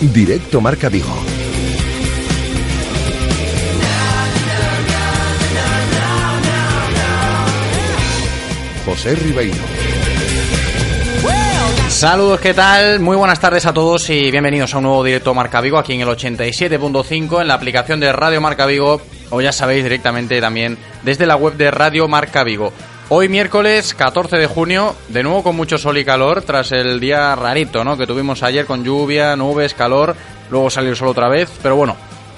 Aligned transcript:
Directo 0.00 0.60
Marca 0.60 0.90
Vigo. 0.90 1.08
José 8.84 9.14
Ribeiro. 9.14 9.56
Saludos, 11.88 12.40
¿qué 12.40 12.52
tal? 12.52 13.00
Muy 13.00 13.16
buenas 13.16 13.40
tardes 13.40 13.64
a 13.64 13.72
todos 13.72 14.10
y 14.10 14.30
bienvenidos 14.30 14.74
a 14.74 14.78
un 14.78 14.84
nuevo 14.84 15.02
directo 15.02 15.32
Marca 15.32 15.62
Vigo 15.62 15.78
aquí 15.78 15.94
en 15.94 16.02
el 16.02 16.08
87.5 16.08 17.40
en 17.40 17.48
la 17.48 17.54
aplicación 17.54 17.98
de 17.98 18.12
Radio 18.12 18.42
Marca 18.42 18.66
Vigo 18.66 19.00
o 19.30 19.40
ya 19.40 19.50
sabéis 19.50 19.82
directamente 19.82 20.42
también 20.42 20.76
desde 21.04 21.24
la 21.24 21.36
web 21.36 21.54
de 21.54 21.70
Radio 21.70 22.06
Marca 22.06 22.44
Vigo. 22.44 22.70
Hoy 23.08 23.28
miércoles 23.28 23.94
14 23.94 24.36
de 24.36 24.48
junio, 24.48 24.96
de 25.08 25.22
nuevo 25.22 25.44
con 25.44 25.54
mucho 25.54 25.78
sol 25.78 25.96
y 25.96 26.04
calor, 26.04 26.42
tras 26.42 26.72
el 26.72 26.98
día 26.98 27.36
rarito, 27.36 27.84
¿no? 27.84 27.96
Que 27.96 28.04
tuvimos 28.04 28.42
ayer 28.42 28.66
con 28.66 28.82
lluvia, 28.82 29.36
nubes, 29.36 29.74
calor, 29.74 30.16
luego 30.50 30.70
salió 30.70 30.90
el 30.90 30.96
sol 30.96 31.06
otra 31.06 31.28
vez, 31.28 31.48
pero 31.62 31.76
bueno, 31.76 31.96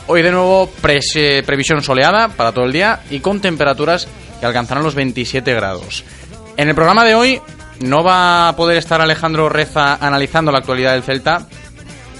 hoy 0.09 0.21
de 0.21 0.31
nuevo 0.31 0.71
previsión 0.83 1.83
soleada 1.83 2.29
para 2.29 2.53
todo 2.53 2.67
el 2.67 2.73
día 2.73 3.01
y 3.09 3.21
con 3.21 3.41
temperaturas 3.41 4.09
que 4.41 4.45
alcanzarán 4.45 4.85
los 4.85 4.95
27 4.95 5.55
grados. 5.55 6.05
En 6.59 6.69
el 6.69 6.75
programa 6.75 7.07
de 7.07 7.15
hoy 7.15 7.41
no 7.81 8.05
va 8.05 8.49
a 8.49 8.57
poder 8.57 8.77
estar 8.77 9.01
Alejandro 9.01 9.49
Reza 9.49 9.95
analizando 9.95 10.53
la 10.53 10.59
actualidad 10.59 10.93
del 10.93 11.03
Celta 11.03 11.47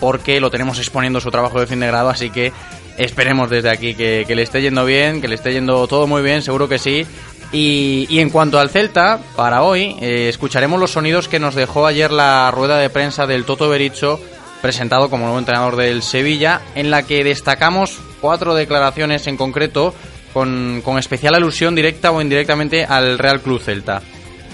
porque 0.01 0.41
lo 0.41 0.51
tenemos 0.51 0.79
exponiendo 0.79 1.21
su 1.21 1.31
trabajo 1.31 1.61
de 1.61 1.67
fin 1.67 1.81
de 1.81 1.87
grado, 1.87 2.09
así 2.09 2.31
que 2.31 2.55
esperemos 2.97 3.51
desde 3.51 3.71
aquí 3.71 3.95
que, 3.95 4.25
le 4.27 4.43
esté 4.43 4.63
yendo 4.63 4.85
bien, 4.85 5.21
que 5.21 5.29
le 5.29 5.35
esté 5.35 5.53
yendo 5.53 5.87
todo 5.87 6.07
muy 6.07 6.23
bien, 6.23 6.43
seguro 6.43 6.69
que 6.69 6.79
sí, 6.79 7.07
y, 7.53 8.19
en 8.19 8.31
cuanto 8.31 8.59
al 8.59 8.71
Celta, 8.71 9.21
para 9.37 9.63
hoy 9.63 9.97
eh, 10.01 10.29
escucharemos 10.29 10.79
los 10.79 10.93
sonidos 10.93 11.29
que 11.29 11.39
nos 11.39 11.55
dejó 11.55 11.87
ayer 11.87 12.11
la 12.11 12.51
rueda 12.51 12.79
de 12.79 12.91
prensa 12.91 13.27
del 13.27 13.45
Toto 13.45 13.69
Bericho, 13.69 14.21
presentado 14.61 15.09
como 15.09 15.25
nuevo 15.25 15.39
entrenador 15.39 15.77
del 15.77 16.03
Sevilla, 16.03 16.61
en 16.75 16.91
la 16.91 17.05
que 17.05 17.25
destacamos 17.25 17.99
cuatro 18.21 18.55
declaraciones 18.55 19.27
en 19.27 19.37
concreto 19.37 19.95
con, 20.33 20.83
con 20.85 20.99
especial 20.99 21.35
alusión 21.35 21.75
directa 21.75 22.11
o 22.11 22.21
indirectamente 22.21 22.85
al 22.85 23.19
Real 23.19 23.41
Club 23.41 23.61
Celta. 23.63 24.03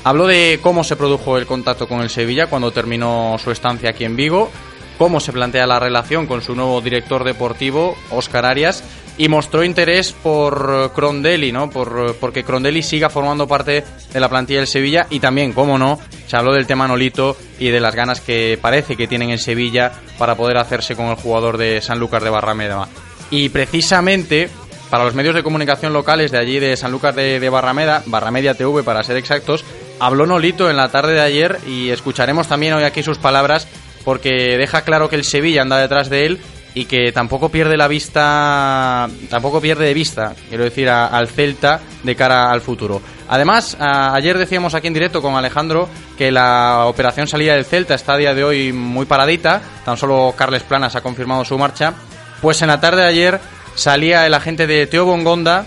Habló 0.05 0.27
de 0.27 0.61
cómo 0.63 0.85
se 0.85 0.97
produjo 0.97 1.39
el 1.39 1.47
contacto 1.47 1.89
con 1.89 2.01
el 2.01 2.11
Sevilla 2.11 2.47
cuando 2.47 2.71
terminó 2.71 3.37
su 3.43 3.51
estancia 3.51 3.91
aquí 3.91 4.05
en 4.05 4.17
Vigo, 4.17 4.51
cómo 4.99 5.19
se 5.19 5.33
plantea 5.33 5.67
la 5.67 5.81
relación 5.81 6.27
con 6.27 6.43
su 6.43 6.55
nuevo 6.55 6.81
director 6.81 7.25
deportivo, 7.25 7.97
Óscar 8.11 8.45
Arias, 8.45 8.85
y 9.17 9.29
mostró 9.29 9.63
interés 9.63 10.13
por 10.13 10.93
Crondelli, 10.95 11.53
¿no? 11.53 11.71
Por, 11.71 12.17
porque 12.17 12.45
Crondelli 12.45 12.83
siga 12.83 13.11
formando 13.11 13.47
parte 13.47 13.85
de 14.13 14.21
la 14.21 14.29
plantilla 14.29 14.61
del 14.61 14.69
Sevilla 14.69 15.07
y 15.11 15.21
también, 15.21 15.53
cómo 15.53 15.79
no, 15.79 16.01
se 16.27 16.37
habló 16.37 16.53
del 16.53 16.67
tema 16.67 16.89
Nolito 16.89 17.37
y 17.59 17.69
de 17.69 17.81
las 17.81 17.95
ganas 17.95 18.21
que 18.21 18.59
parece 18.61 18.97
que 18.97 19.07
tienen 19.07 19.31
en 19.31 19.39
Sevilla 19.39 19.93
para 20.19 20.35
poder 20.35 20.57
hacerse 20.59 20.97
con 20.97 21.07
el 21.07 21.17
jugador 21.17 21.59
de 21.59 21.81
San 21.81 22.01
Lucas 22.01 22.23
de 22.23 22.31
Barrameda. 22.31 22.89
Y 23.31 23.49
precisamente 23.51 24.49
para 24.91 25.05
los 25.05 25.15
medios 25.15 25.35
de 25.35 25.43
comunicación 25.43 25.93
locales 25.93 26.31
de 26.31 26.39
allí 26.39 26.59
de 26.59 26.77
San 26.77 26.93
Lucas 26.93 27.17
de, 27.17 27.41
de 27.41 27.49
Barrameda, 27.49 28.03
Barramedia 28.07 28.55
TV 28.55 28.83
para 28.83 29.03
ser 29.03 29.17
exactos, 29.17 29.65
habló 29.99 30.27
Nolito 30.27 30.71
en 30.71 30.77
la 30.77 30.89
tarde 30.89 31.15
de 31.15 31.21
ayer 31.21 31.59
y 31.67 31.91
escucharemos 31.91 32.49
también 32.49 32.75
hoy 32.75 32.85
aquí 32.85 33.03
sus 33.03 33.19
palabras 33.19 33.67
porque 34.05 34.57
deja 34.59 34.83
claro 34.83 35.09
que 35.09 35.17
el 35.17 35.25
Sevilla 35.25 35.63
anda 35.63 35.79
detrás 35.79 36.11
de 36.11 36.27
él 36.27 36.41
y 36.75 36.87
que 36.87 37.13
tampoco 37.13 37.49
pierde 37.49 37.77
la 37.77 37.87
vista, 37.87 39.09
tampoco 39.31 39.61
pierde 39.61 39.87
de 39.87 39.95
vista, 39.95 40.35
quiero 40.49 40.65
decir, 40.65 40.89
al 40.91 41.29
Celta 41.29 41.81
de 42.03 42.17
cara 42.17 42.51
al 42.51 42.61
futuro. 42.61 43.01
Además, 43.29 43.77
ayer 43.79 44.37
decíamos 44.37 44.75
aquí 44.75 44.89
en 44.89 44.95
directo 44.95 45.23
con 45.23 45.37
Alejandro 45.37 45.89
que 46.19 46.33
la 46.33 46.87
operación 46.87 47.29
salida 47.29 47.55
del 47.55 47.65
Celta 47.65 47.95
está 47.95 48.15
a 48.15 48.19
día 48.19 48.35
de 48.35 48.45
hoy 48.45 48.73
muy 48.73 49.07
paradita, 49.07 49.63
tan 49.85 49.97
solo 49.97 50.35
Carles 50.37 50.65
Planas 50.65 50.97
ha 50.97 51.01
confirmado 51.01 51.45
su 51.45 51.57
marcha, 51.57 51.95
pues 52.43 52.61
en 52.61 52.69
la 52.69 52.81
tarde 52.81 53.03
de 53.03 53.09
ayer 53.09 53.41
salía 53.77 54.27
el 54.27 54.35
agente 54.35 54.67
de 54.67 54.87
Teo 54.87 55.05
Bongonda 55.05 55.67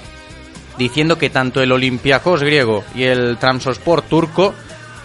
diciendo 0.78 1.18
que 1.18 1.30
tanto 1.30 1.64
el 1.64 1.72
Olympiacos 1.72 2.44
griego 2.44 2.84
y 2.94 3.06
el 3.06 3.38
Transosport 3.38 4.08
turco 4.08 4.54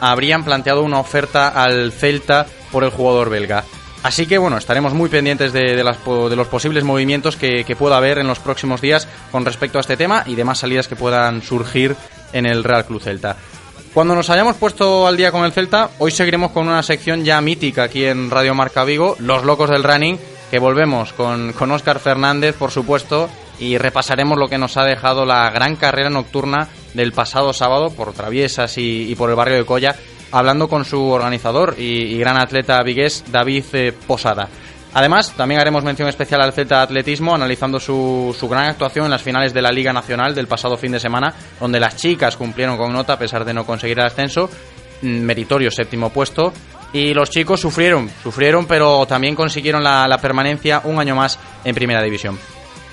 habrían 0.00 0.44
planteado 0.44 0.82
una 0.82 0.98
oferta 0.98 1.48
al 1.48 1.92
Celta 1.92 2.46
por 2.72 2.82
el 2.82 2.90
jugador 2.90 3.30
belga. 3.30 3.64
Así 4.02 4.26
que 4.26 4.38
bueno, 4.38 4.56
estaremos 4.56 4.94
muy 4.94 5.08
pendientes 5.08 5.52
de, 5.52 5.84
los 5.84 6.48
posibles 6.48 6.82
movimientos 6.82 7.36
que, 7.36 7.76
pueda 7.78 7.96
haber 7.96 8.18
en 8.18 8.26
los 8.26 8.40
próximos 8.40 8.80
días 8.80 9.08
con 9.30 9.44
respecto 9.44 9.78
a 9.78 9.80
este 9.80 9.96
tema 9.96 10.24
y 10.26 10.34
demás 10.34 10.58
salidas 10.58 10.88
que 10.88 10.96
puedan 10.96 11.42
surgir 11.42 11.96
en 12.32 12.46
el 12.46 12.64
Real 12.64 12.84
Club 12.84 13.00
Celta. 13.00 13.36
Cuando 13.94 14.14
nos 14.14 14.30
hayamos 14.30 14.56
puesto 14.56 15.06
al 15.06 15.16
día 15.16 15.30
con 15.30 15.44
el 15.44 15.52
Celta, 15.52 15.90
hoy 15.98 16.10
seguiremos 16.10 16.50
con 16.50 16.66
una 16.66 16.82
sección 16.82 17.24
ya 17.24 17.40
mítica 17.40 17.84
aquí 17.84 18.04
en 18.04 18.30
Radio 18.30 18.54
Marca 18.54 18.84
Vigo, 18.84 19.16
Los 19.20 19.44
Locos 19.44 19.70
del 19.70 19.84
Running, 19.84 20.18
que 20.50 20.58
volvemos 20.58 21.12
con, 21.12 21.52
con 21.52 21.70
Óscar 21.70 21.98
Fernández, 21.98 22.56
por 22.56 22.70
supuesto, 22.70 23.28
y 23.58 23.78
repasaremos 23.78 24.38
lo 24.38 24.48
que 24.48 24.58
nos 24.58 24.76
ha 24.76 24.84
dejado 24.84 25.24
la 25.24 25.50
gran 25.50 25.76
carrera 25.76 26.10
nocturna 26.10 26.68
del 26.94 27.12
pasado 27.12 27.52
sábado 27.52 27.90
por 27.90 28.12
Traviesas 28.12 28.74
y 28.76 29.14
por 29.14 29.30
el 29.30 29.36
barrio 29.36 29.56
de 29.56 29.64
Colla, 29.64 29.94
hablando 30.32 30.68
con 30.68 30.84
su 30.84 31.00
organizador 31.08 31.76
y, 31.78 32.18
gran 32.18 32.38
atleta 32.38 32.82
vigués, 32.82 33.24
David 33.30 33.64
eh, 33.74 33.92
Posada. 34.06 34.48
Además, 34.94 35.32
también 35.36 35.60
haremos 35.60 35.84
mención 35.84 36.08
especial 36.08 36.42
al 36.42 36.52
Celta 36.52 36.82
Atletismo, 36.82 37.34
analizando 37.34 37.80
su, 37.80 38.36
su, 38.38 38.46
gran 38.48 38.68
actuación 38.68 39.06
en 39.06 39.10
las 39.10 39.22
finales 39.22 39.54
de 39.54 39.62
la 39.62 39.72
Liga 39.72 39.92
Nacional 39.92 40.34
del 40.34 40.48
pasado 40.48 40.76
fin 40.76 40.92
de 40.92 41.00
semana, 41.00 41.32
donde 41.58 41.80
las 41.80 41.96
chicas 41.96 42.36
cumplieron 42.36 42.76
con 42.76 42.92
nota 42.92 43.14
a 43.14 43.18
pesar 43.18 43.44
de 43.44 43.54
no 43.54 43.64
conseguir 43.64 43.98
el 43.98 44.06
ascenso, 44.06 44.50
mm, 45.00 45.06
meritorio 45.06 45.70
séptimo 45.70 46.10
puesto, 46.10 46.52
y 46.92 47.14
los 47.14 47.30
chicos 47.30 47.58
sufrieron, 47.58 48.10
sufrieron, 48.22 48.66
pero 48.66 49.06
también 49.06 49.34
consiguieron 49.34 49.82
la, 49.82 50.06
la 50.06 50.18
permanencia 50.18 50.82
un 50.84 51.00
año 51.00 51.16
más 51.16 51.38
en 51.64 51.74
Primera 51.74 52.02
División. 52.02 52.38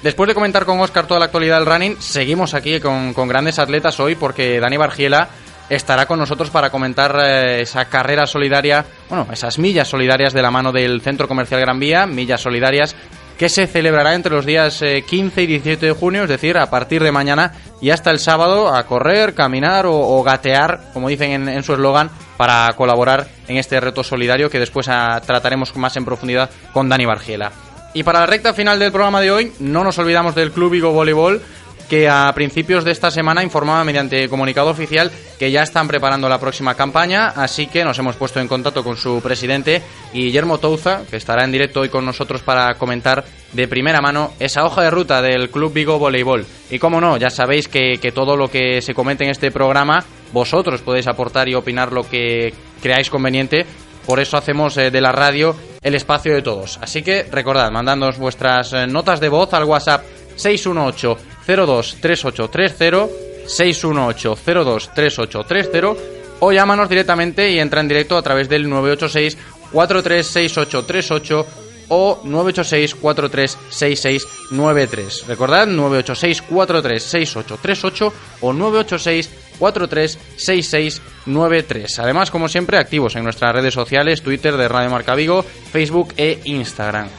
Después 0.02 0.30
de 0.30 0.34
comentar 0.34 0.64
con 0.64 0.80
Oscar 0.80 1.06
toda 1.06 1.20
la 1.20 1.26
actualidad 1.26 1.58
del 1.58 1.66
running, 1.66 1.98
seguimos 2.00 2.54
aquí 2.54 2.80
con, 2.80 3.14
con 3.14 3.28
grandes 3.28 3.60
atletas 3.60 4.00
hoy 4.00 4.16
porque 4.16 4.58
Dani 4.62 4.78
Bargiela 4.78 5.28
estará 5.70 6.06
con 6.06 6.20
nosotros 6.20 6.50
para 6.50 6.70
comentar 6.70 7.16
eh, 7.24 7.62
esa 7.62 7.86
carrera 7.86 8.26
solidaria, 8.26 8.86
bueno, 9.08 9.28
esas 9.32 9.60
millas 9.60 9.88
solidarias 9.88 10.34
de 10.34 10.42
la 10.42 10.52
mano 10.52 10.72
del 10.72 11.02
Centro 11.02 11.28
Comercial 11.28 11.62
Gran 11.62 11.80
Vía, 11.80 12.06
millas 12.06 12.42
solidarias 12.42 12.96
que 13.40 13.48
se 13.48 13.68
celebrará 13.68 14.16
entre 14.16 14.34
los 14.34 14.46
días 14.46 14.84
15 15.08 15.40
eh, 15.40 15.44
y 15.44 15.48
17 15.48 15.86
de 15.86 15.92
junio, 15.94 16.24
es 16.24 16.30
decir, 16.30 16.58
a 16.58 16.70
partir 16.70 17.02
de 17.02 17.14
mañana 17.14 17.54
y 17.80 17.90
hasta 17.90 18.12
el 18.12 18.20
sábado 18.20 18.76
a 18.76 18.86
correr, 18.86 19.34
caminar 19.34 19.86
o, 19.88 20.22
gatear, 20.24 20.92
como 20.94 21.08
dicen 21.08 21.48
en, 21.48 21.64
su 21.64 21.72
eslogan, 21.72 22.10
para 22.36 22.68
colaborar 22.76 23.28
en 23.48 23.56
este 23.56 23.80
reto 23.80 24.04
solidario 24.04 24.50
que 24.50 24.60
después 24.60 24.90
ah, 24.90 25.22
trataremos 25.26 25.74
más 25.78 25.96
en 25.96 26.04
profundidad 26.04 26.50
con 26.74 26.90
Dani 26.90 27.06
Bargiela. 27.06 27.54
Y 27.94 28.04
para 28.04 28.20
la 28.20 28.26
recta 28.26 28.54
final 28.54 28.78
del 28.78 28.92
programa 28.92 29.22
de 29.22 29.32
hoy, 29.32 29.54
no 29.60 29.86
nos 29.86 29.98
olvidamos 29.98 30.36
del 30.36 30.52
Club 30.52 30.72
Vigo 30.72 30.92
Voleibol, 30.92 31.42
que 31.90 32.08
a 32.08 32.32
principios 32.34 32.86
de 32.86 32.92
esta 32.92 33.12
semana 33.12 33.44
informaba 33.44 33.84
mediante 33.84 34.30
comunicado 34.30 34.70
oficial 34.70 35.12
que 35.40 35.52
ya 35.52 35.64
están 35.64 35.88
preparando 35.88 36.30
la 36.30 36.40
próxima 36.40 36.76
campaña, 36.76 37.30
así 37.30 37.68
que 37.68 37.84
nos 37.84 37.98
hemos 37.98 38.16
puesto 38.16 38.40
en 38.40 38.48
contacto 38.48 38.84
con 38.84 38.96
su 38.96 39.20
presidente, 39.22 39.82
Guillermo 40.14 40.60
Touza, 40.60 41.02
que 41.10 41.18
estará 41.18 41.44
en 41.44 41.52
directo 41.52 41.82
hoy 41.82 41.90
con 41.90 42.06
nosotros 42.06 42.44
para 42.44 42.76
comentar 42.76 43.26
de 43.54 43.68
primera 43.68 44.00
mano 44.00 44.34
esa 44.40 44.64
hoja 44.64 44.84
de 44.84 44.92
ruta 44.92 45.22
del 45.22 45.50
Club 45.50 45.74
Vigo 45.74 45.98
Voleibol. 45.98 46.46
Y 46.70 46.78
como 46.78 47.02
no, 47.02 47.18
ya 47.18 47.30
sabéis 47.30 47.68
que, 47.68 47.98
todo 48.14 48.38
lo 48.38 48.50
que 48.50 48.82
se 48.82 48.94
comente 48.94 49.24
en 49.24 49.32
este 49.32 49.50
programa, 49.50 50.06
vosotros 50.32 50.82
podéis 50.82 51.08
aportar 51.08 51.50
y 51.50 51.56
opinar 51.56 51.92
lo 51.92 52.08
que 52.08 52.54
creáis 52.82 53.10
conveniente 53.10 53.66
por 54.06 54.20
eso 54.20 54.38
hacemos 54.38 54.76
eh, 54.78 54.90
de 54.90 55.02
la 55.02 55.12
radio 55.12 55.56
el 55.84 55.94
espacio 55.94 56.34
de 56.34 56.42
todos. 56.42 56.80
Así 56.82 57.04
que 57.04 57.28
recordad, 57.32 57.70
mandándonos 57.70 58.18
vuestras 58.18 58.74
eh, 58.74 58.88
notas 58.88 59.20
de 59.20 59.30
voz 59.30 59.54
al 59.54 59.66
WhatsApp 59.66 60.04
618 60.36 61.18
023830 61.56 63.08
618 63.48 64.36
023830 64.36 66.20
o 66.42 66.52
llámanos 66.52 66.88
directamente 66.88 67.50
y 67.52 67.60
entra 67.60 67.82
en 67.82 67.88
directo 67.88 68.16
a 68.18 68.22
través 68.22 68.48
del 68.48 68.70
986 68.70 69.36
436838 69.72 71.46
o 71.90 72.22
986 72.24 72.96
436693. 72.96 75.28
Recordad 75.28 75.68
986 75.68 76.42
436838 76.44 78.14
o 78.42 78.54
986 78.54 79.30
436693. 79.60 82.00
Además, 82.00 82.32
como 82.32 82.48
siempre, 82.48 82.78
activos 82.78 83.16
en 83.16 83.24
nuestras 83.24 83.54
redes 83.54 83.74
sociales, 83.74 84.22
Twitter 84.22 84.56
de 84.56 84.70
Radio 84.70 84.92
Marca 84.92 85.16
Vigo, 85.16 85.44
Facebook 85.44 86.14
e 86.16 86.40
Instagram. 86.46 87.10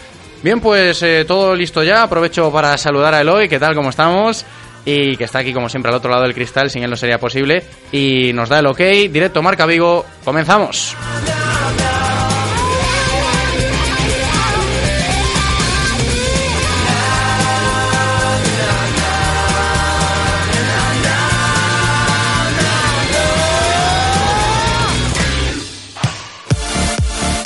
Bien, 0.42 0.60
pues 0.60 1.02
eh, 1.02 1.25
todo 1.26 1.54
listo 1.54 1.82
ya. 1.82 2.02
Aprovecho 2.02 2.50
para 2.50 2.76
saludar 2.78 3.14
a 3.14 3.20
Eloy. 3.20 3.48
¿Qué 3.48 3.58
tal? 3.58 3.75
¿Cómo 3.75 3.90
estamos? 3.90 4.44
Y 4.84 5.16
que 5.16 5.25
está 5.25 5.40
aquí, 5.40 5.52
como 5.52 5.69
siempre, 5.69 5.90
al 5.90 5.98
otro 5.98 6.10
lado 6.10 6.22
del 6.22 6.34
cristal. 6.34 6.70
Sin 6.70 6.82
él 6.82 6.90
no 6.90 6.96
sería 6.96 7.19
posible. 7.19 7.62
Y 7.92 8.32
nos 8.32 8.48
da 8.48 8.60
el 8.60 8.66
ok. 8.66 8.78
Directo 9.10 9.42
Marca 9.42 9.66
Vigo. 9.66 10.06
Comenzamos. 10.25 10.96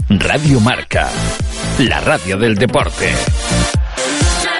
Radio 0.09 0.61
Marca, 0.61 1.11
la 1.79 2.01
radio 2.01 2.37
del 2.39 2.55
deporte. 2.55 3.11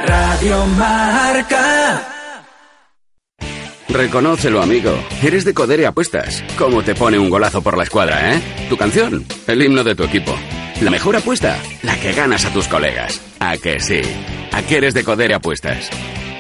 Radio 0.07 0.67
Marca. 0.67 2.09
Reconócelo, 3.89 4.61
amigo. 4.61 4.93
Eres 5.23 5.45
de 5.45 5.55
Codere 5.55 5.87
Apuestas. 5.87 6.43
¿Cómo 6.59 6.83
te 6.83 6.95
pone 6.95 7.19
un 7.19 7.31
golazo 7.31 7.63
por 7.63 7.77
la 7.77 7.85
escuadra, 7.85 8.35
eh? 8.35 8.43
Tu 8.69 8.77
canción, 8.77 9.25
el 9.47 9.63
himno 9.63 9.85
de 9.85 9.95
tu 9.95 10.03
equipo. 10.03 10.37
La 10.81 10.91
mejor 10.91 11.15
apuesta, 11.17 11.57
la 11.83 11.99
que 12.01 12.13
ganas 12.13 12.45
a 12.45 12.53
tus 12.53 12.67
colegas. 12.67 13.21
¿A 13.39 13.57
que 13.57 13.79
sí? 13.79 14.01
¿A 14.53 14.63
qué 14.63 14.79
eres 14.79 14.95
de 14.95 15.05
Codere 15.05 15.35
Apuestas? 15.35 15.91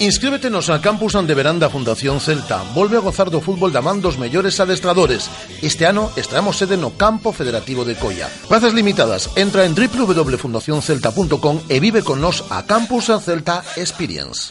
Inscríbete 0.00 0.50
nos 0.50 0.70
a 0.70 0.80
Campus 0.80 1.14
Ande 1.14 1.34
Veranda 1.34 1.70
Fundación 1.70 2.20
Celta. 2.20 2.62
Volve 2.74 2.96
a 2.98 3.00
gozar 3.00 3.30
do 3.30 3.38
fútbol 3.38 3.70
da 3.70 3.78
man 3.78 4.02
dos 4.02 4.18
adestradores. 4.58 5.30
Este 5.62 5.86
ano 5.86 6.10
estreamos 6.18 6.58
sede 6.58 6.74
no 6.74 6.98
Campo 6.98 7.30
Federativo 7.30 7.86
de 7.86 7.94
Coia. 7.94 8.26
Plazas 8.50 8.74
limitadas. 8.74 9.30
Entra 9.38 9.64
en 9.64 9.78
www.fundacioncelta.com 9.78 11.62
e 11.70 11.78
vive 11.78 12.02
con 12.02 12.18
nos 12.20 12.42
a 12.50 12.66
Campus 12.66 13.06
Celta 13.22 13.62
Experience. 13.78 14.50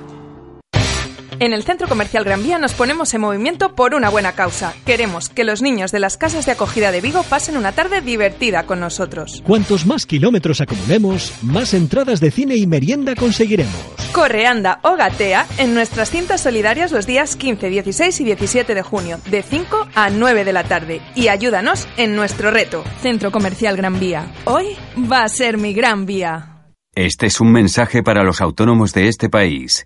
En 1.41 1.53
el 1.53 1.63
Centro 1.63 1.87
Comercial 1.87 2.23
Gran 2.23 2.43
Vía 2.43 2.59
nos 2.59 2.75
ponemos 2.75 3.11
en 3.15 3.21
movimiento 3.21 3.73
por 3.73 3.95
una 3.95 4.09
buena 4.09 4.33
causa. 4.33 4.75
Queremos 4.85 5.27
que 5.27 5.43
los 5.43 5.63
niños 5.63 5.91
de 5.91 5.97
las 5.97 6.15
casas 6.15 6.45
de 6.45 6.51
acogida 6.51 6.91
de 6.91 7.01
Vigo 7.01 7.23
pasen 7.23 7.57
una 7.57 7.71
tarde 7.71 8.01
divertida 8.01 8.67
con 8.67 8.79
nosotros. 8.79 9.41
Cuantos 9.43 9.87
más 9.87 10.05
kilómetros 10.05 10.61
acumulemos, 10.61 11.33
más 11.41 11.73
entradas 11.73 12.19
de 12.19 12.29
cine 12.29 12.57
y 12.57 12.67
merienda 12.67 13.15
conseguiremos. 13.15 13.73
Corre, 14.11 14.45
anda 14.45 14.81
o 14.83 14.95
gatea 14.95 15.47
en 15.57 15.73
nuestras 15.73 16.11
cintas 16.11 16.41
solidarias 16.41 16.91
los 16.91 17.07
días 17.07 17.35
15, 17.35 17.71
16 17.71 18.21
y 18.21 18.23
17 18.23 18.75
de 18.75 18.83
junio, 18.83 19.19
de 19.25 19.41
5 19.41 19.87
a 19.95 20.11
9 20.11 20.45
de 20.45 20.53
la 20.53 20.65
tarde. 20.65 21.01
Y 21.15 21.29
ayúdanos 21.29 21.87
en 21.97 22.15
nuestro 22.15 22.51
reto. 22.51 22.83
Centro 23.01 23.31
Comercial 23.31 23.75
Gran 23.75 23.99
Vía. 23.99 24.31
Hoy 24.45 24.77
va 25.11 25.23
a 25.23 25.27
ser 25.27 25.57
mi 25.57 25.73
gran 25.73 26.05
vía. 26.05 26.67
Este 26.93 27.25
es 27.25 27.41
un 27.41 27.51
mensaje 27.51 28.03
para 28.03 28.23
los 28.23 28.41
autónomos 28.41 28.93
de 28.93 29.07
este 29.07 29.27
país. 29.27 29.85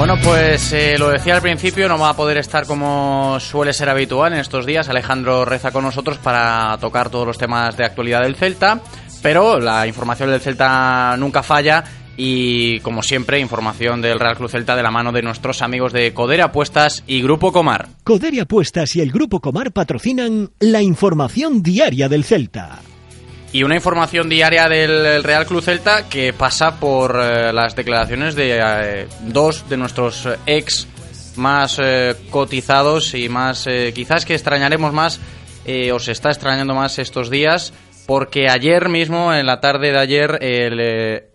Bueno, 0.00 0.16
pues 0.24 0.72
eh, 0.72 0.96
lo 0.96 1.10
decía 1.10 1.34
al 1.34 1.42
principio, 1.42 1.86
no 1.86 1.98
va 1.98 2.08
a 2.08 2.16
poder 2.16 2.38
estar 2.38 2.64
como 2.64 3.38
suele 3.38 3.74
ser 3.74 3.90
habitual 3.90 4.32
en 4.32 4.38
estos 4.38 4.64
días. 4.64 4.88
Alejandro 4.88 5.44
reza 5.44 5.72
con 5.72 5.84
nosotros 5.84 6.16
para 6.16 6.78
tocar 6.80 7.10
todos 7.10 7.26
los 7.26 7.36
temas 7.36 7.76
de 7.76 7.84
actualidad 7.84 8.22
del 8.22 8.34
Celta, 8.34 8.80
pero 9.20 9.60
la 9.60 9.86
información 9.86 10.30
del 10.30 10.40
Celta 10.40 11.14
nunca 11.18 11.42
falla 11.42 11.84
y, 12.16 12.80
como 12.80 13.02
siempre, 13.02 13.40
información 13.40 14.00
del 14.00 14.18
Real 14.18 14.38
Club 14.38 14.48
Celta 14.48 14.74
de 14.74 14.82
la 14.82 14.90
mano 14.90 15.12
de 15.12 15.20
nuestros 15.20 15.60
amigos 15.60 15.92
de 15.92 16.14
Codere 16.14 16.44
Apuestas 16.44 17.04
y 17.06 17.20
Grupo 17.20 17.52
Comar. 17.52 17.88
Codere 18.02 18.40
Apuestas 18.40 18.96
y 18.96 19.02
el 19.02 19.12
Grupo 19.12 19.40
Comar 19.40 19.70
patrocinan 19.70 20.50
la 20.60 20.80
información 20.80 21.62
diaria 21.62 22.08
del 22.08 22.24
Celta. 22.24 22.80
Y 23.52 23.64
una 23.64 23.74
información 23.74 24.28
diaria 24.28 24.68
del 24.68 25.24
Real 25.24 25.44
Club 25.44 25.62
Celta 25.62 26.08
que 26.08 26.32
pasa 26.32 26.78
por 26.78 27.18
eh, 27.20 27.52
las 27.52 27.74
declaraciones 27.74 28.36
de 28.36 28.60
eh, 28.62 29.08
dos 29.22 29.68
de 29.68 29.76
nuestros 29.76 30.28
ex 30.46 30.86
más 31.36 31.78
eh, 31.82 32.14
cotizados 32.30 33.14
y 33.14 33.28
más 33.28 33.66
eh, 33.66 33.92
quizás 33.94 34.24
que 34.24 34.34
extrañaremos 34.34 34.92
más 34.92 35.20
eh, 35.64 35.92
o 35.92 35.98
se 35.98 36.12
está 36.12 36.30
extrañando 36.30 36.74
más 36.74 36.98
estos 36.98 37.30
días 37.30 37.72
porque 38.06 38.48
ayer 38.48 38.88
mismo 38.88 39.32
en 39.34 39.46
la 39.46 39.60
tarde 39.60 39.92
de 39.92 39.98
ayer 39.98 40.38
el, 40.40 40.80
eh, 40.80 41.30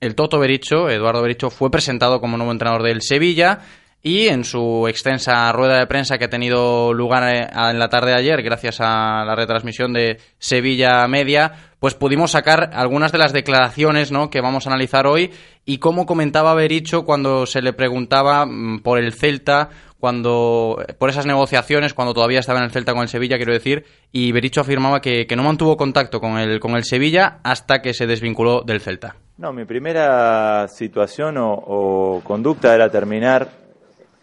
el 0.00 0.14
Toto 0.14 0.38
Bericho, 0.38 0.88
Eduardo 0.88 1.22
Bericho 1.22 1.50
fue 1.50 1.70
presentado 1.70 2.20
como 2.20 2.36
nuevo 2.36 2.52
entrenador 2.52 2.82
del 2.82 3.02
Sevilla 3.02 3.60
y 4.06 4.28
en 4.28 4.44
su 4.44 4.86
extensa 4.86 5.50
rueda 5.50 5.80
de 5.80 5.88
prensa 5.88 6.16
que 6.16 6.26
ha 6.26 6.30
tenido 6.30 6.94
lugar 6.94 7.24
eh, 7.28 7.48
en 7.52 7.78
la 7.80 7.88
tarde 7.88 8.12
de 8.12 8.18
ayer, 8.18 8.40
gracias 8.40 8.80
a 8.80 9.24
la 9.24 9.34
retransmisión 9.34 9.92
de 9.92 10.18
Sevilla 10.38 11.08
Media, 11.08 11.54
pues 11.80 11.96
pudimos 11.96 12.30
sacar 12.30 12.70
algunas 12.74 13.10
de 13.10 13.18
las 13.18 13.32
declaraciones 13.32 14.12
¿no? 14.12 14.30
que 14.30 14.40
vamos 14.40 14.64
a 14.64 14.70
analizar 14.70 15.08
hoy 15.08 15.32
y 15.64 15.78
cómo 15.78 16.06
comentaba 16.06 16.54
Bericho 16.54 17.02
cuando 17.02 17.46
se 17.46 17.62
le 17.62 17.72
preguntaba 17.72 18.46
mm, 18.46 18.82
por 18.84 19.00
el 19.00 19.12
Celta, 19.12 19.70
cuando 19.98 20.80
por 20.98 21.10
esas 21.10 21.26
negociaciones, 21.26 21.92
cuando 21.92 22.14
todavía 22.14 22.38
estaba 22.38 22.60
en 22.60 22.66
el 22.66 22.70
Celta 22.70 22.92
con 22.92 23.02
el 23.02 23.08
Sevilla, 23.08 23.38
quiero 23.38 23.54
decir, 23.54 23.86
y 24.12 24.30
Bericho 24.30 24.60
afirmaba 24.60 25.00
que, 25.00 25.26
no 25.34 25.42
mantuvo 25.42 25.76
contacto 25.76 26.20
con 26.20 26.38
el, 26.38 26.60
con 26.60 26.76
el 26.76 26.84
Sevilla 26.84 27.40
hasta 27.42 27.82
que 27.82 27.92
se 27.92 28.06
desvinculó 28.06 28.62
del 28.62 28.80
Celta. 28.80 29.16
No, 29.36 29.52
mi 29.52 29.64
primera 29.64 30.68
situación 30.68 31.34
o 31.38 32.20
conducta 32.24 32.72
era 32.72 32.88
terminar 32.88 33.65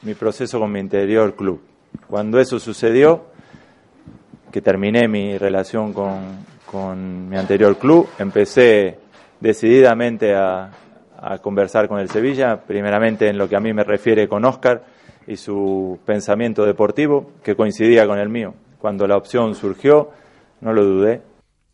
mi 0.03 0.13
proceso 0.13 0.59
con 0.59 0.71
mi 0.71 0.79
anterior 0.79 1.35
club. 1.35 1.61
Cuando 2.07 2.39
eso 2.39 2.59
sucedió, 2.59 3.25
que 4.51 4.61
terminé 4.61 5.07
mi 5.07 5.37
relación 5.37 5.93
con, 5.93 6.45
con 6.65 7.29
mi 7.29 7.37
anterior 7.37 7.77
club, 7.77 8.07
empecé 8.19 8.99
decididamente 9.39 10.35
a, 10.35 10.71
a 11.19 11.37
conversar 11.39 11.87
con 11.87 11.99
el 11.99 12.09
Sevilla, 12.09 12.61
primeramente 12.61 13.27
en 13.29 13.37
lo 13.37 13.47
que 13.47 13.55
a 13.55 13.59
mí 13.59 13.73
me 13.73 13.83
refiere 13.83 14.27
con 14.27 14.45
Oscar 14.45 14.83
y 15.25 15.37
su 15.37 15.99
pensamiento 16.05 16.65
deportivo, 16.65 17.31
que 17.43 17.55
coincidía 17.55 18.05
con 18.05 18.19
el 18.19 18.29
mío. 18.29 18.53
Cuando 18.79 19.07
la 19.07 19.15
opción 19.15 19.55
surgió, 19.55 20.11
no 20.61 20.73
lo 20.73 20.83
dudé. 20.83 21.21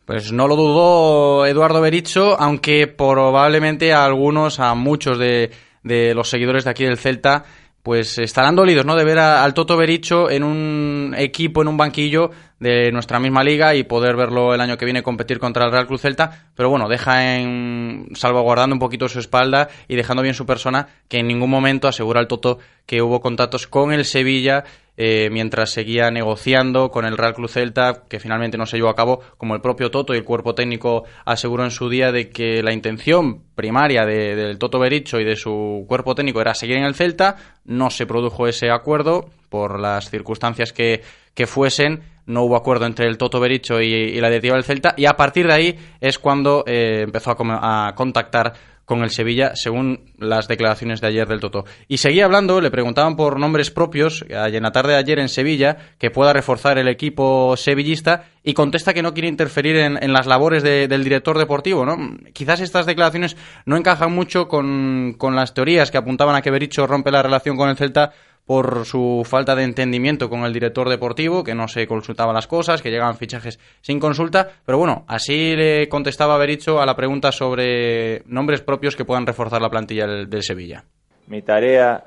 Pues 0.04 0.32
no 0.32 0.48
lo 0.48 0.56
dudó 0.56 1.46
Eduardo 1.46 1.80
Bericho, 1.80 2.40
aunque 2.40 2.86
probablemente 2.86 3.92
a 3.92 4.04
algunos, 4.04 4.60
a 4.60 4.74
muchos 4.74 5.18
de, 5.18 5.50
de 5.82 6.14
los 6.14 6.28
seguidores 6.28 6.64
de 6.64 6.70
aquí 6.70 6.84
del 6.84 6.98
Celta, 6.98 7.44
pues 7.82 8.18
estarán 8.18 8.56
dolidos, 8.56 8.84
¿no? 8.84 8.94
De 8.96 9.04
ver 9.04 9.18
a- 9.18 9.42
al 9.42 9.54
Toto 9.54 9.76
Bericho 9.76 10.30
en 10.30 10.44
un 10.44 11.14
equipo, 11.16 11.62
en 11.62 11.68
un 11.68 11.76
banquillo 11.76 12.30
de 12.58 12.92
nuestra 12.92 13.18
misma 13.18 13.42
liga 13.42 13.74
y 13.74 13.84
poder 13.84 14.16
verlo 14.16 14.52
el 14.52 14.60
año 14.60 14.76
que 14.76 14.84
viene 14.84 15.02
competir 15.02 15.38
contra 15.38 15.64
el 15.64 15.72
Real 15.72 15.86
Cruz 15.86 16.02
Celta, 16.02 16.48
pero 16.54 16.68
bueno, 16.68 16.88
deja 16.88 17.38
en 17.38 18.08
salvaguardando 18.14 18.74
un 18.74 18.80
poquito 18.80 19.08
su 19.08 19.18
espalda 19.18 19.68
y 19.88 19.96
dejando 19.96 20.22
bien 20.22 20.34
su 20.34 20.44
persona, 20.44 20.88
que 21.08 21.18
en 21.20 21.26
ningún 21.26 21.48
momento 21.48 21.88
asegura 21.88 22.20
el 22.20 22.26
Toto 22.28 22.58
que 22.84 23.00
hubo 23.00 23.20
contactos 23.20 23.66
con 23.66 23.92
el 23.92 24.04
Sevilla 24.04 24.64
eh, 25.02 25.30
mientras 25.32 25.70
seguía 25.70 26.10
negociando 26.10 26.90
con 26.90 27.06
el 27.06 27.16
Real 27.16 27.32
Cruz 27.32 27.52
Celta, 27.52 28.02
que 28.06 28.20
finalmente 28.20 28.58
no 28.58 28.66
se 28.66 28.76
llevó 28.76 28.90
a 28.90 28.94
cabo, 28.94 29.20
como 29.38 29.54
el 29.54 29.62
propio 29.62 29.90
Toto 29.90 30.12
y 30.12 30.18
el 30.18 30.24
cuerpo 30.24 30.54
técnico 30.54 31.04
aseguró 31.24 31.64
en 31.64 31.70
su 31.70 31.88
día 31.88 32.12
de 32.12 32.28
que 32.28 32.62
la 32.62 32.74
intención 32.74 33.44
primaria 33.54 34.04
de- 34.04 34.36
del 34.36 34.58
Toto 34.58 34.78
Bericho 34.78 35.18
y 35.18 35.24
de 35.24 35.36
su 35.36 35.86
cuerpo 35.88 36.14
técnico 36.14 36.42
era 36.42 36.52
seguir 36.52 36.76
en 36.76 36.84
el 36.84 36.94
Celta, 36.94 37.36
no 37.64 37.88
se 37.88 38.04
produjo 38.04 38.46
ese 38.46 38.70
acuerdo. 38.70 39.30
Por 39.48 39.80
las 39.80 40.10
circunstancias 40.10 40.72
que, 40.72 41.00
que 41.34 41.46
fuesen, 41.48 42.02
no 42.26 42.42
hubo 42.44 42.54
acuerdo 42.56 42.86
entre 42.86 43.08
el 43.08 43.18
Toto 43.18 43.40
Bericho 43.40 43.80
y, 43.80 43.92
y 43.92 44.20
la 44.20 44.28
directiva 44.28 44.54
del 44.54 44.62
Celta, 44.64 44.94
y 44.96 45.06
a 45.06 45.14
partir 45.16 45.48
de 45.48 45.52
ahí 45.52 45.78
es 46.00 46.20
cuando 46.20 46.62
eh, 46.68 47.00
empezó 47.02 47.32
a, 47.32 47.88
a 47.88 47.94
contactar 47.96 48.52
con 48.90 49.02
el 49.04 49.10
Sevilla, 49.10 49.52
según 49.54 50.00
las 50.18 50.48
declaraciones 50.48 51.00
de 51.00 51.06
ayer 51.06 51.28
del 51.28 51.38
Toto. 51.38 51.64
Y 51.86 51.98
seguía 51.98 52.24
hablando, 52.24 52.60
le 52.60 52.72
preguntaban 52.72 53.14
por 53.14 53.38
nombres 53.38 53.70
propios, 53.70 54.24
eh, 54.28 54.34
en 54.52 54.62
la 54.64 54.72
tarde 54.72 54.94
de 54.94 54.98
ayer 54.98 55.18
en 55.20 55.28
Sevilla, 55.28 55.76
que 55.98 56.10
pueda 56.10 56.32
reforzar 56.32 56.76
el 56.76 56.88
equipo 56.88 57.56
sevillista, 57.56 58.24
y 58.42 58.54
contesta 58.54 58.92
que 58.92 59.02
no 59.02 59.12
quiere 59.14 59.28
interferir 59.28 59.76
en, 59.76 60.02
en 60.02 60.12
las 60.12 60.26
labores 60.26 60.62
de- 60.62 60.88
del 60.88 61.04
director 61.04 61.38
deportivo, 61.38 61.84
¿no? 61.86 61.96
Quizás 62.32 62.60
estas 62.60 62.86
declaraciones 62.86 63.36
no 63.66 63.76
encajan 63.76 64.12
mucho 64.12 64.48
con, 64.48 65.14
con 65.18 65.36
las 65.36 65.54
teorías 65.54 65.90
que 65.90 65.98
apuntaban 65.98 66.34
a 66.34 66.42
que 66.42 66.50
Bericho 66.50 66.86
rompe 66.86 67.10
la 67.12 67.22
relación 67.22 67.56
con 67.56 67.68
el 67.68 67.76
Celta 67.76 68.12
por 68.46 68.84
su 68.84 69.22
falta 69.24 69.54
de 69.54 69.64
entendimiento 69.64 70.28
con 70.28 70.44
el 70.44 70.52
director 70.52 70.88
deportivo, 70.88 71.44
que 71.44 71.54
no 71.54 71.68
se 71.68 71.86
consultaban 71.86 72.34
las 72.34 72.46
cosas, 72.46 72.82
que 72.82 72.90
llegaban 72.90 73.16
fichajes 73.16 73.60
sin 73.80 74.00
consulta, 74.00 74.48
pero 74.66 74.78
bueno, 74.78 75.04
así 75.06 75.54
le 75.54 75.88
contestaba 75.88 76.36
Bericho 76.38 76.80
a 76.80 76.86
la 76.86 76.96
pregunta 76.96 77.30
sobre 77.30 78.22
nombres 78.26 78.60
propios 78.60 78.96
que 78.96 79.04
puedan 79.04 79.26
reforzar 79.26 79.62
la 79.62 79.70
plantilla 79.70 80.06
del, 80.06 80.28
del 80.28 80.42
Sevilla. 80.42 80.84
Mi 81.28 81.42
tarea 81.42 82.02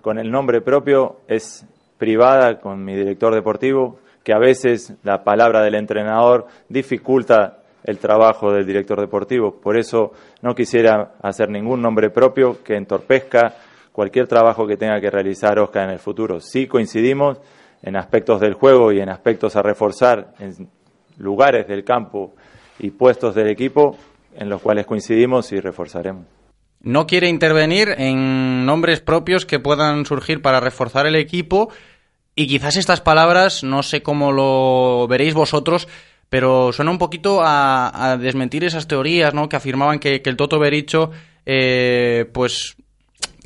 con 0.00 0.18
el 0.18 0.30
nombre 0.30 0.60
propio 0.60 1.20
es 1.26 1.66
privada 1.98 2.60
con 2.60 2.84
mi 2.84 2.94
director 2.94 3.34
deportivo, 3.34 3.98
que 4.22 4.32
a 4.32 4.38
veces 4.38 4.94
la 5.02 5.24
palabra 5.24 5.62
del 5.62 5.74
entrenador 5.74 6.46
dificulta 6.68 7.58
el 7.84 7.98
trabajo 7.98 8.52
del 8.52 8.66
director 8.66 9.00
deportivo. 9.00 9.60
Por 9.60 9.76
eso 9.76 10.12
no 10.42 10.54
quisiera 10.54 11.14
hacer 11.22 11.48
ningún 11.48 11.82
nombre 11.82 12.10
propio 12.10 12.62
que 12.62 12.76
entorpezca 12.76 13.54
cualquier 13.92 14.26
trabajo 14.26 14.66
que 14.66 14.76
tenga 14.76 15.00
que 15.00 15.10
realizar 15.10 15.58
Oscar 15.58 15.84
en 15.84 15.90
el 15.90 15.98
futuro. 15.98 16.40
Sí 16.40 16.66
coincidimos 16.66 17.38
en 17.82 17.96
aspectos 17.96 18.40
del 18.40 18.54
juego 18.54 18.92
y 18.92 19.00
en 19.00 19.08
aspectos 19.08 19.56
a 19.56 19.62
reforzar 19.62 20.34
en 20.38 20.68
lugares 21.18 21.66
del 21.68 21.84
campo 21.84 22.34
y 22.78 22.90
puestos 22.90 23.34
del 23.34 23.48
equipo 23.48 23.96
en 24.34 24.48
los 24.48 24.62
cuales 24.62 24.86
coincidimos 24.86 25.52
y 25.52 25.60
reforzaremos. 25.60 26.24
No 26.80 27.06
quiere 27.06 27.28
intervenir 27.28 27.94
en 27.96 28.66
nombres 28.66 29.00
propios 29.00 29.46
que 29.46 29.60
puedan 29.60 30.04
surgir 30.04 30.42
para 30.42 30.58
reforzar 30.58 31.06
el 31.06 31.14
equipo 31.14 31.68
y 32.34 32.46
quizás 32.46 32.76
estas 32.76 33.00
palabras, 33.00 33.62
no 33.62 33.82
sé 33.82 34.02
cómo 34.02 34.32
lo 34.32 35.06
veréis 35.06 35.34
vosotros, 35.34 35.86
pero 36.28 36.72
suena 36.72 36.90
un 36.90 36.98
poquito 36.98 37.42
a, 37.42 38.12
a 38.12 38.16
desmentir 38.16 38.64
esas 38.64 38.88
teorías, 38.88 39.34
¿no? 39.34 39.48
Que 39.48 39.56
afirmaban 39.56 39.98
que, 39.98 40.22
el 40.24 40.36
Toto 40.36 40.58
Bericho, 40.58 41.10
eh, 41.44 42.24
pues 42.32 42.76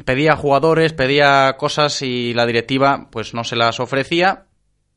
pedía 0.05 0.37
jugadores, 0.37 0.93
pedía 0.93 1.57
cosas 1.59 2.03
y 2.03 2.35
la 2.35 2.47
directiva, 2.47 3.09
pues 3.11 3.35
no 3.35 3.45
se 3.45 3.57
las 3.57 3.81
ofrecía. 3.81 4.45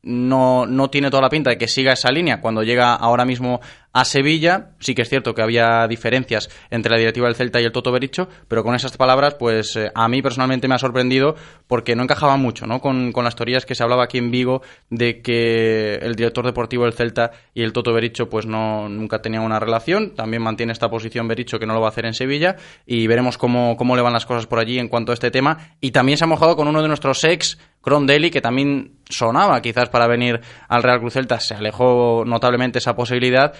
No, 0.02 0.64
no 0.64 0.88
tiene 0.88 1.10
toda 1.10 1.22
la 1.22 1.28
pinta 1.28 1.50
de 1.50 1.58
que 1.58 1.68
siga 1.68 1.92
esa 1.92 2.10
línea 2.10 2.40
cuando 2.40 2.62
llega 2.62 2.94
ahora 2.94 3.26
mismo 3.26 3.60
a 3.92 4.04
Sevilla. 4.04 4.70
Sí 4.78 4.94
que 4.94 5.02
es 5.02 5.08
cierto 5.08 5.34
que 5.34 5.42
había 5.42 5.86
diferencias 5.88 6.48
entre 6.70 6.90
la 6.90 6.98
directiva 6.98 7.26
del 7.26 7.36
Celta 7.36 7.60
y 7.60 7.64
el 7.64 7.72
Toto 7.72 7.92
Bericho, 7.92 8.28
pero 8.48 8.62
con 8.62 8.74
esas 8.74 8.96
palabras, 8.96 9.34
pues 9.34 9.76
eh, 9.76 9.90
a 9.94 10.08
mí 10.08 10.22
personalmente 10.22 10.68
me 10.68 10.74
ha 10.74 10.78
sorprendido 10.78 11.36
porque 11.66 11.94
no 11.96 12.02
encajaba 12.02 12.36
mucho 12.36 12.66
¿no? 12.66 12.80
Con, 12.80 13.12
con 13.12 13.24
las 13.24 13.36
teorías 13.36 13.66
que 13.66 13.74
se 13.74 13.82
hablaba 13.82 14.04
aquí 14.04 14.18
en 14.18 14.30
Vigo 14.30 14.62
de 14.88 15.20
que 15.22 15.94
el 15.96 16.14
director 16.14 16.44
deportivo 16.44 16.84
del 16.84 16.92
Celta 16.92 17.32
y 17.54 17.62
el 17.62 17.72
Toto 17.72 17.92
Bericho 17.92 18.28
pues 18.28 18.46
no, 18.46 18.88
nunca 18.88 19.22
tenían 19.22 19.42
una 19.42 19.60
relación. 19.60 20.14
También 20.14 20.42
mantiene 20.42 20.72
esta 20.72 20.90
posición 20.90 21.28
Bericho 21.28 21.58
que 21.58 21.66
no 21.66 21.74
lo 21.74 21.80
va 21.80 21.88
a 21.88 21.90
hacer 21.90 22.06
en 22.06 22.14
Sevilla 22.14 22.56
y 22.86 23.06
veremos 23.06 23.38
cómo, 23.38 23.76
cómo 23.76 23.96
le 23.96 24.02
van 24.02 24.12
las 24.12 24.26
cosas 24.26 24.46
por 24.46 24.58
allí 24.58 24.78
en 24.78 24.88
cuanto 24.88 25.12
a 25.12 25.14
este 25.14 25.30
tema. 25.30 25.76
Y 25.80 25.90
también 25.90 26.18
se 26.18 26.24
ha 26.24 26.28
mojado 26.28 26.56
con 26.56 26.68
uno 26.68 26.82
de 26.82 26.88
nuestros 26.88 27.22
ex, 27.24 27.58
Crondelli, 27.80 28.30
que 28.30 28.40
también 28.40 28.98
sonaba 29.08 29.60
quizás 29.62 29.88
para 29.88 30.06
venir 30.06 30.40
al 30.68 30.82
Real 30.82 31.00
Cruz 31.00 31.14
Celta. 31.14 31.40
Se 31.40 31.54
alejó 31.54 32.24
notablemente 32.26 32.78
esa 32.78 32.94
posibilidad, 32.94 33.54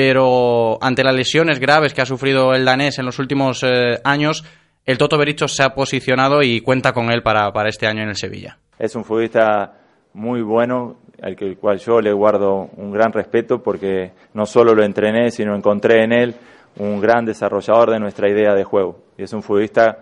pero 0.00 0.76
ante 0.82 1.02
las 1.02 1.14
lesiones 1.14 1.58
graves 1.58 1.94
que 1.94 2.02
ha 2.02 2.04
sufrido 2.04 2.52
el 2.52 2.66
danés 2.66 2.98
en 2.98 3.06
los 3.06 3.18
últimos 3.18 3.62
eh, 3.62 3.98
años, 4.04 4.44
el 4.84 4.98
Toto 4.98 5.16
Bericho 5.16 5.48
se 5.48 5.62
ha 5.62 5.70
posicionado 5.74 6.42
y 6.42 6.60
cuenta 6.60 6.92
con 6.92 7.10
él 7.10 7.22
para, 7.22 7.50
para 7.50 7.70
este 7.70 7.86
año 7.86 8.02
en 8.02 8.10
el 8.10 8.16
Sevilla. 8.16 8.58
Es 8.78 8.94
un 8.94 9.06
futbolista 9.06 9.72
muy 10.12 10.42
bueno, 10.42 10.98
al 11.22 11.34
que- 11.34 11.46
el 11.46 11.56
cual 11.56 11.78
yo 11.78 12.02
le 12.02 12.12
guardo 12.12 12.68
un 12.76 12.92
gran 12.92 13.10
respeto 13.10 13.62
porque 13.62 14.12
no 14.34 14.44
solo 14.44 14.74
lo 14.74 14.84
entrené, 14.84 15.30
sino 15.30 15.56
encontré 15.56 16.04
en 16.04 16.12
él 16.12 16.34
un 16.78 17.00
gran 17.00 17.24
desarrollador 17.24 17.90
de 17.92 17.98
nuestra 17.98 18.28
idea 18.28 18.54
de 18.54 18.64
juego. 18.64 18.98
Y 19.16 19.22
es 19.22 19.32
un 19.32 19.42
futbolista, 19.42 19.96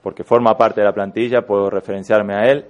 porque 0.00 0.22
forma 0.22 0.56
parte 0.56 0.80
de 0.80 0.86
la 0.86 0.92
plantilla, 0.94 1.42
puedo 1.42 1.70
referenciarme 1.70 2.34
a 2.34 2.48
él. 2.52 2.66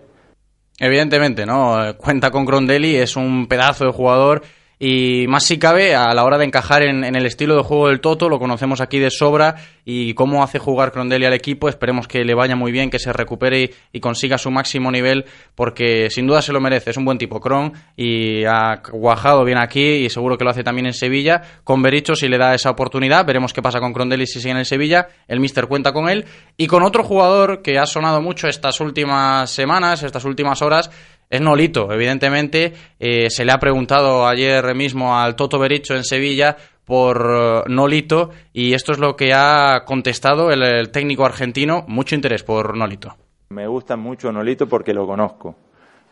Evidentemente, 0.78 1.44
¿no? 1.44 1.76
Cuenta 1.98 2.30
con 2.30 2.46
Grondelli, 2.46 2.96
es 2.96 3.16
un 3.16 3.48
pedazo 3.48 3.84
de 3.84 3.92
jugador 3.92 4.40
y 4.82 5.26
más 5.28 5.44
si 5.44 5.58
cabe 5.58 5.94
a 5.94 6.14
la 6.14 6.24
hora 6.24 6.38
de 6.38 6.46
encajar 6.46 6.82
en, 6.82 7.04
el 7.04 7.26
estilo 7.26 7.54
de 7.54 7.62
juego 7.62 7.88
del 7.88 8.00
Toto, 8.00 8.30
lo 8.30 8.38
conocemos 8.38 8.80
aquí 8.80 8.98
de 8.98 9.10
sobra 9.10 9.56
y 9.84 10.14
cómo 10.14 10.42
hace 10.42 10.58
jugar 10.58 10.90
Crondelli 10.90 11.26
al 11.26 11.34
equipo, 11.34 11.68
esperemos 11.68 12.08
que 12.08 12.24
le 12.24 12.32
vaya 12.34 12.56
muy 12.56 12.72
bien, 12.72 12.88
que 12.88 12.98
se 12.98 13.12
recupere 13.12 13.70
y, 13.92 14.00
consiga 14.00 14.38
su 14.38 14.50
máximo 14.50 14.90
nivel 14.90 15.26
porque 15.54 16.08
sin 16.08 16.26
duda 16.26 16.40
se 16.40 16.54
lo 16.54 16.62
merece, 16.62 16.90
es 16.90 16.96
un 16.96 17.04
buen 17.04 17.18
tipo 17.18 17.40
Cron 17.40 17.74
y 17.94 18.44
ha 18.46 18.80
cuajado 18.80 19.44
bien 19.44 19.58
aquí 19.58 19.82
y 19.82 20.08
seguro 20.08 20.38
que 20.38 20.44
lo 20.44 20.50
hace 20.50 20.64
también 20.64 20.86
en 20.86 20.94
Sevilla, 20.94 21.42
con 21.62 21.82
Bericho 21.82 22.16
si 22.16 22.28
le 22.28 22.38
da 22.38 22.54
esa 22.54 22.70
oportunidad, 22.70 23.26
veremos 23.26 23.52
qué 23.52 23.60
pasa 23.60 23.80
con 23.80 23.92
Crondelli 23.92 24.26
si 24.26 24.40
sigue 24.40 24.58
en 24.58 24.64
Sevilla, 24.64 25.08
el 25.28 25.40
Mister 25.40 25.66
cuenta 25.66 25.92
con 25.92 26.08
él. 26.08 26.24
Y 26.56 26.66
con 26.66 26.82
otro 26.82 27.04
jugador 27.04 27.60
que 27.60 27.78
ha 27.78 27.86
sonado 27.86 28.22
mucho 28.22 28.48
estas 28.48 28.80
últimas 28.80 29.50
semanas, 29.50 30.02
estas 30.02 30.24
últimas 30.24 30.62
horas, 30.62 30.90
es 31.30 31.40
Nolito, 31.40 31.92
evidentemente. 31.92 32.74
eh, 32.98 33.30
se 33.30 33.44
le 33.44 33.52
ha 33.52 33.58
preguntado 33.58 34.26
ayer 34.26 34.74
mismo 34.74 35.16
al 35.16 35.36
Toto 35.36 35.58
Bericho 35.60 35.94
en 35.94 36.02
Sevilla 36.02 36.56
por 36.84 37.24
eh, 37.24 37.62
Nolito 37.68 38.30
y 38.52 38.74
esto 38.74 38.90
es 38.90 38.98
lo 38.98 39.14
que 39.14 39.32
ha 39.32 39.84
contestado 39.86 40.50
el, 40.50 40.62
el 40.64 40.90
técnico 40.90 41.24
argentino. 41.24 41.84
Mucho 41.86 42.16
interés 42.16 42.42
por 42.42 42.76
Nolito. 42.76 43.14
Me 43.50 43.68
gusta 43.68 43.96
mucho 43.96 44.32
Nolito 44.32 44.68
porque 44.68 44.92
lo 44.92 45.06
conozco. 45.06 45.54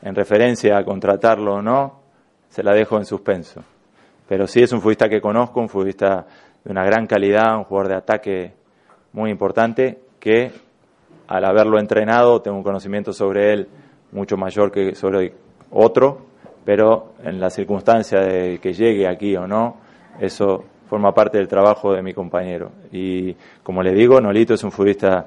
En 0.03 0.15
referencia 0.15 0.79
a 0.79 0.85
contratarlo 0.85 1.55
o 1.55 1.63
no, 1.63 2.01
se 2.49 2.63
la 2.63 2.73
dejo 2.73 2.97
en 2.97 3.05
suspenso. 3.05 3.65
Pero 4.29 4.47
sí 4.47 4.63
es 4.63 4.71
un 4.73 4.81
futbolista 4.81 5.09
que 5.09 5.21
conozco, 5.21 5.61
un 5.61 5.69
futbolista 5.69 6.27
de 6.65 6.71
una 6.71 6.85
gran 6.85 7.09
calidad, 7.09 7.57
un 7.57 7.65
jugador 7.65 7.89
de 7.89 7.97
ataque 7.97 8.53
muy 9.13 9.31
importante, 9.31 9.99
que 10.21 10.53
al 11.27 11.45
haberlo 11.45 11.81
entrenado 11.81 12.41
tengo 12.41 12.57
un 12.57 12.63
conocimiento 12.63 13.13
sobre 13.13 13.53
él 13.53 13.69
mucho 14.13 14.37
mayor 14.37 14.71
que 14.71 14.95
sobre 14.95 15.33
otro, 15.71 16.27
pero 16.65 17.15
en 17.25 17.41
la 17.41 17.51
circunstancia 17.51 18.21
de 18.21 18.59
que 18.59 18.73
llegue 18.73 19.07
aquí 19.09 19.37
o 19.37 19.47
no, 19.47 19.77
eso 20.21 20.65
forma 20.89 21.13
parte 21.13 21.39
del 21.39 21.49
trabajo 21.49 21.93
de 21.93 22.03
mi 22.03 22.15
compañero. 22.15 22.73
Y 22.93 23.35
como 23.63 23.83
le 23.83 23.93
digo, 23.93 24.21
Nolito 24.21 24.55
es 24.55 24.65
un 24.65 24.73
futbolista 24.73 25.27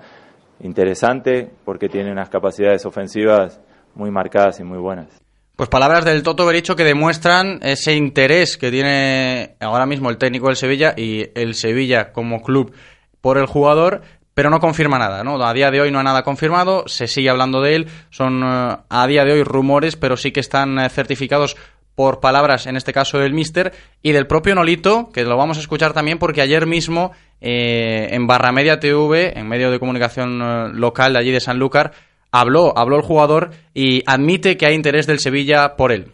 interesante 0.61 1.49
porque 1.63 1.89
tiene 1.89 2.11
unas 2.11 2.29
capacidades 2.29 2.85
ofensivas 2.85 3.59
muy 3.95 4.11
marcadas 4.11 4.59
y 4.59 4.63
muy 4.63 4.77
buenas. 4.77 5.07
Pues 5.55 5.69
palabras 5.69 6.05
del 6.05 6.23
Toto 6.23 6.45
Bericho 6.45 6.75
que 6.75 6.83
demuestran 6.83 7.59
ese 7.61 7.95
interés 7.95 8.57
que 8.57 8.71
tiene 8.71 9.55
ahora 9.59 9.85
mismo 9.85 10.09
el 10.09 10.17
técnico 10.17 10.47
del 10.47 10.55
Sevilla 10.55 10.93
y 10.97 11.29
el 11.35 11.53
Sevilla 11.53 12.11
como 12.13 12.41
club 12.41 12.73
por 13.21 13.37
el 13.37 13.45
jugador, 13.45 14.01
pero 14.33 14.49
no 14.49 14.59
confirma 14.59 14.97
nada, 14.97 15.23
¿no? 15.23 15.41
A 15.43 15.53
día 15.53 15.71
de 15.71 15.81
hoy 15.81 15.91
no 15.91 15.99
hay 15.99 16.05
nada 16.05 16.23
confirmado, 16.23 16.83
se 16.87 17.07
sigue 17.07 17.29
hablando 17.29 17.61
de 17.61 17.75
él, 17.75 17.87
son 18.09 18.43
eh, 18.43 18.77
a 18.89 19.07
día 19.07 19.25
de 19.25 19.33
hoy 19.33 19.43
rumores, 19.43 19.95
pero 19.95 20.17
sí 20.17 20.31
que 20.31 20.39
están 20.39 20.79
eh, 20.79 20.89
certificados 20.89 21.57
por 21.95 22.19
palabras, 22.19 22.67
en 22.67 22.77
este 22.77 22.93
caso 22.93 23.19
del 23.19 23.33
Mister, 23.33 23.73
y 24.01 24.11
del 24.11 24.27
propio 24.27 24.55
Nolito, 24.55 25.11
que 25.13 25.23
lo 25.23 25.37
vamos 25.37 25.57
a 25.57 25.61
escuchar 25.61 25.93
también 25.93 26.17
porque 26.19 26.41
ayer 26.41 26.65
mismo 26.65 27.11
eh, 27.41 28.09
en 28.11 28.27
Barra 28.27 28.51
Media 28.51 28.79
TV, 28.79 29.37
en 29.37 29.47
medio 29.47 29.71
de 29.71 29.79
comunicación 29.79 30.41
eh, 30.41 30.69
local 30.73 31.13
de 31.13 31.19
allí 31.19 31.31
de 31.31 31.39
Sanlúcar, 31.39 31.91
habló, 32.31 32.77
habló 32.77 32.95
el 32.95 33.03
jugador 33.03 33.51
y 33.73 34.03
admite 34.05 34.57
que 34.57 34.65
hay 34.65 34.75
interés 34.75 35.05
del 35.05 35.19
Sevilla 35.19 35.75
por 35.75 35.91
él. 35.91 36.11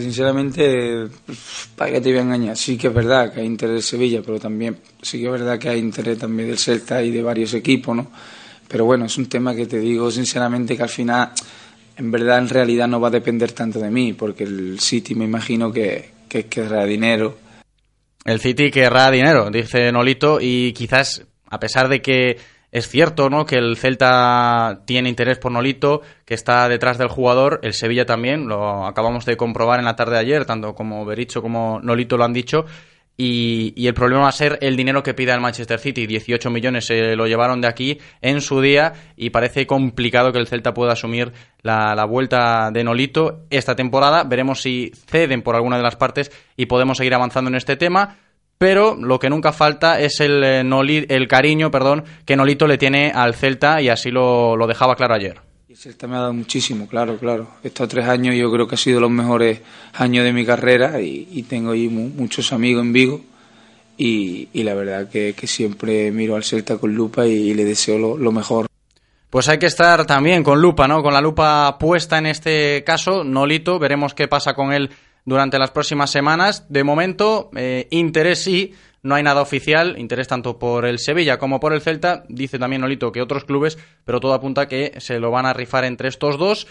Sinceramente, 0.00 1.08
para 1.76 1.92
que 1.92 2.00
te 2.00 2.10
voy 2.10 2.18
a 2.18 2.22
engañar, 2.22 2.56
sí 2.56 2.76
que 2.76 2.88
es 2.88 2.94
verdad 2.94 3.32
que 3.32 3.40
hay 3.40 3.46
interés 3.46 3.76
de 3.76 3.82
Sevilla, 3.82 4.22
pero 4.24 4.38
también 4.38 4.78
sí 5.02 5.18
que 5.18 5.26
es 5.26 5.32
verdad 5.32 5.58
que 5.58 5.68
hay 5.68 5.78
interés 5.78 6.18
también 6.18 6.48
del 6.48 6.58
Celta 6.58 7.02
y 7.02 7.10
de 7.10 7.22
varios 7.22 7.54
equipos, 7.54 7.96
¿no? 7.96 8.10
Pero 8.68 8.84
bueno, 8.84 9.06
es 9.06 9.18
un 9.18 9.26
tema 9.26 9.54
que 9.54 9.66
te 9.66 9.78
digo 9.78 10.10
sinceramente 10.10 10.76
que 10.76 10.82
al 10.82 10.88
final, 10.88 11.32
en 11.96 12.10
verdad, 12.10 12.38
en 12.38 12.48
realidad 12.48 12.86
no 12.86 13.00
va 13.00 13.08
a 13.08 13.12
depender 13.12 13.52
tanto 13.52 13.80
de 13.80 13.90
mí, 13.90 14.12
porque 14.12 14.44
el 14.44 14.78
City 14.80 15.14
me 15.14 15.24
imagino 15.24 15.72
que, 15.72 16.10
que 16.28 16.46
querrá 16.46 16.84
dinero. 16.84 17.36
El 18.24 18.40
City 18.40 18.70
querrá 18.70 19.10
dinero, 19.10 19.50
dice 19.50 19.90
Nolito, 19.90 20.38
y 20.40 20.72
quizás, 20.72 21.26
a 21.48 21.58
pesar 21.58 21.88
de 21.88 22.00
que 22.00 22.38
es 22.72 22.88
cierto, 22.88 23.30
¿no? 23.30 23.46
Que 23.46 23.56
el 23.56 23.76
Celta 23.76 24.82
tiene 24.84 25.08
interés 25.08 25.38
por 25.38 25.50
Nolito, 25.52 26.02
que 26.24 26.34
está 26.34 26.68
detrás 26.68 26.98
del 26.98 27.08
jugador, 27.08 27.60
el 27.62 27.74
Sevilla 27.74 28.06
también, 28.06 28.46
lo 28.46 28.86
acabamos 28.86 29.24
de 29.24 29.36
comprobar 29.36 29.80
en 29.80 29.86
la 29.86 29.96
tarde 29.96 30.14
de 30.14 30.20
ayer, 30.20 30.44
tanto 30.44 30.74
como 30.74 31.04
Bericho 31.04 31.42
como 31.42 31.80
Nolito 31.82 32.16
lo 32.16 32.24
han 32.24 32.32
dicho. 32.32 32.66
Y, 33.22 33.86
el 33.86 33.92
problema 33.92 34.22
va 34.22 34.28
a 34.30 34.32
ser 34.32 34.56
el 34.62 34.76
dinero 34.78 35.02
que 35.02 35.12
pida 35.12 35.34
el 35.34 35.42
Manchester 35.42 35.78
City. 35.78 36.06
18 36.06 36.48
millones 36.48 36.86
se 36.86 37.16
lo 37.16 37.26
llevaron 37.26 37.60
de 37.60 37.68
aquí 37.68 37.98
en 38.22 38.40
su 38.40 38.62
día 38.62 38.94
y 39.14 39.28
parece 39.28 39.66
complicado 39.66 40.32
que 40.32 40.38
el 40.38 40.46
Celta 40.46 40.72
pueda 40.72 40.94
asumir 40.94 41.32
la 41.62 42.02
vuelta 42.06 42.70
de 42.72 42.82
Nolito 42.82 43.44
esta 43.50 43.76
temporada. 43.76 44.24
Veremos 44.24 44.62
si 44.62 44.92
ceden 44.94 45.42
por 45.42 45.54
alguna 45.54 45.76
de 45.76 45.82
las 45.82 45.96
partes 45.96 46.32
y 46.56 46.64
podemos 46.64 46.96
seguir 46.96 47.12
avanzando 47.12 47.50
en 47.50 47.56
este 47.56 47.76
tema 47.76 48.16
pero 48.60 48.94
lo 48.94 49.18
que 49.18 49.30
nunca 49.30 49.54
falta 49.54 49.98
es 50.00 50.20
el, 50.20 50.44
eh, 50.44 50.62
Noli- 50.62 51.06
el 51.08 51.26
cariño 51.26 51.70
perdón, 51.70 52.04
que 52.26 52.36
Nolito 52.36 52.66
le 52.66 52.76
tiene 52.76 53.10
al 53.10 53.34
Celta 53.34 53.80
y 53.80 53.88
así 53.88 54.10
lo, 54.10 54.54
lo 54.54 54.66
dejaba 54.66 54.96
claro 54.96 55.14
ayer. 55.14 55.40
Y 55.66 55.72
el 55.72 55.78
Celta 55.78 56.06
me 56.06 56.16
ha 56.16 56.20
dado 56.20 56.34
muchísimo, 56.34 56.86
claro, 56.86 57.16
claro. 57.16 57.48
Estos 57.64 57.88
tres 57.88 58.06
años 58.06 58.34
yo 58.34 58.52
creo 58.52 58.66
que 58.68 58.74
han 58.74 58.78
sido 58.78 59.00
los 59.00 59.10
mejores 59.10 59.62
años 59.94 60.24
de 60.26 60.34
mi 60.34 60.44
carrera 60.44 61.00
y, 61.00 61.26
y 61.32 61.44
tengo 61.44 61.70
ahí 61.70 61.88
mu- 61.88 62.10
muchos 62.10 62.52
amigos 62.52 62.82
en 62.84 62.92
Vigo 62.92 63.22
y, 63.96 64.48
y 64.52 64.62
la 64.62 64.74
verdad 64.74 65.08
que, 65.08 65.32
que 65.34 65.46
siempre 65.46 66.10
miro 66.10 66.36
al 66.36 66.44
Celta 66.44 66.76
con 66.76 66.94
lupa 66.94 67.26
y, 67.26 67.54
le 67.54 67.64
deseo 67.64 67.98
lo, 67.98 68.18
lo 68.18 68.30
mejor. 68.30 68.66
Pues 69.30 69.48
hay 69.48 69.58
que 69.58 69.66
estar 69.66 70.04
también 70.04 70.42
con 70.42 70.60
lupa, 70.60 70.86
¿no? 70.86 71.02
Con 71.02 71.14
la 71.14 71.22
lupa 71.22 71.78
puesta 71.78 72.18
en 72.18 72.26
este 72.26 72.84
caso, 72.84 73.24
Nolito, 73.24 73.78
veremos 73.78 74.12
qué 74.12 74.28
pasa 74.28 74.52
con 74.52 74.72
él 74.74 74.90
durante 75.24 75.58
las 75.58 75.70
próximas 75.70 76.10
semanas. 76.10 76.66
De 76.68 76.84
momento, 76.84 77.50
eh, 77.56 77.88
interés 77.90 78.42
sí, 78.42 78.74
no 79.02 79.14
hay 79.14 79.22
nada 79.22 79.40
oficial, 79.40 79.98
interés 79.98 80.28
tanto 80.28 80.58
por 80.58 80.84
el 80.84 80.98
Sevilla 80.98 81.38
como 81.38 81.60
por 81.60 81.72
el 81.72 81.80
Celta. 81.80 82.24
Dice 82.28 82.58
también 82.58 82.82
Nolito 82.82 83.12
que 83.12 83.22
otros 83.22 83.44
clubes, 83.44 83.78
pero 84.04 84.20
todo 84.20 84.34
apunta 84.34 84.68
que 84.68 84.94
se 84.98 85.18
lo 85.18 85.30
van 85.30 85.46
a 85.46 85.52
rifar 85.52 85.84
entre 85.84 86.08
estos 86.08 86.38
dos. 86.38 86.66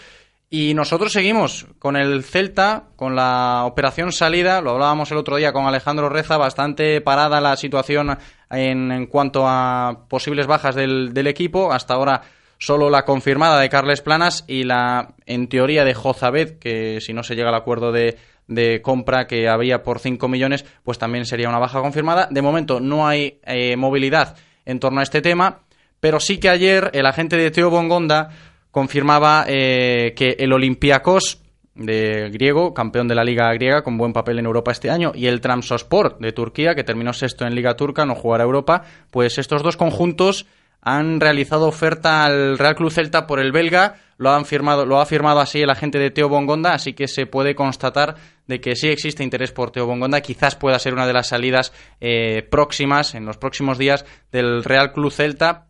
Y 0.52 0.74
nosotros 0.74 1.12
seguimos 1.12 1.66
con 1.78 1.96
el 1.96 2.24
Celta, 2.24 2.88
con 2.96 3.14
la 3.14 3.62
operación 3.66 4.10
salida, 4.10 4.60
lo 4.60 4.72
hablábamos 4.72 5.10
el 5.12 5.18
otro 5.18 5.36
día 5.36 5.52
con 5.52 5.66
Alejandro 5.66 6.08
Reza, 6.08 6.38
bastante 6.38 7.00
parada 7.00 7.40
la 7.40 7.56
situación 7.56 8.18
en, 8.50 8.90
en 8.90 9.06
cuanto 9.06 9.44
a 9.46 10.06
posibles 10.08 10.48
bajas 10.48 10.74
del, 10.74 11.14
del 11.14 11.28
equipo. 11.28 11.72
Hasta 11.72 11.94
ahora 11.94 12.22
solo 12.58 12.90
la 12.90 13.04
confirmada 13.04 13.60
de 13.60 13.68
Carles 13.68 14.02
Planas 14.02 14.44
y 14.48 14.64
la, 14.64 15.14
en 15.24 15.48
teoría, 15.48 15.84
de 15.84 15.94
Jozabed, 15.94 16.58
que 16.58 17.00
si 17.00 17.12
no 17.12 17.22
se 17.22 17.36
llega 17.36 17.50
al 17.50 17.54
acuerdo 17.54 17.92
de, 17.92 18.18
de 18.50 18.82
compra 18.82 19.26
que 19.26 19.48
había 19.48 19.82
por 19.82 20.00
5 20.00 20.28
millones, 20.28 20.66
pues 20.84 20.98
también 20.98 21.24
sería 21.24 21.48
una 21.48 21.58
baja 21.58 21.80
confirmada. 21.80 22.28
De 22.30 22.42
momento 22.42 22.80
no 22.80 23.06
hay 23.06 23.40
eh, 23.46 23.76
movilidad 23.76 24.36
en 24.66 24.80
torno 24.80 25.00
a 25.00 25.04
este 25.04 25.22
tema, 25.22 25.60
pero 26.00 26.20
sí 26.20 26.38
que 26.38 26.50
ayer 26.50 26.90
el 26.92 27.06
agente 27.06 27.36
de 27.36 27.50
Teo 27.50 27.70
Bongonda 27.70 28.28
confirmaba 28.70 29.44
eh, 29.48 30.12
que 30.16 30.36
el 30.38 30.52
Olympiacos 30.52 31.40
de 31.74 32.28
griego, 32.30 32.74
campeón 32.74 33.08
de 33.08 33.14
la 33.14 33.24
liga 33.24 33.52
griega 33.54 33.82
con 33.82 33.96
buen 33.96 34.12
papel 34.12 34.38
en 34.40 34.46
Europa 34.46 34.72
este 34.72 34.90
año, 34.90 35.12
y 35.14 35.26
el 35.26 35.40
Trabzonspor 35.40 36.18
de 36.18 36.32
Turquía, 36.32 36.74
que 36.74 36.84
terminó 36.84 37.12
sexto 37.12 37.46
en 37.46 37.54
liga 37.54 37.76
turca, 37.76 38.04
no 38.04 38.14
jugará 38.16 38.44
Europa, 38.44 38.82
pues 39.10 39.38
estos 39.38 39.62
dos 39.62 39.76
conjuntos 39.76 40.46
han 40.82 41.20
realizado 41.20 41.68
oferta 41.68 42.24
al 42.24 42.58
Real 42.58 42.74
Club 42.74 42.90
Celta 42.90 43.26
por 43.26 43.40
el 43.40 43.52
belga, 43.52 43.96
lo 44.16 44.30
han 44.30 44.44
firmado, 44.44 44.86
lo 44.86 45.00
ha 45.00 45.06
firmado 45.06 45.40
así 45.40 45.60
el 45.60 45.70
agente 45.70 45.98
de 45.98 46.10
Teo 46.10 46.28
Bongonda, 46.28 46.72
así 46.72 46.92
que 46.92 47.08
se 47.08 47.26
puede 47.26 47.54
constatar 47.54 48.16
de 48.50 48.60
que 48.60 48.76
sí 48.76 48.88
existe 48.88 49.24
interés 49.24 49.50
por 49.52 49.70
Teo 49.70 49.86
Bongonda, 49.86 50.20
quizás 50.20 50.54
pueda 50.56 50.78
ser 50.78 50.92
una 50.92 51.06
de 51.06 51.14
las 51.14 51.28
salidas 51.28 51.72
eh, 52.02 52.42
próximas, 52.50 53.14
en 53.14 53.24
los 53.24 53.38
próximos 53.38 53.78
días, 53.78 54.04
del 54.30 54.62
Real 54.62 54.92
Club 54.92 55.10
Celta, 55.10 55.68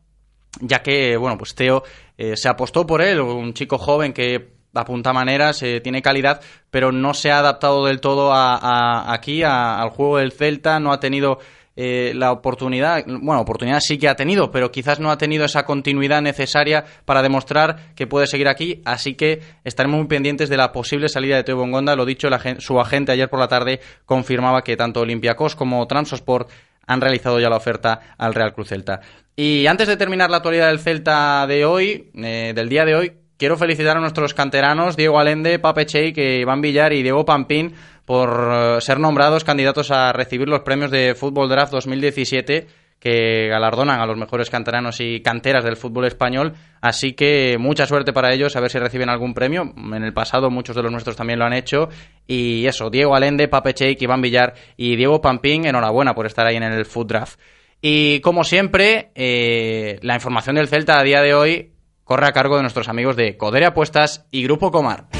ya 0.60 0.82
que, 0.82 1.16
bueno, 1.16 1.38
pues 1.38 1.54
Teo 1.54 1.84
eh, 2.18 2.36
se 2.36 2.48
apostó 2.48 2.84
por 2.86 3.00
él, 3.02 3.20
un 3.20 3.54
chico 3.54 3.78
joven 3.78 4.12
que 4.12 4.58
apunta 4.74 5.12
maneras, 5.12 5.62
eh, 5.62 5.80
tiene 5.80 6.00
calidad, 6.02 6.40
pero 6.70 6.90
no 6.92 7.12
se 7.14 7.30
ha 7.30 7.38
adaptado 7.38 7.86
del 7.86 8.00
todo 8.00 8.32
aquí, 8.32 9.42
a- 9.42 9.80
al 9.80 9.90
juego 9.90 10.18
del 10.18 10.32
Celta, 10.32 10.80
no 10.80 10.92
ha 10.92 11.00
tenido 11.00 11.38
eh, 11.82 12.12
la 12.14 12.30
oportunidad, 12.30 13.06
bueno, 13.06 13.40
oportunidad 13.40 13.80
sí 13.80 13.96
que 13.96 14.06
ha 14.06 14.14
tenido, 14.14 14.50
pero 14.50 14.70
quizás 14.70 15.00
no 15.00 15.10
ha 15.10 15.16
tenido 15.16 15.46
esa 15.46 15.64
continuidad 15.64 16.20
necesaria 16.20 16.84
para 17.06 17.22
demostrar 17.22 17.94
que 17.94 18.06
puede 18.06 18.26
seguir 18.26 18.48
aquí, 18.48 18.82
así 18.84 19.14
que 19.14 19.40
estaremos 19.64 19.96
muy 19.96 20.06
pendientes 20.06 20.50
de 20.50 20.58
la 20.58 20.72
posible 20.72 21.08
salida 21.08 21.36
de 21.36 21.42
Teo 21.42 21.56
Bongonda, 21.56 21.96
lo 21.96 22.04
dicho, 22.04 22.28
su 22.58 22.78
agente 22.78 23.12
ayer 23.12 23.30
por 23.30 23.40
la 23.40 23.48
tarde 23.48 23.80
confirmaba 24.04 24.60
que 24.60 24.76
tanto 24.76 25.00
Olympiacos 25.00 25.56
como 25.56 25.86
Transosport 25.86 26.50
han 26.86 27.00
realizado 27.00 27.40
ya 27.40 27.48
la 27.48 27.56
oferta 27.56 28.14
al 28.18 28.34
Real 28.34 28.52
Cruz 28.52 28.68
Celta. 28.68 29.00
Y 29.34 29.66
antes 29.66 29.88
de 29.88 29.96
terminar 29.96 30.28
la 30.28 30.36
actualidad 30.36 30.66
del 30.66 30.80
Celta 30.80 31.46
de 31.46 31.64
hoy, 31.64 32.10
eh, 32.14 32.52
del 32.54 32.68
día 32.68 32.84
de 32.84 32.94
hoy, 32.94 33.12
quiero 33.38 33.56
felicitar 33.56 33.96
a 33.96 34.00
nuestros 34.00 34.34
canteranos 34.34 34.98
Diego 34.98 35.18
Alende, 35.18 35.58
Pape 35.58 35.86
Cheik, 35.86 36.18
Iván 36.18 36.60
Villar 36.60 36.92
y 36.92 37.02
Diego 37.02 37.24
Pampín 37.24 37.72
por 38.10 38.50
eh, 38.52 38.80
ser 38.80 38.98
nombrados 38.98 39.44
candidatos 39.44 39.92
a 39.92 40.12
recibir 40.12 40.48
los 40.48 40.62
premios 40.62 40.90
de 40.90 41.14
Fútbol 41.14 41.48
Draft 41.48 41.70
2017 41.70 42.66
que 42.98 43.46
galardonan 43.46 44.00
a 44.00 44.04
los 44.04 44.16
mejores 44.16 44.50
canteranos 44.50 44.98
y 44.98 45.20
canteras 45.20 45.62
del 45.62 45.76
fútbol 45.76 46.06
español. 46.06 46.54
Así 46.80 47.12
que 47.12 47.56
mucha 47.56 47.86
suerte 47.86 48.12
para 48.12 48.34
ellos, 48.34 48.56
a 48.56 48.60
ver 48.60 48.68
si 48.68 48.80
reciben 48.80 49.10
algún 49.10 49.32
premio. 49.32 49.72
En 49.76 50.02
el 50.02 50.12
pasado 50.12 50.50
muchos 50.50 50.74
de 50.74 50.82
los 50.82 50.90
nuestros 50.90 51.14
también 51.14 51.38
lo 51.38 51.44
han 51.44 51.52
hecho. 51.52 51.88
Y 52.26 52.66
eso, 52.66 52.90
Diego 52.90 53.14
Alende, 53.14 53.46
Pape 53.46 53.74
Cheik, 53.74 54.02
Iván 54.02 54.22
Villar 54.22 54.54
y 54.76 54.96
Diego 54.96 55.20
Pampín, 55.20 55.64
enhorabuena 55.64 56.12
por 56.12 56.26
estar 56.26 56.44
ahí 56.48 56.56
en 56.56 56.64
el 56.64 56.86
Food 56.86 57.06
Draft. 57.06 57.38
Y 57.80 58.18
como 58.22 58.42
siempre, 58.42 59.12
eh, 59.14 60.00
la 60.02 60.16
información 60.16 60.56
del 60.56 60.66
Celta 60.66 60.98
a 60.98 61.04
día 61.04 61.22
de 61.22 61.32
hoy 61.32 61.74
corre 62.02 62.26
a 62.26 62.32
cargo 62.32 62.56
de 62.56 62.62
nuestros 62.62 62.88
amigos 62.88 63.14
de 63.14 63.36
Codere 63.36 63.66
Apuestas 63.66 64.26
y 64.32 64.42
Grupo 64.42 64.72
Comar. 64.72 65.19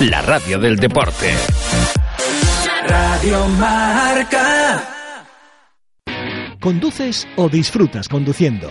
la 0.00 0.20
radio 0.20 0.58
del 0.58 0.76
deporte. 0.76 1.32
Radio 2.86 3.48
Marca. 3.48 4.84
¿Conduces 6.60 7.26
o 7.36 7.48
disfrutas 7.48 8.08
conduciendo? 8.08 8.70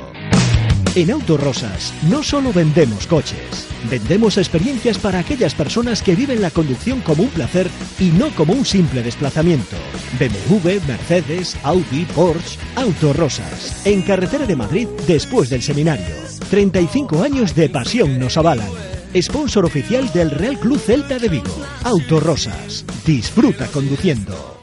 En 0.93 1.11
Autorosas 1.11 1.93
no 2.09 2.23
solo 2.23 2.53
vendemos 2.53 3.07
coches, 3.07 3.67
vendemos 3.89 4.37
experiencias 4.37 4.97
para 4.97 5.19
aquellas 5.19 5.55
personas 5.55 6.01
que 6.01 6.15
viven 6.15 6.41
la 6.41 6.51
conducción 6.51 7.01
como 7.01 7.23
un 7.23 7.29
placer 7.29 7.69
y 7.99 8.11
no 8.11 8.29
como 8.29 8.53
un 8.53 8.65
simple 8.65 9.01
desplazamiento. 9.01 9.75
BMW, 10.19 10.79
Mercedes, 10.87 11.57
Audi, 11.63 12.05
Porsche, 12.15 12.59
Autorosas. 12.75 13.85
En 13.85 14.03
carretera 14.03 14.45
de 14.45 14.55
Madrid 14.55 14.87
después 15.07 15.49
del 15.49 15.63
seminario. 15.63 16.15
35 16.49 17.23
años 17.23 17.55
de 17.55 17.69
pasión 17.69 18.19
nos 18.19 18.37
avalan. 18.37 18.94
Sponsor 19.21 19.63
oficial 19.63 20.11
del 20.11 20.29
Real 20.29 20.59
Club 20.59 20.77
Celta 20.77 21.17
de 21.17 21.29
Vigo. 21.29 21.55
Autorosas. 21.85 22.83
Disfruta 23.05 23.67
conduciendo. 23.67 24.55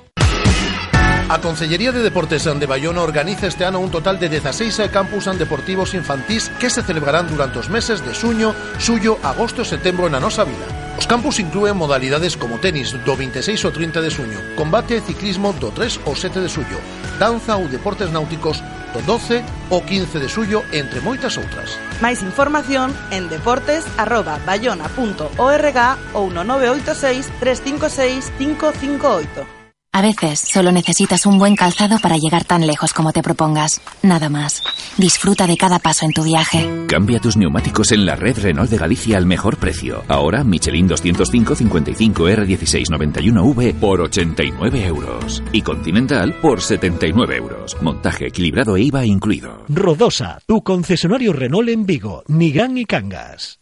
A 1.29 1.41
Consellería 1.41 1.93
de 1.93 2.03
Deportes 2.03 2.45
de 2.45 2.67
Bayona 2.67 3.01
organiza 3.01 3.47
este 3.47 3.65
ano 3.65 3.81
un 3.81 3.91
total 3.91 4.21
de 4.21 4.29
16 4.29 4.91
campus 4.93 5.25
deportivos 5.39 5.95
infantís 5.95 6.51
que 6.61 6.69
se 6.69 6.83
celebrarán 6.83 7.29
durante 7.29 7.61
os 7.61 7.71
meses 7.71 8.05
de 8.05 8.15
suño, 8.15 8.55
suyo, 8.79 9.17
agosto 9.23 9.63
e 9.63 9.65
setembro 9.65 10.13
na 10.13 10.21
nosa 10.21 10.45
vila. 10.45 10.82
Os 10.99 11.07
campus 11.09 11.41
inclúen 11.41 11.77
modalidades 11.77 12.37
como 12.37 12.59
tenis 12.61 12.93
do 12.93 13.17
26 13.17 13.65
ao 13.65 13.73
30 13.73 14.03
de 14.05 14.11
suño, 14.13 14.37
combate 14.55 14.97
e 14.97 15.01
ciclismo 15.01 15.53
do 15.57 15.71
3 15.73 16.01
ao 16.05 16.15
7 16.15 16.41
de 16.41 16.49
suyo, 16.53 16.79
danza 17.19 17.57
ou 17.57 17.67
deportes 17.69 18.11
náuticos 18.13 18.63
do 18.93 19.01
12 19.09 19.41
ao 19.73 19.81
15 19.81 20.21
de 20.21 20.29
suyo, 20.29 20.61
entre 20.71 21.01
moitas 21.01 21.39
outras. 21.41 21.81
Máis 22.05 22.21
información 22.21 22.93
en 23.09 23.33
deportes@bayona.org 23.33 25.79
ou 26.13 26.29
no 26.29 26.45
986 26.45 27.33
356 27.41 28.29
558. 28.37 29.62
A 29.95 30.01
veces 30.01 30.39
solo 30.39 30.73
necesitas 30.73 31.27
un 31.27 31.39
buen 31.39 31.55
calzado 31.55 31.99
para 31.99 32.17
llegar 32.17 32.45
tan 32.45 32.67
lejos 32.67 32.95
como 32.95 33.13
te 33.13 33.23
propongas. 33.23 33.83
Nada 34.03 34.31
más. 34.31 34.63
Disfruta 34.97 35.47
de 35.47 35.59
cada 35.59 35.81
paso 35.81 36.07
en 36.07 36.13
tu 36.13 36.23
viaje. 36.25 36.87
Cambia 36.89 37.21
tus 37.21 37.37
neumáticos 37.37 37.93
en 37.93 38.07
la 38.07 38.17
red 38.17 38.39
Renault 38.39 38.71
de 38.71 38.79
Galicia 38.79 39.19
al 39.19 39.27
mejor 39.27 39.59
precio. 39.59 40.03
Ahora 40.09 40.45
Michelin 40.45 40.89
205 40.89 41.55
55 41.55 42.27
R16 42.27 42.87
91V 42.89 43.75
por 43.75 44.01
89 44.01 44.87
euros. 44.87 45.43
Y 45.53 45.61
Continental 45.61 46.41
por 46.41 46.63
79 46.63 47.37
euros. 47.37 47.77
Montaje 47.83 48.29
equilibrado 48.29 48.79
e 48.79 48.85
IVA 48.85 49.05
incluido. 49.05 49.63
Rodosa, 49.69 50.39
tu 50.47 50.63
concesionario 50.63 51.35
Renault 51.35 51.69
en 51.69 51.85
Vigo, 51.85 52.25
Nigán 52.29 52.79
y 52.79 52.87
Cangas. 52.87 53.62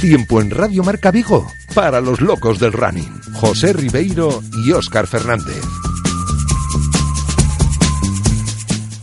Tiempo 0.00 0.40
en 0.40 0.50
Radio 0.50 0.82
Marca 0.82 1.10
Vigo 1.10 1.46
para 1.74 2.00
los 2.00 2.22
locos 2.22 2.58
del 2.58 2.72
running. 2.72 3.20
José 3.34 3.74
Ribeiro 3.74 4.42
y 4.64 4.72
Óscar 4.72 5.06
Fernández. 5.06 5.62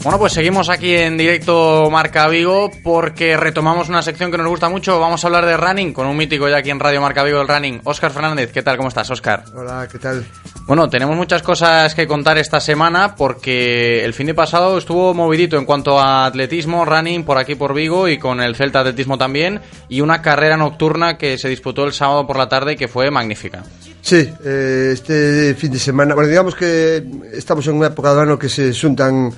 Bueno, 0.01 0.17
pues 0.17 0.33
seguimos 0.33 0.69
aquí 0.69 0.95
en 0.95 1.15
directo 1.15 1.89
Marca 1.91 2.27
Vigo 2.27 2.71
porque 2.83 3.37
retomamos 3.37 3.89
una 3.89 4.01
sección 4.01 4.31
que 4.31 4.37
nos 4.39 4.47
gusta 4.47 4.69
mucho. 4.69 4.99
Vamos 4.99 5.23
a 5.23 5.27
hablar 5.27 5.45
de 5.45 5.55
running 5.55 5.93
con 5.93 6.07
un 6.07 6.17
mítico 6.17 6.49
ya 6.49 6.57
aquí 6.57 6.71
en 6.71 6.79
Radio 6.79 6.99
Marca 6.99 7.23
Vigo 7.23 7.37
del 7.37 7.47
running. 7.47 7.81
Óscar 7.83 8.11
Fernández, 8.11 8.51
¿qué 8.51 8.63
tal? 8.63 8.77
¿Cómo 8.77 8.89
estás, 8.89 9.11
Óscar? 9.11 9.43
Hola, 9.53 9.87
¿qué 9.91 9.99
tal? 9.99 10.25
Bueno, 10.67 10.89
tenemos 10.89 11.15
muchas 11.15 11.41
cosas 11.41 11.95
que 11.95 12.05
contar 12.05 12.37
esta 12.37 12.59
semana 12.59 13.15
porque 13.15 14.03
el 14.03 14.13
fin 14.13 14.27
de 14.27 14.33
pasado 14.33 14.77
estuvo 14.77 15.13
movidito 15.13 15.57
en 15.57 15.63
cuanto 15.63 15.97
a 15.97 16.25
atletismo, 16.25 16.83
running 16.83 17.23
por 17.23 17.37
aquí 17.37 17.55
por 17.55 17.73
Vigo 17.73 18.09
y 18.09 18.19
con 18.19 18.41
el 18.41 18.53
Celta 18.53 18.81
Atletismo 18.81 19.17
también 19.17 19.61
y 19.87 20.01
una 20.01 20.21
carrera 20.21 20.57
nocturna 20.57 21.17
que 21.17 21.37
se 21.37 21.47
disputó 21.47 21.85
el 21.85 21.93
sábado 21.93 22.27
por 22.27 22.35
la 22.35 22.49
tarde 22.49 22.73
y 22.73 22.75
que 22.75 22.89
fue 22.89 23.09
magnífica. 23.09 23.63
Sí, 24.01 24.29
eh, 24.43 24.89
este 24.91 25.55
fin 25.55 25.71
de 25.71 25.79
semana, 25.79 26.13
bueno, 26.15 26.29
digamos 26.29 26.53
que 26.53 27.01
estamos 27.31 27.65
en 27.71 27.79
unha 27.79 27.87
época 27.87 28.11
do 28.11 28.27
ano 28.27 28.35
que 28.35 28.51
se 28.51 28.75
xuntan 28.75 29.31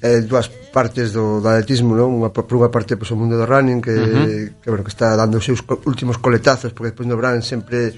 eh, 0.00 0.24
dúas 0.24 0.48
partes 0.72 1.12
do, 1.12 1.44
do 1.44 1.48
atletismo, 1.52 1.92
non? 1.92 2.08
Unha, 2.08 2.32
por 2.32 2.48
unha 2.56 2.72
parte 2.72 2.96
pois, 2.96 3.12
o 3.12 3.20
mundo 3.20 3.36
do 3.36 3.44
running 3.44 3.84
que, 3.84 3.92
uh 3.92 4.00
-huh. 4.00 4.64
que, 4.64 4.68
bueno, 4.72 4.80
que 4.80 4.96
está 4.96 5.12
dando 5.12 5.36
os 5.36 5.44
seus 5.44 5.60
últimos 5.84 6.16
coletazos 6.16 6.72
porque 6.72 6.96
despois 6.96 7.04
no 7.04 7.20
verán 7.20 7.44
sempre 7.44 7.92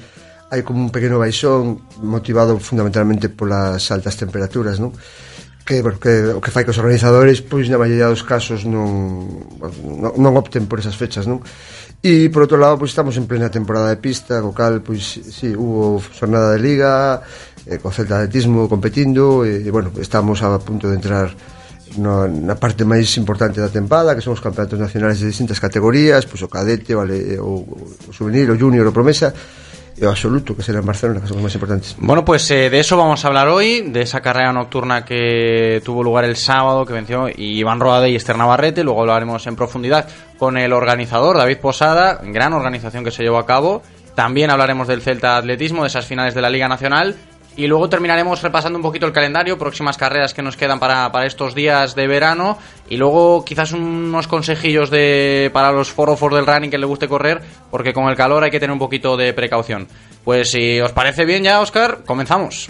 hai 0.53 0.61
como 0.61 0.85
un 0.85 0.93
pequeno 0.93 1.17
baixón 1.17 1.81
motivado 2.05 2.61
fundamentalmente 2.61 3.33
polas 3.33 3.88
altas 3.88 4.21
temperaturas, 4.21 4.77
non? 4.77 4.93
que, 5.65 5.81
bueno, 5.81 5.99
que 5.99 6.35
o 6.35 6.41
que 6.45 6.51
fai 6.51 6.65
que 6.67 6.75
os 6.75 6.79
organizadores 6.83 7.41
pois 7.41 7.71
na 7.73 7.81
maioría 7.81 8.11
dos 8.11 8.27
casos 8.27 8.69
non, 8.69 9.25
non, 9.81 10.12
non 10.19 10.33
opten 10.37 10.69
por 10.69 10.83
esas 10.83 10.99
fechas 10.99 11.25
non? 11.25 11.41
e 12.03 12.29
por 12.35 12.45
outro 12.45 12.59
lado 12.59 12.77
pois, 12.77 12.91
estamos 12.91 13.15
en 13.15 13.31
plena 13.31 13.49
temporada 13.49 13.88
de 13.88 13.97
pista 13.97 14.43
co 14.43 14.51
cal 14.51 14.83
pois, 14.83 15.01
si 15.01 15.23
sí, 15.33 15.49
hubo 15.55 16.03
jornada 16.19 16.53
de 16.53 16.61
liga 16.61 17.23
eh, 17.65 17.79
co 17.79 17.95
Celta 17.95 18.21
Atletismo 18.21 18.67
competindo 18.67 19.47
e, 19.47 19.62
e 19.62 19.71
bueno, 19.71 19.95
estamos 20.03 20.43
a 20.43 20.59
punto 20.59 20.91
de 20.91 20.99
entrar 20.99 21.31
no, 21.97 22.27
na 22.27 22.59
parte 22.59 22.83
máis 22.83 23.09
importante 23.15 23.62
da 23.62 23.71
tempada 23.71 24.19
que 24.19 24.25
son 24.25 24.35
os 24.35 24.43
campeonatos 24.43 24.83
nacionais 24.83 25.23
de 25.23 25.31
distintas 25.31 25.62
categorías 25.62 26.27
pois 26.27 26.43
o 26.43 26.51
cadete, 26.51 26.99
vale, 26.99 27.38
o, 27.38 27.62
o 27.65 28.11
juvenil, 28.11 28.51
o 28.51 28.59
junior, 28.59 28.83
o 28.91 28.93
promesa 28.93 29.31
absoluto, 30.09 30.57
que 30.57 30.62
será 30.62 30.81
en 30.81 30.87
Barcelona, 30.87 31.20
que 31.20 31.28
son 31.28 31.38
os 31.38 31.44
máis 31.44 31.55
importantes. 31.55 31.94
Bueno, 31.98 32.24
pues 32.24 32.48
eh, 32.50 32.70
de 32.70 32.81
eso 32.81 32.96
vamos 32.96 33.24
a 33.24 33.28
hablar 33.28 33.48
hoy, 33.48 33.83
de 33.92 34.02
esa 34.02 34.20
carrera 34.20 34.52
nocturna 34.52 35.05
que 35.05 35.83
tuvo 35.85 36.02
lugar 36.02 36.24
el 36.24 36.37
sábado, 36.37 36.87
que 36.87 36.92
venció 36.92 37.28
Iván 37.28 37.81
Roade 37.81 38.11
y 38.11 38.16
Esther 38.16 38.37
Navarrete, 38.37 38.85
luego 38.85 39.00
hablaremos 39.00 39.46
en 39.46 39.57
profundidad 39.57 40.09
con 40.38 40.57
el 40.57 40.72
organizador, 40.72 41.37
David 41.37 41.59
Posada, 41.59 42.20
gran 42.24 42.52
organización 42.52 43.05
que 43.05 43.11
se 43.11 43.22
llevó 43.22 43.38
a 43.38 43.46
cabo, 43.46 43.83
también 44.14 44.50
hablaremos 44.50 44.88
del 44.88 45.02
Celta 45.02 45.37
Atletismo, 45.37 45.83
de 45.83 45.88
esas 45.88 46.07
finales 46.07 46.35
de 46.35 46.42
la 46.42 46.50
Liga 46.50 46.68
Nacional, 46.68 47.16
y 47.57 47.67
luego 47.67 47.88
terminaremos 47.88 48.43
repasando 48.43 48.79
un 48.79 48.83
poquito 48.83 49.07
el 49.07 49.12
calendario, 49.12 49.59
próximas 49.59 49.97
carreras 49.97 50.35
que 50.35 50.43
nos 50.43 50.57
quedan 50.57 50.79
para, 50.79 51.11
para 51.12 51.27
estos 51.27 51.55
días 51.55 51.95
de 51.95 52.07
verano 52.07 52.59
y 52.88 52.97
luego 52.97 53.45
quizás 53.45 53.73
unos 53.73 54.27
consejillos 54.27 54.91
de, 54.91 55.51
para 55.53 55.73
los 55.73 55.91
forofos 55.91 56.33
del 56.33 56.47
running 56.47 56.71
que 56.71 56.79
le 56.79 56.87
guste 56.87 57.09
correr, 57.09 57.43
porque 57.71 57.93
con 57.93 58.09
el 58.09 58.17
calor 58.17 58.45
hay 58.45 58.51
que 58.51 58.61
tener 58.61 58.73
un 58.73 58.79
poquito 58.79 59.17
de 59.17 59.33
precaución. 59.33 59.88
Pues 60.25 60.51
si 60.51 60.81
os 60.81 60.93
parece 60.93 61.25
bien 61.25 61.43
ya, 61.43 61.61
Oscar, 61.61 62.05
comenzamos. 62.07 62.69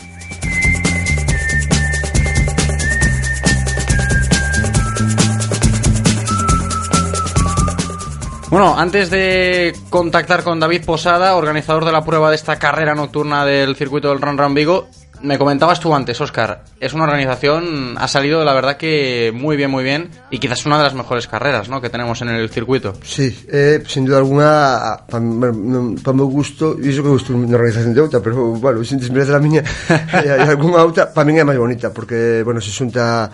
Bueno, 8.52 8.78
antes 8.78 9.08
de 9.08 9.72
contactar 9.88 10.44
con 10.44 10.60
David 10.60 10.84
Posada, 10.84 11.36
organizador 11.36 11.86
de 11.86 11.92
la 11.92 12.04
prueba 12.04 12.28
de 12.28 12.36
esta 12.36 12.58
carrera 12.58 12.94
nocturna 12.94 13.46
del 13.46 13.74
circuito 13.76 14.10
del 14.10 14.20
Run 14.20 14.36
Run 14.36 14.52
Vigo, 14.52 14.88
me 15.22 15.38
comentabas 15.38 15.80
tú 15.80 15.94
antes, 15.94 16.20
Oscar, 16.20 16.62
es 16.78 16.92
una 16.92 17.04
organización, 17.04 17.94
ha 17.96 18.06
salido 18.08 18.44
la 18.44 18.52
verdad 18.52 18.76
que 18.76 19.32
muy 19.34 19.56
bien, 19.56 19.70
muy 19.70 19.82
bien, 19.82 20.10
y 20.30 20.38
quizás 20.38 20.66
una 20.66 20.76
de 20.76 20.84
las 20.84 20.92
mejores 20.92 21.26
carreras 21.26 21.70
¿no? 21.70 21.80
que 21.80 21.88
tenemos 21.88 22.20
en 22.20 22.28
el 22.28 22.50
circuito. 22.50 22.92
Sí, 23.02 23.34
eh, 23.50 23.82
sin 23.86 24.04
duda 24.04 24.18
alguna, 24.18 24.98
para 25.08 25.22
mi 25.22 26.22
gusto, 26.24 26.76
e 26.76 26.92
iso 26.92 27.02
que 27.02 27.08
gusto 27.08 27.32
unha 27.32 27.56
organización 27.56 27.96
de 27.96 28.04
outra, 28.04 28.20
pero, 28.20 28.52
bueno, 28.60 28.84
sin 28.84 29.00
desmerece 29.00 29.32
a 29.32 29.40
miña, 29.40 29.64
e 30.20 30.28
algunha 30.28 30.84
outra, 30.84 31.08
para 31.08 31.24
min 31.24 31.40
é 31.40 31.44
máis 31.48 31.56
bonita, 31.56 31.88
porque, 31.88 32.44
bueno, 32.44 32.60
se 32.60 32.68
xunta 32.68 33.32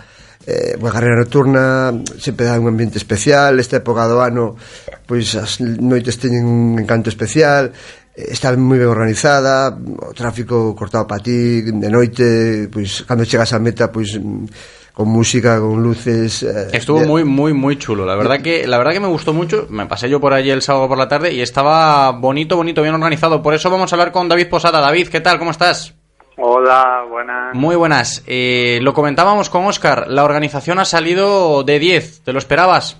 eh, 0.49 0.73
unha 0.81 0.89
carreira 0.89 1.21
nocturna 1.21 1.93
sempre 2.17 2.49
dá 2.49 2.57
un 2.57 2.65
ambiente 2.73 2.97
especial 2.97 3.61
esta 3.61 3.77
época 3.77 4.09
do 4.09 4.17
ano 4.17 4.57
pois 5.05 5.37
as 5.37 5.61
noites 5.61 6.17
teñen 6.17 6.49
un 6.49 6.81
encanto 6.81 7.13
especial 7.13 7.69
está 8.19 8.51
moi 8.57 8.75
ben 8.81 8.89
organizada, 8.91 9.71
o 9.71 10.11
tráfico 10.11 10.75
cortado 10.75 11.07
para 11.07 11.23
ti, 11.23 11.63
de 11.63 11.87
noite, 11.87 12.67
pois 12.67 13.07
cando 13.07 13.23
chegas 13.23 13.55
á 13.55 13.63
meta, 13.63 13.87
pois 13.95 14.19
con 14.91 15.07
música, 15.07 15.55
con 15.63 15.79
luces. 15.79 16.43
eh, 16.43 16.67
Estuvo 16.75 16.99
de- 16.99 17.07
muy, 17.07 17.23
muy, 17.23 17.53
muy 17.55 17.79
chulo. 17.79 18.03
La 18.03 18.19
verdad 18.19 18.43
que, 18.43 18.67
la 18.67 18.75
verdad 18.75 18.91
que 18.91 18.99
me 18.99 19.07
gustó 19.07 19.31
mucho. 19.31 19.67
Me 19.71 19.85
pasé 19.87 20.09
yo 20.11 20.19
por 20.19 20.35
allí 20.35 20.51
el 20.51 20.59
sábado 20.59 20.89
por 20.91 20.97
la 20.99 21.07
tarde 21.07 21.31
y 21.31 21.39
estaba 21.39 22.11
bonito, 22.11 22.57
bonito, 22.59 22.81
bien 22.83 22.91
organizado. 22.93 23.39
Por 23.39 23.53
eso 23.55 23.69
vamos 23.71 23.87
a 23.87 23.95
hablar 23.95 24.11
con 24.11 24.27
David 24.27 24.49
Posada. 24.51 24.81
David, 24.83 25.07
¿qué 25.07 25.21
tal? 25.23 25.39
¿Cómo 25.39 25.51
estás? 25.55 25.95
Hola, 26.41 27.05
buenas. 27.05 27.53
Muy 27.53 27.75
buenas. 27.75 28.23
Eh, 28.25 28.79
lo 28.81 28.93
comentábamos 28.93 29.49
con 29.49 29.65
Oscar. 29.65 30.07
La 30.07 30.23
organización 30.23 30.79
ha 30.79 30.85
salido 30.85 31.63
de 31.63 31.79
10. 31.79 32.23
¿Te 32.23 32.31
lo 32.31 32.39
esperabas? 32.39 32.97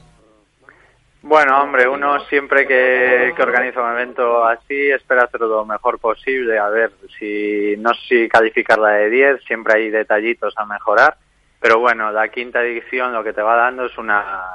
Bueno, 1.22 1.62
hombre, 1.62 1.88
uno 1.88 2.20
siempre 2.26 2.68
que, 2.68 3.32
que 3.34 3.42
organiza 3.42 3.82
un 3.82 3.94
evento 3.94 4.44
así 4.44 4.90
espera 4.90 5.24
hacerlo 5.24 5.48
lo 5.48 5.66
mejor 5.66 6.00
posible. 6.00 6.60
A 6.60 6.68
ver, 6.68 6.92
si 7.18 7.76
no 7.78 7.94
sé 7.94 8.24
si 8.24 8.28
calificarla 8.28 8.90
de 8.90 9.10
10, 9.10 9.44
siempre 9.46 9.76
hay 9.76 9.90
detallitos 9.90 10.54
a 10.58 10.66
mejorar. 10.66 11.16
Pero 11.62 11.80
bueno, 11.80 12.12
la 12.12 12.28
quinta 12.28 12.62
edición 12.62 13.14
lo 13.14 13.24
que 13.24 13.32
te 13.32 13.42
va 13.42 13.56
dando 13.56 13.86
es 13.86 13.98
una, 13.98 14.50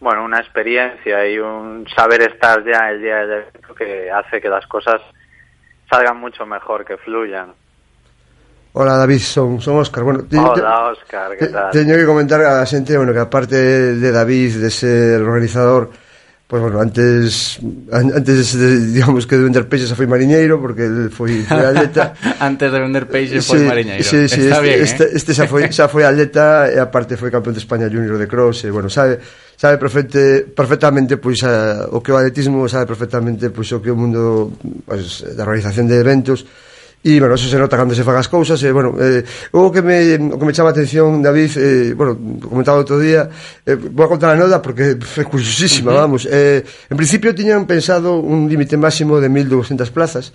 bueno, 0.00 0.22
una 0.22 0.40
experiencia 0.40 1.26
y 1.26 1.38
un 1.38 1.88
saber 1.96 2.20
estar 2.20 2.62
ya 2.62 2.90
el 2.90 3.00
día 3.00 3.26
del 3.26 3.30
evento 3.30 3.74
que 3.74 4.10
hace 4.10 4.38
que 4.38 4.50
las 4.50 4.66
cosas 4.66 5.00
salgan 5.90 6.18
mucho 6.18 6.44
mejor, 6.44 6.84
que 6.84 6.98
fluyan. 6.98 7.54
Hola 8.80 8.96
David, 8.96 9.18
son, 9.18 9.60
son 9.60 9.78
Óscar 9.78 10.04
bueno, 10.04 10.22
te, 10.22 10.38
Hola 10.38 10.92
Óscar, 10.92 11.36
que 11.36 11.48
tal? 11.48 11.72
Teño 11.72 11.96
que 11.96 12.06
comentar 12.06 12.40
a 12.42 12.64
xente, 12.64 12.96
bueno, 12.96 13.12
que 13.12 13.18
aparte 13.18 13.56
de 13.98 14.12
David 14.12 14.62
de 14.62 14.70
ser 14.70 15.20
organizador 15.20 15.90
pues, 16.46 16.62
bueno, 16.62 16.80
antes, 16.80 17.58
antes 17.92 18.56
de, 18.56 18.86
digamos, 18.86 19.26
que 19.26 19.36
de 19.36 19.42
vender 19.50 19.68
peixes 19.68 19.92
foi 19.98 20.06
mariñeiro, 20.06 20.62
porque 20.62 20.86
el 20.86 21.10
foi, 21.10 21.42
foi 21.42 21.60
atleta. 21.60 22.14
antes 22.40 22.70
de 22.70 22.78
vender 22.78 23.04
peixes 23.10 23.44
foi 23.44 23.66
mariñeiro. 23.66 24.06
Sí, 24.06 24.30
sí, 24.30 24.46
Está 24.46 24.62
este, 24.62 24.62
bien, 24.62 24.78
este, 24.80 25.04
eh? 25.04 25.18
este 25.18 25.30
xa, 25.34 25.44
foi, 25.50 25.68
xa 25.74 25.90
foi 25.90 26.06
atleta 26.06 26.70
e, 26.70 26.78
aparte, 26.78 27.18
foi 27.18 27.34
campeón 27.34 27.58
de 27.58 27.60
España 27.60 27.90
junior 27.90 28.14
de 28.14 28.30
cross. 28.30 28.62
E, 28.64 28.70
bueno, 28.70 28.88
sabe, 28.88 29.18
sabe 29.58 29.76
perfecte, 29.76 30.46
perfectamente 30.54 31.18
pois, 31.18 31.42
a, 31.42 31.84
o 31.90 31.98
que 31.98 32.14
o 32.14 32.16
atletismo, 32.16 32.62
sabe 32.70 32.86
perfectamente 32.86 33.50
pois, 33.50 33.68
o 33.74 33.82
que 33.82 33.90
o 33.90 33.98
mundo 33.98 34.54
pois, 34.86 35.26
da 35.34 35.42
realización 35.44 35.90
de 35.90 35.98
eventos, 35.98 36.46
E, 37.04 37.20
bueno, 37.20 37.34
eso 37.34 37.48
se 37.48 37.56
nota 37.58 37.76
cando 37.78 37.94
se 37.94 38.02
fan 38.02 38.18
as 38.18 38.26
cousas 38.26 38.58
e, 38.58 38.68
eh, 38.68 38.72
bueno, 38.74 38.98
eh, 38.98 39.22
o 39.54 39.70
que 39.70 39.82
me, 39.82 40.18
o 40.18 40.34
que 40.34 40.46
me 40.46 40.52
chama 40.52 40.70
a 40.70 40.74
atención, 40.74 41.22
David, 41.22 41.52
eh, 41.54 41.94
bueno, 41.94 42.18
comentaba 42.42 42.82
outro 42.82 42.98
día 42.98 43.30
eh, 43.62 43.78
vou 43.78 44.02
a 44.02 44.10
contar 44.10 44.34
a 44.34 44.36
nota 44.36 44.58
porque 44.58 44.98
é 45.22 45.24
curiosísima, 45.24 45.94
uh 45.94 45.94
-huh. 45.94 46.02
vamos 46.02 46.26
eh, 46.26 46.66
en 46.90 46.96
principio 46.98 47.30
tiñan 47.38 47.70
pensado 47.70 48.18
un 48.18 48.50
límite 48.50 48.74
máximo 48.74 49.22
de 49.22 49.30
1200 49.30 49.94
plazas 49.94 50.34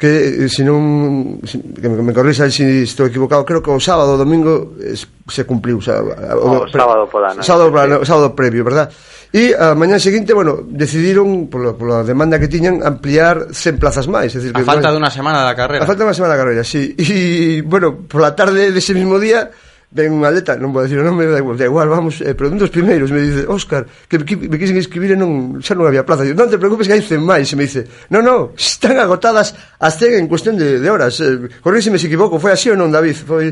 que 0.00 0.46
eh, 0.46 0.48
se 0.48 0.64
non 0.64 1.44
que 1.44 1.84
me, 1.84 2.00
me 2.00 2.16
corrixa 2.16 2.48
se 2.48 2.64
si 2.64 2.88
estou 2.88 3.04
equivocado, 3.04 3.44
creo 3.44 3.60
que 3.60 3.68
o 3.68 3.76
sábado 3.76 4.16
o 4.16 4.20
domingo 4.20 4.72
es, 4.80 5.04
se 5.28 5.44
cumpliu, 5.44 5.76
o, 5.76 5.84
sea, 5.84 6.00
o, 6.00 6.64
o 6.64 6.72
sábado 6.72 7.04
pola 7.04 7.36
noite. 7.36 7.44
Sábado, 7.44 7.68
pola, 7.68 8.00
sábado 8.08 8.32
previo, 8.32 8.64
verdad? 8.64 8.88
E 9.28 9.52
a 9.52 9.76
mañá 9.76 10.00
seguinte, 10.00 10.32
bueno, 10.32 10.64
decidiron 10.64 11.52
pola, 11.52 11.76
pola 11.76 12.00
demanda 12.00 12.40
que 12.40 12.48
tiñan 12.48 12.80
ampliar 12.80 13.52
100 13.52 13.76
plazas 13.76 14.08
máis, 14.08 14.32
decir, 14.32 14.56
que 14.56 14.64
a 14.64 14.66
falta 14.66 14.88
dunha 14.88 15.12
semana 15.12 15.44
da 15.44 15.52
carreira. 15.52 15.84
A 15.84 15.86
falta 15.86 16.08
dunha 16.08 16.16
semana 16.16 16.32
da 16.32 16.40
carreira, 16.40 16.64
sí. 16.64 16.96
E 16.96 17.60
bueno, 17.60 18.08
pola 18.08 18.32
tarde 18.32 18.72
dese 18.72 18.96
de 18.96 19.04
mismo 19.04 19.20
día 19.20 19.52
ven 19.90 20.14
unha 20.14 20.30
letra, 20.30 20.54
non 20.54 20.70
vou 20.70 20.86
dicir 20.86 21.02
o 21.02 21.06
nome, 21.06 21.26
da 21.26 21.42
igual, 21.42 21.58
da 21.58 21.66
igual 21.66 21.90
vamos, 21.90 22.22
eh, 22.22 22.38
pero 22.38 22.46
un 22.46 22.62
dos 22.62 22.70
primeiros 22.70 23.10
me 23.10 23.26
dice, 23.26 23.42
Óscar, 23.50 23.90
que, 24.06 24.22
que 24.22 24.38
me 24.38 24.54
quisen 24.54 24.78
inscribir 24.78 25.12
e 25.12 25.18
non, 25.18 25.58
xa 25.58 25.74
non 25.74 25.90
había 25.90 26.06
plaza. 26.06 26.22
Digo, 26.22 26.38
non 26.38 26.46
te 26.46 26.62
preocupes 26.62 26.86
que 26.86 26.94
hai 26.94 27.02
100 27.02 27.18
máis. 27.18 27.50
E 27.50 27.58
me 27.58 27.66
dice, 27.66 27.90
non, 28.06 28.22
non, 28.22 28.54
están 28.54 29.02
agotadas 29.02 29.50
as 29.82 29.94
100 29.98 30.22
en 30.22 30.30
cuestión 30.30 30.54
de, 30.54 30.78
de 30.78 30.88
horas. 30.88 31.18
Eh, 31.18 31.50
corríxeme 31.58 31.98
se 31.98 32.06
equivoco, 32.06 32.38
foi 32.38 32.54
así 32.54 32.70
ou 32.70 32.78
non, 32.78 32.94
David? 32.94 33.18
Foi... 33.18 33.50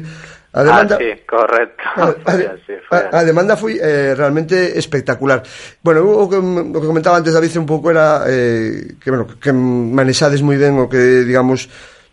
A 0.55 0.64
demanda, 0.64 0.96
ah, 0.96 1.03
sí, 1.03 1.11
correcto. 1.29 1.83
A, 1.98 2.05
a, 2.09 2.33
así, 2.33 2.72
a, 2.90 3.18
a 3.18 3.20
demanda 3.27 3.59
foi 3.59 3.77
eh, 3.77 4.14
realmente 4.14 4.79
espectacular. 4.79 5.42
Bueno, 5.83 6.07
o 6.07 6.24
que, 6.31 6.38
o 6.38 6.79
que 6.79 6.88
comentaba 6.88 7.18
antes 7.18 7.35
David 7.35 7.59
un 7.59 7.66
pouco 7.66 7.90
era 7.90 8.24
eh, 8.31 8.96
que, 8.96 9.11
bueno, 9.11 9.27
que 9.27 9.53
manexades 9.53 10.40
moi 10.40 10.57
ben 10.57 10.79
o 10.79 10.87
que, 10.88 11.27
digamos, 11.27 11.66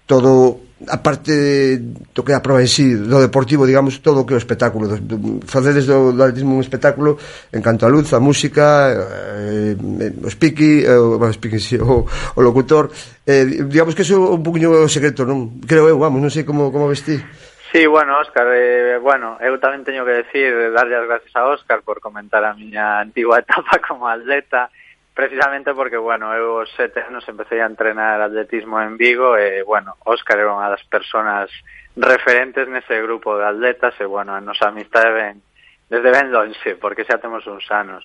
todo 0.09 0.64
a 0.83 0.99
parte 0.99 1.79
do 2.11 2.23
que 2.23 2.31
é 2.31 2.35
a 2.35 2.43
prova 2.43 2.59
en 2.59 2.67
sí, 2.67 2.99
do 2.99 3.23
deportivo, 3.23 3.63
digamos, 3.63 4.03
todo 4.03 4.21
o 4.21 4.25
que 4.27 4.35
é 4.35 4.38
o 4.38 4.43
espectáculo. 4.43 4.91
Do, 4.91 4.99
do, 4.99 5.17
facedes 5.47 5.88
do, 5.88 6.11
do 6.11 6.19
atletismo 6.19 6.59
un 6.59 6.63
espectáculo 6.63 7.15
en 7.55 7.63
canto 7.63 7.88
a 7.88 7.89
luz, 7.89 8.11
a 8.11 8.19
música, 8.19 8.91
eh, 8.91 9.75
eh 9.79 10.11
o 10.19 10.27
speaking, 10.27 10.83
eh, 10.83 10.99
o, 10.99 11.31
speaking 11.31 11.63
sí, 11.67 11.79
o, 11.79 12.03
o 12.03 12.39
locutor. 12.43 12.91
Eh, 13.23 13.63
digamos 13.71 13.95
que 13.95 14.03
eso 14.03 14.19
é 14.19 14.35
un 14.35 14.43
poquinho 14.43 14.75
o 14.75 14.91
secreto, 14.91 15.23
non? 15.23 15.63
Creo 15.63 15.88
eu, 15.88 15.95
vamos, 15.95 16.19
non 16.19 16.27
sei 16.27 16.43
como, 16.43 16.67
como 16.75 16.91
vestir. 16.91 17.23
Sí, 17.71 17.88
bueno, 17.88 18.19
Óscar, 18.19 18.47
eh, 18.51 18.99
bueno, 18.99 19.39
eu 19.39 19.55
tamén 19.63 19.88
teño 19.88 20.03
que 20.03 20.27
decir, 20.27 20.51
darlle 20.75 20.95
as 20.95 21.07
gracias 21.07 21.35
a 21.35 21.47
Óscar 21.47 21.88
por 21.88 22.03
comentar 22.03 22.43
a 22.43 22.51
miña 22.51 22.99
antigua 22.99 23.39
etapa 23.43 23.79
como 23.79 24.11
atleta, 24.11 24.67
Precisamente 25.15 25.73
porque, 25.73 25.95
bueno, 25.95 26.36
eu 26.36 26.60
aos 26.60 26.67
sete 26.75 26.99
anos 26.99 27.23
empecé 27.32 27.63
a 27.63 27.71
entrenar 27.71 28.19
atletismo 28.19 28.84
en 28.84 28.99
Vigo 28.99 29.39
e, 29.39 29.63
bueno, 29.63 29.95
Óscar 30.04 30.43
era 30.43 30.51
unha 30.51 30.67
das 30.67 30.84
personas 30.91 31.47
referentes 31.95 32.67
nese 32.67 32.99
grupo 32.99 33.39
de 33.39 33.47
atletas 33.47 33.95
e, 33.95 34.04
bueno, 34.04 34.36
a 34.36 34.43
nosa 34.43 34.67
amistade 34.67 35.15
ven 35.15 35.39
desde 35.88 36.12
ben 36.12 36.36
longe, 36.36 36.75
porque 36.75 37.08
xa 37.08 37.15
temos 37.15 37.47
uns 37.47 37.63
anos. 37.71 38.04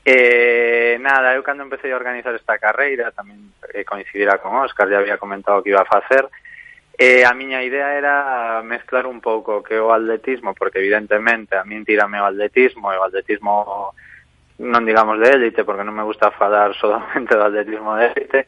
E, 0.00 0.96
nada, 0.96 1.36
eu 1.36 1.44
cando 1.44 1.60
empecé 1.60 1.92
a 1.92 2.00
organizar 2.00 2.32
esta 2.32 2.56
carreira, 2.56 3.12
tamén 3.12 3.52
eh, 3.76 3.84
coincidira 3.84 4.40
con 4.40 4.56
Óscar, 4.56 4.88
ya 4.88 4.96
había 4.96 5.20
comentado 5.20 5.60
que 5.60 5.76
iba 5.76 5.84
a 5.84 5.92
facer, 5.92 6.24
E 6.96 7.28
a 7.28 7.36
miña 7.36 7.60
idea 7.60 7.92
era 7.92 8.64
mezclar 8.64 9.04
un 9.04 9.20
pouco 9.20 9.60
que 9.60 9.76
o 9.76 9.92
atletismo, 9.92 10.56
porque 10.56 10.80
evidentemente 10.80 11.52
a 11.52 11.60
min 11.68 11.84
tirame 11.84 12.16
o 12.16 12.24
atletismo, 12.24 12.88
e 12.88 12.96
o 12.96 13.04
atletismo 13.04 13.92
non 14.58 14.84
digamos 14.88 15.20
de 15.20 15.28
élite, 15.28 15.64
porque 15.64 15.84
non 15.84 15.96
me 15.96 16.06
gusta 16.06 16.32
falar 16.32 16.72
solamente 16.80 17.36
do 17.36 17.44
atletismo 17.44 17.96
de 17.96 18.12
élite, 18.12 18.40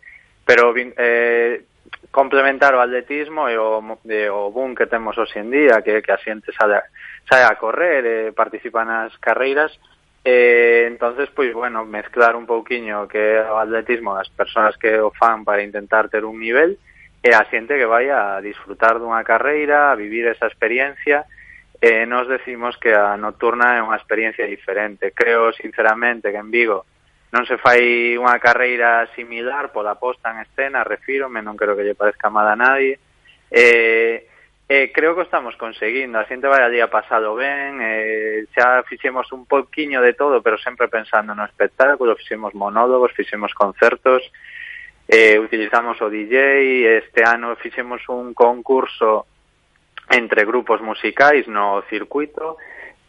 pero 0.45 0.73
eh, 0.77 1.65
complementar 2.11 2.73
o 2.77 2.81
atletismo 2.81 3.49
e 3.49 3.57
o, 3.61 3.81
e 4.09 4.29
o 4.29 4.49
boom 4.49 4.73
que 4.73 4.89
temos 4.89 5.17
hoxe 5.17 5.41
en 5.41 5.53
día, 5.53 5.85
que, 5.85 6.01
que 6.01 6.13
a 6.13 6.21
xente 6.21 6.53
sale, 6.57 6.89
sale 7.29 7.45
a 7.45 7.59
correr 7.61 8.05
e 8.05 8.17
participa 8.33 8.85
nas 8.85 9.13
carreiras, 9.21 9.77
Eh, 10.25 10.87
entonces, 10.87 11.31
pois, 11.35 11.55
bueno, 11.55 11.87
mezclar 11.87 12.37
un 12.37 12.45
pouquiño 12.45 13.09
que 13.09 13.41
o 13.41 13.57
atletismo 13.57 14.13
das 14.15 14.29
persoas 14.29 14.77
que 14.77 15.01
o 15.01 15.09
fan 15.11 15.41
para 15.45 15.63
intentar 15.63 16.11
ter 16.11 16.25
un 16.25 16.37
nivel 16.37 16.77
e 17.23 17.31
a 17.33 17.49
xente 17.49 17.81
que 17.81 17.89
vai 17.89 18.13
a 18.13 18.37
disfrutar 18.45 19.01
dunha 19.01 19.25
carreira, 19.25 19.89
a 19.89 19.97
vivir 19.97 20.29
esa 20.29 20.45
experiencia 20.45 21.25
eh, 21.81 22.07
nos 22.07 22.29
decimos 22.29 22.77
que 22.77 22.95
a 22.95 23.17
nocturna 23.17 23.79
é 23.79 23.83
unha 23.83 23.99
experiencia 23.99 24.47
diferente. 24.47 25.15
Creo 25.15 25.55
sinceramente 25.55 26.35
que 26.35 26.41
en 26.43 26.51
Vigo 26.51 26.87
non 27.29 27.45
se 27.45 27.61
fai 27.61 28.17
unha 28.17 28.41
carreira 28.41 29.05
similar 29.13 29.69
pola 29.69 30.01
posta 30.01 30.33
en 30.33 30.43
escena, 30.43 30.81
refírome, 30.81 31.45
non 31.45 31.61
creo 31.61 31.77
que 31.77 31.85
lle 31.85 31.99
parezca 31.99 32.33
mal 32.33 32.49
a 32.49 32.57
nadie. 32.57 32.97
Eh, 33.53 34.27
eh, 34.65 34.93
creo 34.93 35.15
que 35.15 35.23
o 35.23 35.29
estamos 35.29 35.57
conseguindo, 35.61 36.19
a 36.19 36.25
xente 36.25 36.49
vai 36.49 36.65
ali 36.65 36.81
a 36.81 36.89
pasado 36.89 37.37
ben, 37.37 37.79
eh, 37.85 38.49
xa 38.57 38.81
fixemos 38.89 39.29
un 39.37 39.45
poquinho 39.45 40.01
de 40.01 40.17
todo, 40.17 40.41
pero 40.41 40.57
sempre 40.57 40.89
pensando 40.89 41.37
no 41.37 41.45
espectáculo, 41.45 42.17
fixemos 42.17 42.57
monólogos, 42.57 43.13
fixemos 43.13 43.53
concertos, 43.53 44.25
eh, 45.05 45.39
utilizamos 45.39 46.01
o 46.01 46.09
DJ, 46.09 46.97
este 47.01 47.25
ano 47.25 47.57
fixemos 47.57 48.01
un 48.09 48.33
concurso 48.33 49.29
entre 50.11 50.45
grupos 50.45 50.81
musicais 50.81 51.47
no 51.49 51.83
circuito, 51.89 52.57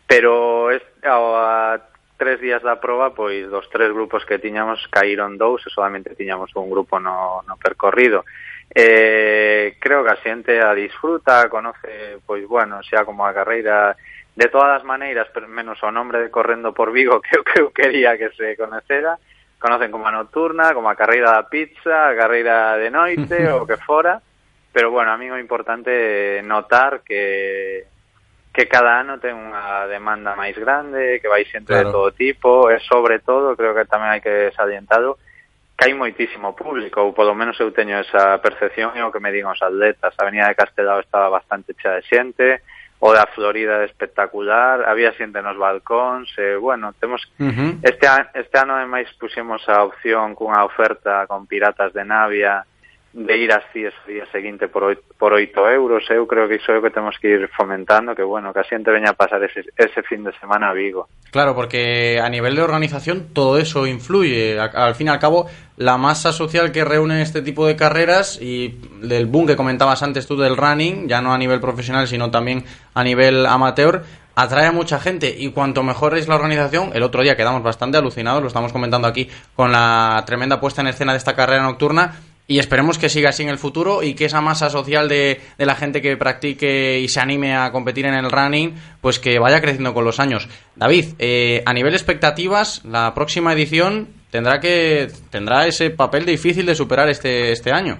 pero 0.07 0.69
a 1.03 1.79
tres 2.19 2.41
días 2.41 2.61
da 2.61 2.75
proba, 2.81 3.15
pois 3.15 3.47
dos 3.47 3.69
tres 3.71 3.95
grupos 3.95 4.27
que 4.27 4.43
tiñamos 4.43 4.83
caíron 4.91 5.39
dous 5.39 5.63
e 5.65 5.71
solamente 5.71 6.19
tiñamos 6.19 6.51
un 6.59 6.67
grupo 6.67 6.99
no, 6.99 7.41
no 7.47 7.55
percorrido. 7.55 8.27
Eh, 8.69 9.79
creo 9.79 10.03
que 10.03 10.11
a 10.11 10.21
xente 10.21 10.59
a 10.59 10.75
disfruta, 10.75 11.47
conoce, 11.47 12.19
pois 12.27 12.43
bueno, 12.45 12.83
xa 12.83 13.07
como 13.07 13.23
a 13.25 13.33
carreira 13.33 13.95
de 14.35 14.47
todas 14.51 14.77
as 14.77 14.83
maneiras, 14.83 15.31
pero 15.33 15.47
menos 15.47 15.81
o 15.81 15.89
nombre 15.89 16.19
de 16.19 16.29
Correndo 16.29 16.75
por 16.75 16.91
Vigo 16.91 17.21
que 17.23 17.39
eu, 17.39 17.43
que 17.43 17.59
eu 17.63 17.71
quería 17.71 18.19
que 18.19 18.29
se 18.35 18.59
conocera, 18.59 19.17
conocen 19.57 19.89
como 19.89 20.07
a 20.07 20.11
nocturna, 20.11 20.75
como 20.75 20.91
a 20.91 20.99
carreira 20.99 21.31
da 21.31 21.47
pizza, 21.47 22.11
a 22.11 22.15
carreira 22.15 22.75
de 22.75 22.91
noite, 22.91 23.47
o 23.55 23.65
que 23.65 23.79
fora, 23.79 24.21
pero 24.71 24.91
bueno, 24.91 25.11
a 25.11 25.17
mí 25.17 25.27
é 25.27 25.39
importante 25.39 26.41
notar 26.43 27.01
que 27.01 27.87
que 28.51 28.67
cada 28.67 28.99
ano 28.99 29.21
ten 29.21 29.37
unha 29.37 29.85
demanda 29.85 30.33
máis 30.35 30.57
grande, 30.57 31.21
que 31.21 31.29
vai 31.29 31.45
xente 31.45 31.69
claro. 31.69 31.87
de 31.87 31.93
todo 31.93 32.09
tipo, 32.11 32.51
e 32.67 32.81
sobre 32.81 33.21
todo, 33.21 33.55
creo 33.55 33.77
que 33.77 33.85
tamén 33.85 34.09
hai 34.09 34.21
que 34.25 34.49
salientado, 34.57 35.21
que 35.77 35.87
hai 35.87 35.93
moitísimo 35.93 36.57
público, 36.57 36.99
ou 36.99 37.13
polo 37.13 37.37
menos 37.37 37.55
eu 37.61 37.71
teño 37.71 38.01
esa 38.01 38.35
percepción 38.41 38.97
e 38.97 39.05
o 39.05 39.13
que 39.13 39.21
me 39.21 39.31
digan 39.31 39.53
os 39.53 39.61
atletas. 39.61 40.11
A 40.17 40.27
Avenida 40.27 40.49
de 40.49 40.59
Castelao 40.59 40.99
estaba 40.99 41.29
bastante 41.29 41.77
chea 41.77 42.01
de 42.01 42.03
xente, 42.03 42.47
o 42.99 43.13
da 43.15 43.29
Florida 43.31 43.85
espectacular, 43.85 44.83
había 44.83 45.15
xente 45.15 45.39
nos 45.39 45.55
balcóns, 45.55 46.27
e, 46.35 46.59
bueno, 46.59 46.91
temos 46.99 47.23
uh 47.39 47.47
-huh. 47.47 47.71
este, 47.79 48.05
este 48.33 48.55
ano 48.59 48.75
ademais 48.75 49.07
puxemos 49.15 49.63
a 49.71 49.87
opción 49.87 50.35
cunha 50.35 50.67
oferta 50.67 51.23
con 51.31 51.47
Piratas 51.47 51.93
de 51.93 52.03
Navia, 52.03 52.67
de 53.11 53.37
ir 53.37 53.51
así 53.51 53.83
ese 53.83 54.11
día 54.11 54.25
seguinte 54.31 54.67
por 54.67 54.83
oito, 54.83 55.01
por 55.17 55.33
oito 55.33 55.67
euros, 55.67 56.03
eu 56.09 56.27
creo 56.27 56.47
que 56.47 56.61
iso 56.61 56.69
é 56.71 56.81
que 56.81 56.93
temos 56.93 57.17
que 57.17 57.27
ir 57.27 57.49
fomentando, 57.49 58.13
que 58.13 58.21
bueno, 58.21 58.53
que 58.53 58.61
a 58.61 58.63
xente 58.63 58.91
veña 58.93 59.11
a 59.11 59.17
pasar 59.17 59.41
ese, 59.43 59.65
ese 59.73 60.03
fin 60.03 60.23
de 60.23 60.31
semana 60.37 60.69
a 60.69 60.73
Vigo. 60.73 61.09
Claro, 61.31 61.55
porque 61.55 62.19
a 62.21 62.29
nivel 62.29 62.55
de 62.55 62.61
organización 62.61 63.33
todo 63.33 63.57
eso 63.57 63.87
influye. 63.87 64.59
Al 64.59 64.93
fin 64.93 65.07
y 65.07 65.09
al 65.09 65.17
cabo, 65.17 65.49
la 65.77 65.97
masa 65.97 66.31
social 66.31 66.71
que 66.71 66.85
reúne 66.85 67.21
este 67.21 67.41
tipo 67.41 67.65
de 67.65 67.75
carreras 67.75 68.39
y 68.39 68.77
del 69.01 69.25
boom 69.25 69.47
que 69.47 69.55
comentabas 69.55 70.03
antes 70.03 70.27
tú 70.27 70.37
del 70.37 70.55
running, 70.55 71.07
ya 71.07 71.21
no 71.21 71.33
a 71.33 71.37
nivel 71.37 71.59
profesional, 71.59 72.07
sino 72.07 72.29
también 72.29 72.63
a 72.93 73.03
nivel 73.03 73.45
amateur, 73.47 74.03
atrae 74.35 74.67
a 74.67 74.71
mucha 74.71 74.99
gente. 74.99 75.33
Y 75.35 75.51
cuanto 75.51 75.81
mejor 75.81 76.15
es 76.15 76.27
la 76.27 76.35
organización, 76.35 76.91
el 76.93 77.01
otro 77.01 77.23
día 77.23 77.35
quedamos 77.35 77.63
bastante 77.63 77.97
alucinados, 77.97 78.41
lo 78.41 78.47
estamos 78.47 78.71
comentando 78.71 79.07
aquí 79.07 79.27
con 79.55 79.71
la 79.71 80.23
tremenda 80.27 80.59
puesta 80.59 80.81
en 80.81 80.87
escena 80.87 81.13
de 81.13 81.17
esta 81.17 81.35
carrera 81.35 81.63
nocturna. 81.63 82.19
Y 82.49 82.57
esperemos 82.57 82.97
que 82.97 83.09
siga 83.09 83.29
así 83.29 83.43
en 83.43 83.49
el 83.49 83.59
futuro 83.59 84.01
y 84.01 84.15
que 84.15 84.25
esa 84.25 84.41
masa 84.41 84.71
social 84.71 85.07
de, 85.07 85.39
de 85.55 85.65
la 85.67 85.75
gente 85.75 86.01
que 86.01 86.17
practique 86.17 86.97
y 86.97 87.07
se 87.07 87.19
anime 87.19 87.55
a 87.55 87.71
competir 87.71 88.07
en 88.07 88.15
el 88.15 88.31
running, 88.31 88.73
pues 89.01 89.19
que 89.19 89.37
vaya 89.37 89.61
creciendo 89.61 89.93
con 89.93 90.03
los 90.03 90.19
años. 90.19 90.49
David, 90.75 91.13
eh, 91.19 91.61
a 91.67 91.73
nivel 91.73 91.93
expectativas, 91.93 92.83
la 92.85 93.13
próxima 93.13 93.53
edición 93.53 94.07
tendrá 94.31 94.59
que 94.59 95.09
tendrá 95.29 95.67
ese 95.67 95.91
papel 95.91 96.25
difícil 96.25 96.65
de 96.65 96.73
superar 96.73 97.07
este, 97.07 97.51
este 97.51 97.71
año. 97.71 97.99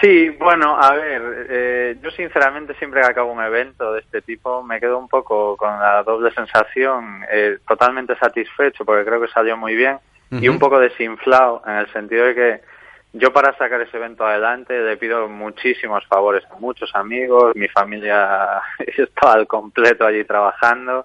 Sí, 0.00 0.30
bueno, 0.30 0.76
a 0.76 0.92
ver, 0.96 1.46
eh, 1.50 1.96
yo 2.02 2.10
sinceramente 2.10 2.74
siempre 2.74 3.02
que 3.02 3.06
acabo 3.06 3.32
un 3.32 3.44
evento 3.44 3.92
de 3.92 4.00
este 4.00 4.22
tipo 4.22 4.64
me 4.64 4.80
quedo 4.80 4.98
un 4.98 5.08
poco 5.08 5.56
con 5.56 5.70
la 5.70 6.02
doble 6.02 6.32
sensación, 6.32 7.24
eh, 7.30 7.58
totalmente 7.66 8.16
satisfecho 8.16 8.84
porque 8.84 9.04
creo 9.04 9.20
que 9.20 9.28
salió 9.28 9.56
muy 9.56 9.76
bien 9.76 9.98
y 10.32 10.48
un 10.48 10.58
poco 10.58 10.80
desinflado 10.80 11.62
en 11.64 11.76
el 11.76 11.92
sentido 11.92 12.26
de 12.26 12.34
que 12.34 12.77
yo 13.12 13.32
para 13.32 13.56
sacar 13.56 13.80
ese 13.80 13.96
evento 13.96 14.26
adelante 14.26 14.78
le 14.80 14.96
pido 14.96 15.28
muchísimos 15.28 16.06
favores 16.06 16.44
a 16.50 16.58
muchos 16.58 16.94
amigos, 16.94 17.56
mi 17.56 17.68
familia 17.68 18.60
estaba 18.78 19.34
al 19.34 19.46
completo 19.46 20.06
allí 20.06 20.24
trabajando 20.24 21.04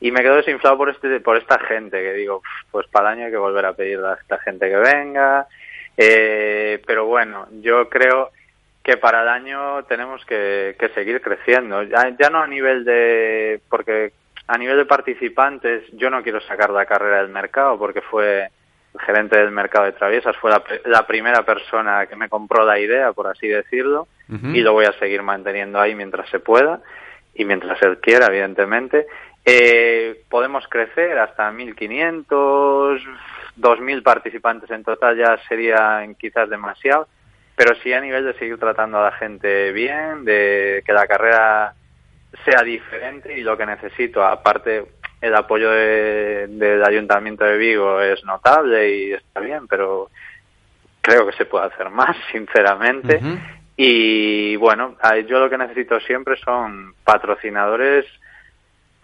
y 0.00 0.10
me 0.12 0.22
quedo 0.22 0.36
desinflado 0.36 0.78
por 0.78 0.90
este 0.90 1.20
por 1.20 1.36
esta 1.36 1.58
gente 1.58 2.00
que 2.00 2.12
digo, 2.14 2.42
pues 2.70 2.86
para 2.88 3.08
el 3.08 3.18
año 3.18 3.26
hay 3.26 3.32
que 3.32 3.38
volver 3.38 3.66
a 3.66 3.74
pedirle 3.74 4.08
a 4.08 4.14
esta 4.14 4.38
gente 4.38 4.68
que 4.68 4.76
venga, 4.76 5.46
eh, 5.96 6.80
pero 6.86 7.06
bueno, 7.06 7.48
yo 7.60 7.88
creo 7.88 8.30
que 8.82 8.96
para 8.96 9.22
el 9.22 9.28
año 9.28 9.84
tenemos 9.84 10.24
que, 10.24 10.74
que 10.78 10.88
seguir 10.90 11.20
creciendo. 11.20 11.82
Ya, 11.82 12.16
ya 12.18 12.30
no 12.30 12.38
a 12.42 12.46
nivel 12.46 12.84
de. 12.84 13.60
Porque 13.68 14.12
a 14.46 14.58
nivel 14.58 14.78
de 14.78 14.86
participantes, 14.86 15.84
yo 15.92 16.10
no 16.10 16.22
quiero 16.22 16.40
sacar 16.40 16.70
la 16.70 16.86
carrera 16.86 17.18
del 17.18 17.28
mercado 17.28 17.78
porque 17.78 18.00
fue 18.00 18.50
gerente 18.98 19.38
del 19.38 19.50
mercado 19.50 19.84
de 19.84 19.92
traviesas, 19.92 20.36
fue 20.36 20.50
la, 20.50 20.62
la 20.86 21.06
primera 21.06 21.44
persona 21.44 22.06
que 22.06 22.16
me 22.16 22.28
compró 22.28 22.64
la 22.64 22.78
idea, 22.78 23.12
por 23.12 23.26
así 23.26 23.46
decirlo, 23.48 24.08
y 24.28 24.60
lo 24.60 24.72
voy 24.72 24.84
a 24.84 24.98
seguir 25.00 25.22
manteniendo 25.22 25.80
ahí 25.80 25.96
mientras 25.96 26.28
se 26.30 26.38
pueda 26.38 26.80
y 27.34 27.44
mientras 27.44 27.82
él 27.82 27.98
quiera, 27.98 28.26
evidentemente. 28.26 29.06
Eh, 29.44 30.22
podemos 30.28 30.68
crecer 30.68 31.18
hasta 31.18 31.50
1.500, 31.50 33.00
2.000 33.58 34.02
participantes 34.02 34.70
en 34.70 34.84
total 34.84 35.16
ya 35.16 35.36
sería 35.48 36.06
quizás 36.18 36.48
demasiado, 36.48 37.08
pero 37.56 37.74
sí 37.82 37.92
a 37.92 38.00
nivel 38.00 38.24
de 38.24 38.34
seguir 38.34 38.58
tratando 38.58 38.98
a 38.98 39.10
la 39.10 39.12
gente 39.12 39.72
bien, 39.72 40.24
de 40.24 40.82
que 40.86 40.92
la 40.92 41.06
carrera 41.06 41.74
sea 42.44 42.62
diferente 42.62 43.36
y 43.36 43.42
lo 43.42 43.56
que 43.56 43.66
necesito, 43.66 44.24
aparte 44.24 44.86
el 45.20 45.34
apoyo 45.34 45.70
de- 45.70 46.46
del 46.48 46.84
Ayuntamiento 46.84 47.44
de 47.44 47.56
Vigo 47.58 48.00
es 48.00 48.24
notable 48.24 48.88
y 48.90 49.12
está 49.12 49.40
bien, 49.40 49.66
pero 49.68 50.08
creo 51.02 51.26
que 51.26 51.36
se 51.36 51.44
puede 51.44 51.66
hacer 51.66 51.90
más, 51.90 52.16
sinceramente. 52.32 53.20
Y 53.76 54.56
bueno, 54.56 54.96
a- 55.00 55.18
yo 55.18 55.38
lo 55.40 55.48
que 55.50 55.58
necesito 55.58 56.00
siempre 56.00 56.36
son 56.36 56.94
patrocinadores 57.04 58.06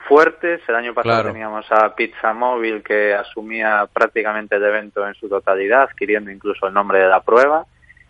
fuertes. 0.08 0.60
El 0.68 0.74
año 0.76 0.94
pasado 0.94 1.16
Claro. 1.16 1.32
teníamos 1.32 1.66
a 1.72 1.94
Pizza 1.94 2.32
Móvil 2.32 2.82
que 2.82 3.14
asumía 3.14 3.88
prácticamente 3.92 4.56
el 4.56 4.64
evento 4.64 5.06
en 5.06 5.14
su 5.14 5.28
totalidad, 5.28 5.82
adquiriendo 5.82 6.30
incluso 6.30 6.66
el 6.66 6.74
nombre 6.74 7.00
de 7.00 7.08
la 7.08 7.20
prueba. 7.22 7.64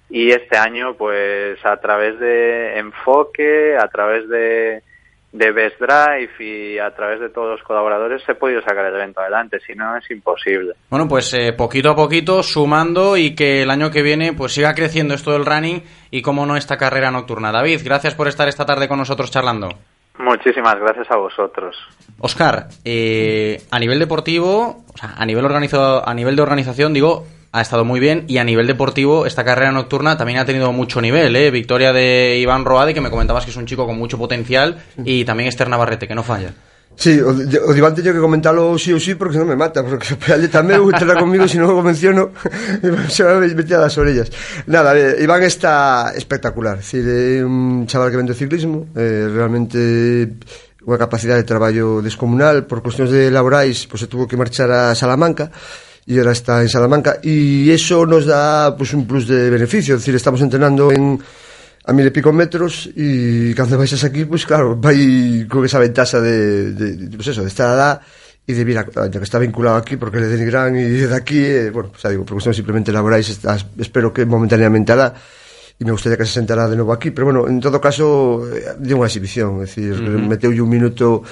Y 0.08 0.30
este 0.30 0.56
año, 0.56 0.94
pues 0.94 1.64
a 1.64 1.76
través 1.78 2.18
de 2.20 2.78
Enfoque, 2.78 3.76
a 3.76 3.88
través 3.88 4.28
de, 4.28 4.82
de 5.36 5.52
Best 5.52 5.78
Drive 5.78 6.32
y 6.40 6.78
a 6.78 6.90
través 6.92 7.20
de 7.20 7.28
todos 7.28 7.50
los 7.50 7.62
colaboradores 7.62 8.22
se 8.24 8.32
ha 8.32 8.34
podido 8.36 8.62
sacar 8.62 8.86
el 8.86 8.94
evento 8.94 9.20
adelante, 9.20 9.58
si 9.66 9.74
no 9.74 9.96
es 9.96 10.10
imposible. 10.10 10.72
Bueno, 10.88 11.06
pues 11.06 11.32
eh, 11.34 11.52
poquito 11.52 11.90
a 11.90 11.96
poquito 11.96 12.42
sumando 12.42 13.16
y 13.16 13.34
que 13.34 13.62
el 13.62 13.70
año 13.70 13.90
que 13.90 14.02
viene 14.02 14.32
pues 14.32 14.54
siga 14.54 14.74
creciendo 14.74 15.14
esto 15.14 15.32
del 15.32 15.44
running 15.44 15.82
y 16.10 16.22
como 16.22 16.46
no 16.46 16.56
esta 16.56 16.78
carrera 16.78 17.10
nocturna. 17.10 17.52
David, 17.52 17.82
gracias 17.84 18.14
por 18.14 18.28
estar 18.28 18.48
esta 18.48 18.64
tarde 18.64 18.88
con 18.88 18.98
nosotros 18.98 19.30
charlando. 19.30 19.68
Muchísimas 20.18 20.76
gracias 20.80 21.10
a 21.10 21.16
vosotros. 21.16 21.76
Oscar, 22.20 22.68
eh, 22.86 23.60
a 23.70 23.78
nivel 23.78 23.98
deportivo, 23.98 24.84
o 24.92 24.96
sea, 24.96 25.14
a 25.18 25.26
nivel 25.26 25.44
organizado, 25.44 26.08
a 26.08 26.14
nivel 26.14 26.36
de 26.36 26.42
organización, 26.42 26.94
digo, 26.94 27.26
ha 27.56 27.62
estado 27.62 27.86
muy 27.86 28.00
bien 28.00 28.24
y 28.28 28.36
a 28.36 28.44
nivel 28.44 28.66
deportivo 28.66 29.24
esta 29.24 29.42
carrera 29.42 29.72
nocturna 29.72 30.18
también 30.18 30.38
ha 30.38 30.44
tenido 30.44 30.72
mucho 30.72 31.00
nivel, 31.00 31.34
¿eh? 31.36 31.50
Victoria 31.50 31.90
de 31.90 32.38
Iván 32.38 32.66
Roade, 32.66 32.92
que 32.92 33.00
me 33.00 33.10
comentabas 33.10 33.44
que 33.46 33.50
es 33.50 33.56
un 33.56 33.64
chico 33.64 33.86
con 33.86 33.96
mucho 33.96 34.18
potencial, 34.18 34.76
y 35.04 35.24
también 35.24 35.48
Esther 35.48 35.70
Navarrete, 35.70 36.06
que 36.06 36.14
no 36.14 36.22
falla. 36.22 36.52
Sí, 36.96 37.18
o, 37.20 37.28
o 37.30 37.74
Iván 37.74 37.94
teño 37.94 38.12
que 38.12 38.20
comentarlo 38.20 38.76
sí 38.76 38.92
ou 38.92 39.00
sí 39.00 39.16
porque 39.16 39.40
non 39.40 39.48
me 39.48 39.56
mata, 39.56 39.80
porque 39.84 40.16
letra 40.40 40.60
meu 40.60 40.88
estará 40.92 41.16
conmigo 41.16 41.48
se 41.50 41.56
non 41.56 41.72
o 41.72 41.80
menciono 41.80 42.36
se 43.08 43.24
va 43.24 43.36
a 43.36 43.40
meter 43.40 43.80
a 43.80 43.88
las 43.88 43.96
orellas. 43.96 44.28
Nada, 44.68 44.92
eh, 44.92 45.16
Iván 45.24 45.40
está 45.44 46.12
espectacular, 46.12 46.80
es 46.80 46.92
decir, 46.92 47.40
un 47.44 47.88
chaval 47.88 48.12
que 48.12 48.20
vende 48.20 48.32
o 48.32 48.36
ciclismo, 48.36 48.92
eh, 48.96 49.32
realmente 49.32 50.40
unha 50.84 51.00
capacidade 51.00 51.40
de 51.40 51.48
traballo 51.48 52.04
descomunal, 52.04 52.68
por 52.68 52.84
cuestións 52.84 53.12
de 53.12 53.32
laborais, 53.32 53.88
pues 53.88 54.04
se 54.04 54.08
tuvo 54.08 54.28
que 54.28 54.36
marchar 54.36 54.68
a 54.72 54.92
Salamanca, 54.92 55.52
y 56.06 56.18
ahora 56.18 56.32
está 56.32 56.62
en 56.62 56.68
Salamanca. 56.68 57.18
Y 57.22 57.70
eso 57.70 58.06
nos 58.06 58.26
da 58.26 58.76
pues 58.76 58.94
un 58.94 59.06
plus 59.06 59.26
de 59.26 59.50
beneficio, 59.50 59.94
es 59.96 60.00
decir, 60.00 60.14
estamos 60.14 60.40
entrenando 60.40 60.92
en 60.92 61.20
a 61.86 61.92
mil 61.92 62.06
e 62.06 62.10
pico 62.10 62.34
metros 62.34 62.90
e 62.98 63.54
cando 63.54 63.78
baixas 63.78 64.02
aquí, 64.02 64.26
pois 64.26 64.42
pues, 64.42 64.46
claro, 64.50 64.74
vai 64.74 65.46
con 65.46 65.62
esa 65.62 65.78
ventaxa 65.78 66.18
de, 66.18 66.74
de, 66.74 66.86
de 66.98 67.14
pues 67.14 67.30
eso, 67.30 67.46
de 67.46 67.50
estar 67.50 67.70
alá 67.70 68.02
e 68.42 68.50
de 68.54 68.62
vir 68.66 68.78
a, 68.78 68.86
que 68.86 69.22
está 69.22 69.38
vinculado 69.38 69.78
aquí 69.78 69.94
porque 69.94 70.18
le 70.18 70.26
denigran 70.26 70.74
e 70.74 71.06
de 71.06 71.14
aquí, 71.14 71.38
eh, 71.38 71.70
bueno, 71.70 71.94
xa 71.94 72.10
digo, 72.10 72.26
por 72.26 72.42
cuestión 72.42 72.58
simplemente 72.58 72.90
laborais, 72.90 73.30
estás, 73.30 73.70
espero 73.78 74.10
que 74.10 74.26
momentaneamente 74.26 74.90
alá 74.90 75.14
e 75.78 75.82
me 75.86 75.94
gustaría 75.94 76.18
que 76.18 76.26
se 76.26 76.42
sentara 76.42 76.66
de 76.66 76.74
novo 76.74 76.90
aquí, 76.90 77.14
pero 77.14 77.30
bueno, 77.30 77.46
en 77.46 77.62
todo 77.62 77.78
caso, 77.78 78.42
eh, 78.50 78.74
de 78.82 78.90
unha 78.90 79.06
exhibición, 79.06 79.62
é 79.62 79.70
dicir, 79.70 79.94
uh 79.94 80.18
-huh. 80.18 80.26
meteu 80.26 80.50
un 80.50 80.66
minuto 80.66 81.22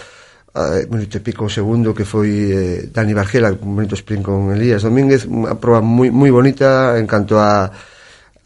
eh, 0.54 0.86
minuto 0.86 1.18
e 1.18 1.20
pico 1.20 1.46
o 1.46 1.50
segundo 1.50 1.90
que 1.90 2.06
foi 2.06 2.30
eh, 2.54 2.78
Dani 2.94 3.12
Bargela, 3.12 3.50
un 3.50 3.74
bonito 3.74 3.98
sprint 3.98 4.22
con 4.22 4.54
Elías 4.54 4.86
Domínguez, 4.86 5.26
unha 5.26 5.58
proba 5.58 5.82
moi, 5.82 6.14
moi 6.14 6.30
bonita 6.30 6.94
en 6.94 7.10
canto 7.10 7.42
a 7.42 7.74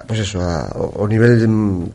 pues 0.07 0.21
eso, 0.21 0.41
a, 0.41 0.73
o, 0.79 1.05
o 1.05 1.09
nivel 1.09 1.37
de, 1.37 1.47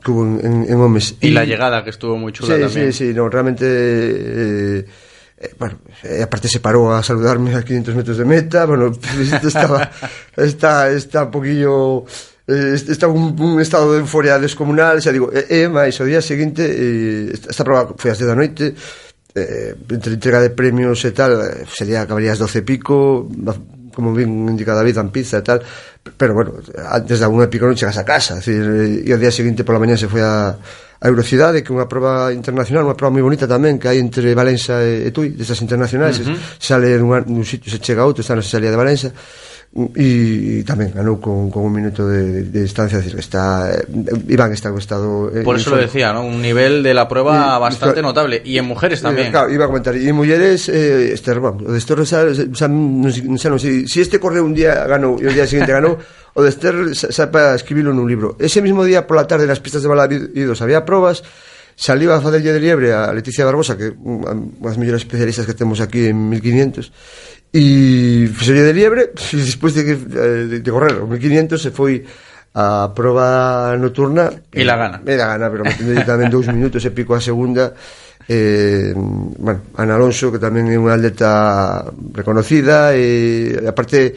que 0.04 0.12
hubo 0.12 0.24
en, 0.24 0.40
en, 0.44 0.54
en 0.70 0.78
homes. 0.78 1.16
Y, 1.22 1.32
la 1.32 1.46
llegada 1.46 1.84
que 1.84 1.90
estuvo 1.90 2.14
moi 2.14 2.30
chula 2.30 2.56
sí, 2.56 2.62
tamén. 2.62 2.94
Sí, 2.94 2.94
sí, 2.94 3.08
no, 3.10 3.26
realmente 3.26 3.66
eh, 3.66 4.86
eh, 4.86 5.52
bueno, 5.58 5.82
eh, 6.06 6.22
aparte 6.22 6.46
se 6.46 6.62
parou 6.62 6.94
a 6.94 7.02
saludarme 7.02 7.58
a 7.58 7.66
500 7.66 7.98
metros 7.98 8.18
de 8.22 8.26
meta, 8.30 8.70
bueno, 8.70 8.94
estaba 9.42 9.90
está 10.38 10.94
está 10.94 11.26
un 11.26 11.34
poquillo 11.34 12.06
eh, 12.46 12.78
está 12.78 13.10
un, 13.10 13.34
un 13.34 13.58
estado 13.58 13.98
de 13.98 14.06
euforia 14.06 14.38
descomunal, 14.38 15.02
xa 15.02 15.10
digo, 15.10 15.34
e, 15.34 15.66
e 15.66 15.66
máis 15.66 15.98
o 15.98 16.06
día 16.06 16.22
seguinte 16.22 16.62
eh, 16.70 17.34
esta, 17.34 17.50
esta 17.50 17.66
prova 17.66 17.98
foi 17.98 18.14
ás 18.14 18.22
10 18.22 18.30
da 18.30 18.38
noite 18.38 18.78
eh, 19.36 19.76
entre 19.90 20.14
entrega 20.14 20.40
de 20.42 20.54
premios 20.54 21.02
e 21.06 21.12
tal, 21.12 21.42
eh, 21.42 21.66
sería 21.66 22.06
acabarías 22.06 22.38
doce 22.38 22.62
pico, 22.62 23.28
como 23.94 24.14
bien 24.14 24.30
indica 24.50 24.74
David, 24.74 24.98
en 24.98 25.10
pizza 25.10 25.38
e 25.38 25.46
tal, 25.46 25.62
pero 26.18 26.34
bueno, 26.34 26.54
antes 26.90 27.22
da 27.22 27.30
unha 27.30 27.46
e 27.46 27.52
pico 27.52 27.66
non 27.66 27.78
chegas 27.78 27.98
a 27.98 28.06
casa, 28.06 28.38
decir, 28.38 28.62
eh, 28.62 29.06
e 29.06 29.12
o 29.14 29.22
día 29.22 29.34
seguinte 29.34 29.66
pola 29.66 29.82
mañá 29.82 29.98
se 29.98 30.10
foi 30.10 30.22
a, 30.22 30.58
a 30.58 31.06
Eurocidade, 31.10 31.62
que 31.66 31.70
é 31.72 31.76
unha 31.76 31.90
proba 31.90 32.34
internacional, 32.34 32.86
unha 32.86 32.98
proba 32.98 33.14
moi 33.14 33.26
bonita 33.26 33.50
tamén, 33.50 33.82
que 33.82 33.90
hai 33.90 33.98
entre 33.98 34.34
Valença 34.38 34.82
e, 34.86 35.08
e 35.08 35.10
Tui, 35.10 35.34
destas 35.34 35.62
internacionais, 35.62 36.22
uh 36.22 36.30
-huh. 36.30 36.38
sale 36.62 36.94
nun, 36.98 37.12
nun 37.26 37.46
sitio, 37.46 37.70
se 37.70 37.82
chega 37.82 38.02
a 38.02 38.08
outro, 38.10 38.22
está 38.22 38.38
na 38.38 38.46
salida 38.46 38.74
de 38.74 38.80
Valença, 38.80 39.10
e 39.74 40.62
tamén 40.70 40.94
ganou 40.94 41.18
con, 41.18 41.50
con 41.50 41.66
un 41.66 41.74
minuto 41.74 42.06
de, 42.06 42.46
de, 42.46 42.62
distancia 42.62 43.02
es 43.02 43.10
decir, 43.10 43.18
está 43.18 43.74
eh, 43.74 43.82
Iván 44.30 44.54
está 44.54 44.70
en 44.70 44.78
estado 44.78 45.34
eh, 45.34 45.42
Por 45.42 45.58
eso 45.58 45.74
lo 45.74 45.82
en 45.82 45.90
decía, 45.90 46.14
¿no? 46.14 46.22
Un 46.22 46.46
nivel 46.46 46.86
de 46.86 46.94
la 46.94 47.10
prueba 47.10 47.58
Y- 47.58 47.60
bastante 47.60 48.00
y- 48.00 48.04
notable. 48.06 48.42
Y 48.46 48.62
en 48.62 48.66
mujeres 48.70 49.00
Eh, 49.00 49.02
también. 49.02 49.32
Claro, 49.34 49.50
iba 49.50 49.66
a 49.66 49.68
comentar. 49.68 49.98
E 49.98 50.14
mulleres, 50.14 50.70
eh, 50.70 51.10
Esther, 51.18 51.42
vamos, 51.42 51.66
o 51.66 51.74
de 51.74 51.82
Esther, 51.82 51.98
xa, 52.06 52.22
xa, 52.54 52.70
non, 52.70 53.10
xa 53.10 53.50
non 53.50 53.58
sei, 53.58 53.90
si 53.90 53.98
este 53.98 54.22
correu 54.22 54.46
un 54.46 54.54
día 54.54 54.78
ganou 54.86 55.18
e 55.18 55.26
o 55.26 55.34
día 55.34 55.50
seguinte 55.50 55.74
ganou, 55.74 55.98
o 55.98 56.40
de 56.46 56.50
Esther 56.54 56.94
xa, 56.94 57.10
xa 57.10 57.34
para 57.34 57.58
escribilo 57.58 57.90
nun 57.98 58.06
libro. 58.06 58.38
Ese 58.38 58.62
mismo 58.62 58.86
día 58.86 59.10
pola 59.10 59.26
tarde 59.26 59.50
nas 59.50 59.58
pistas 59.58 59.82
de 59.82 59.90
Balabidos 59.90 60.62
había 60.62 60.86
probas, 60.86 61.26
saliu 61.74 62.14
a 62.14 62.22
faderlle 62.22 62.54
de 62.54 62.62
liebre 62.62 62.94
a 62.94 63.10
Leticia 63.10 63.42
Barbosa, 63.42 63.74
que 63.74 63.90
unha 63.90 64.38
das 64.62 64.78
mellores 64.78 65.02
especialistas 65.02 65.50
que 65.50 65.58
temos 65.58 65.82
aquí 65.82 66.14
en 66.14 66.30
1500, 66.30 66.94
e 67.54 68.26
sería 68.42 68.66
de 68.66 68.74
liebre 68.74 69.14
e 69.38 69.38
despois 69.38 69.78
de, 69.78 69.86
de, 69.86 69.94
eh, 69.94 70.60
de 70.60 70.70
correr 70.74 70.98
o 70.98 71.06
1500 71.06 71.62
se 71.62 71.70
foi 71.70 72.02
a 72.58 72.90
proba 72.94 73.78
nocturna 73.78 74.34
e 74.50 74.66
la 74.66 74.78
gana. 74.78 74.98
e 75.06 75.14
la 75.14 75.38
gana, 75.38 75.54
pero 75.54 75.62
metendo 75.66 76.02
tamén 76.02 76.34
dous 76.34 76.50
minutos 76.50 76.82
e 76.86 76.94
pico 76.94 77.14
a 77.14 77.22
segunda. 77.22 77.74
Eh, 78.26 78.94
bueno, 78.96 79.74
Ana 79.78 80.00
Alonso 80.00 80.32
que 80.32 80.40
tamén 80.42 80.70
é 80.70 80.78
unha 80.80 80.96
atleta 80.98 81.84
reconocida 82.14 82.96
e 82.96 83.54
aparte 83.68 84.16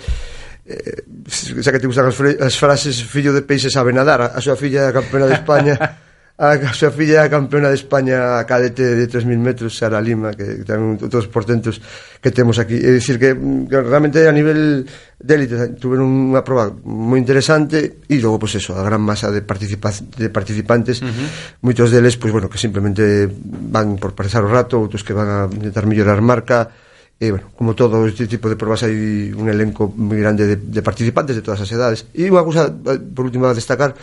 eh, 0.65 1.01
xa 1.29 1.75
que 1.75 1.81
te 1.83 1.91
gustan 1.91 2.09
as, 2.09 2.17
as 2.17 2.55
frases 2.55 3.03
fillo 3.03 3.35
de 3.35 3.43
peixe 3.43 3.69
sabe 3.69 3.91
nadar 3.91 4.33
a 4.33 4.41
súa 4.41 4.55
filla 4.55 4.89
é 4.89 4.95
campeona 4.95 5.27
de 5.27 5.37
España 5.43 5.75
a, 6.39 6.53
a 6.53 6.73
súa 6.77 6.93
filla 6.93 7.25
é 7.25 7.25
a 7.25 7.33
campeona 7.33 7.73
de 7.73 7.81
España 7.81 8.37
a 8.37 8.45
cadete 8.45 8.85
de 8.85 9.09
3.000 9.09 9.41
metros, 9.41 9.73
Sara 9.73 10.05
Lima, 10.05 10.37
que 10.37 10.69
tamén 10.69 11.01
outros 11.01 11.33
portentos 11.33 11.81
que 12.21 12.29
temos 12.29 12.61
aquí. 12.61 12.77
É 12.77 12.93
dicir 12.93 13.17
que, 13.17 13.33
mm, 13.33 13.73
que 13.73 13.77
realmente 13.81 14.21
a 14.29 14.35
nivel 14.37 14.85
de 15.17 15.33
élite 15.33 15.81
tuveron 15.81 16.05
unha 16.05 16.45
prova 16.45 16.69
moi 16.85 17.17
interesante 17.17 18.05
e 18.05 18.21
logo, 18.21 18.37
pois 18.37 18.53
pues, 18.53 18.69
eso, 18.69 18.77
a 18.77 18.85
gran 18.85 19.01
masa 19.01 19.33
de, 19.33 19.41
participa 19.41 19.89
de 19.89 20.29
participantes, 20.29 21.01
uh 21.01 21.09
-huh. 21.09 21.65
moitos 21.65 21.89
deles, 21.89 22.21
pois, 22.21 22.29
pues, 22.29 22.33
bueno, 22.37 22.53
que 22.53 22.61
simplemente 22.61 23.33
van 23.33 23.97
por 23.97 24.13
pasar 24.13 24.45
o 24.45 24.53
rato, 24.53 24.77
outros 24.77 25.01
que 25.01 25.17
van 25.17 25.29
a 25.33 25.41
intentar 25.49 25.89
mellorar 25.89 26.21
marca, 26.21 26.69
e, 27.17 27.33
bueno, 27.33 27.49
como 27.57 27.73
todo 27.73 28.05
este 28.05 28.29
tipo 28.29 28.53
de 28.53 28.61
provas 28.61 28.85
hai 28.85 29.33
un 29.33 29.49
elenco 29.49 29.89
moi 29.89 30.21
grande 30.21 30.45
de, 30.45 30.61
de 30.61 30.85
participantes 30.85 31.33
de 31.33 31.41
todas 31.41 31.65
as 31.65 31.73
edades. 31.73 32.05
E 32.13 32.29
unha 32.29 32.45
cousa, 32.45 32.69
eh, 32.69 33.01
por 33.01 33.25
último, 33.25 33.49
a 33.49 33.57
destacar, 33.57 33.97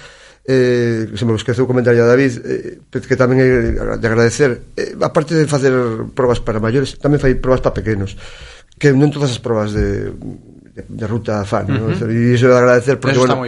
eh, 0.46 1.08
se 1.16 1.26
me 1.26 1.36
esqueceu 1.36 1.68
comentar 1.68 1.96
a 1.96 2.06
David 2.06 2.34
eh, 2.44 2.80
que 2.92 3.16
tamén 3.16 3.40
é 3.40 3.48
de 3.96 4.08
agradecer 4.08 4.76
eh, 4.76 4.92
aparte 5.00 5.40
de 5.40 5.48
facer 5.48 5.72
probas 6.12 6.44
para 6.44 6.60
maiores 6.60 7.00
tamén 7.00 7.22
fai 7.22 7.40
probas 7.40 7.64
para 7.64 7.80
pequenos 7.80 8.20
que 8.76 8.92
non 8.92 9.08
todas 9.08 9.32
as 9.32 9.40
probas 9.40 9.72
de, 9.72 10.12
de, 10.76 10.84
de 10.84 11.06
ruta 11.08 11.46
fan, 11.46 11.70
uh 11.70 11.96
-huh. 11.96 11.96
¿no? 11.96 12.12
e 12.12 12.36
iso 12.36 12.52
de 12.52 12.58
agradecer 12.58 13.00
porque, 13.00 13.16
bueno, 13.16 13.40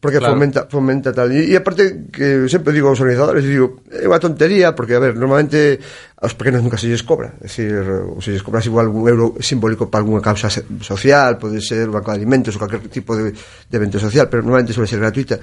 porque 0.00 0.16
claro. 0.16 0.32
fomenta, 0.32 0.60
fomenta 0.70 1.12
tal 1.12 1.28
e, 1.34 1.50
e 1.50 1.54
aparte 1.58 2.08
que 2.08 2.48
sempre 2.48 2.72
digo 2.72 2.88
aos 2.88 3.02
organizadores 3.02 3.44
digo, 3.44 3.84
é 3.90 4.08
unha 4.08 4.22
tontería 4.22 4.72
porque 4.72 4.96
a 4.96 5.02
ver, 5.02 5.18
normalmente 5.18 5.76
aos 6.16 6.32
pequenos 6.32 6.64
nunca 6.64 6.80
se 6.80 6.88
lles 6.88 7.04
cobra 7.04 7.36
é 7.42 7.50
dicir, 7.50 7.76
ou 7.84 8.22
se 8.24 8.32
lles 8.32 8.40
cobras 8.40 8.64
igual 8.64 8.88
un 8.88 9.04
euro 9.04 9.36
simbólico 9.42 9.92
para 9.92 10.00
algunha 10.00 10.24
causa 10.24 10.48
social 10.80 11.36
pode 11.36 11.60
ser 11.60 11.90
un 11.90 11.98
banco 11.98 12.08
de 12.14 12.24
alimentos 12.24 12.56
ou 12.56 12.62
cualquier 12.62 12.86
tipo 12.88 13.12
de, 13.12 13.34
de 13.34 13.74
evento 13.76 14.00
social, 14.00 14.30
pero 14.30 14.40
normalmente 14.40 14.72
suele 14.72 14.88
ser 14.88 15.02
gratuita 15.02 15.36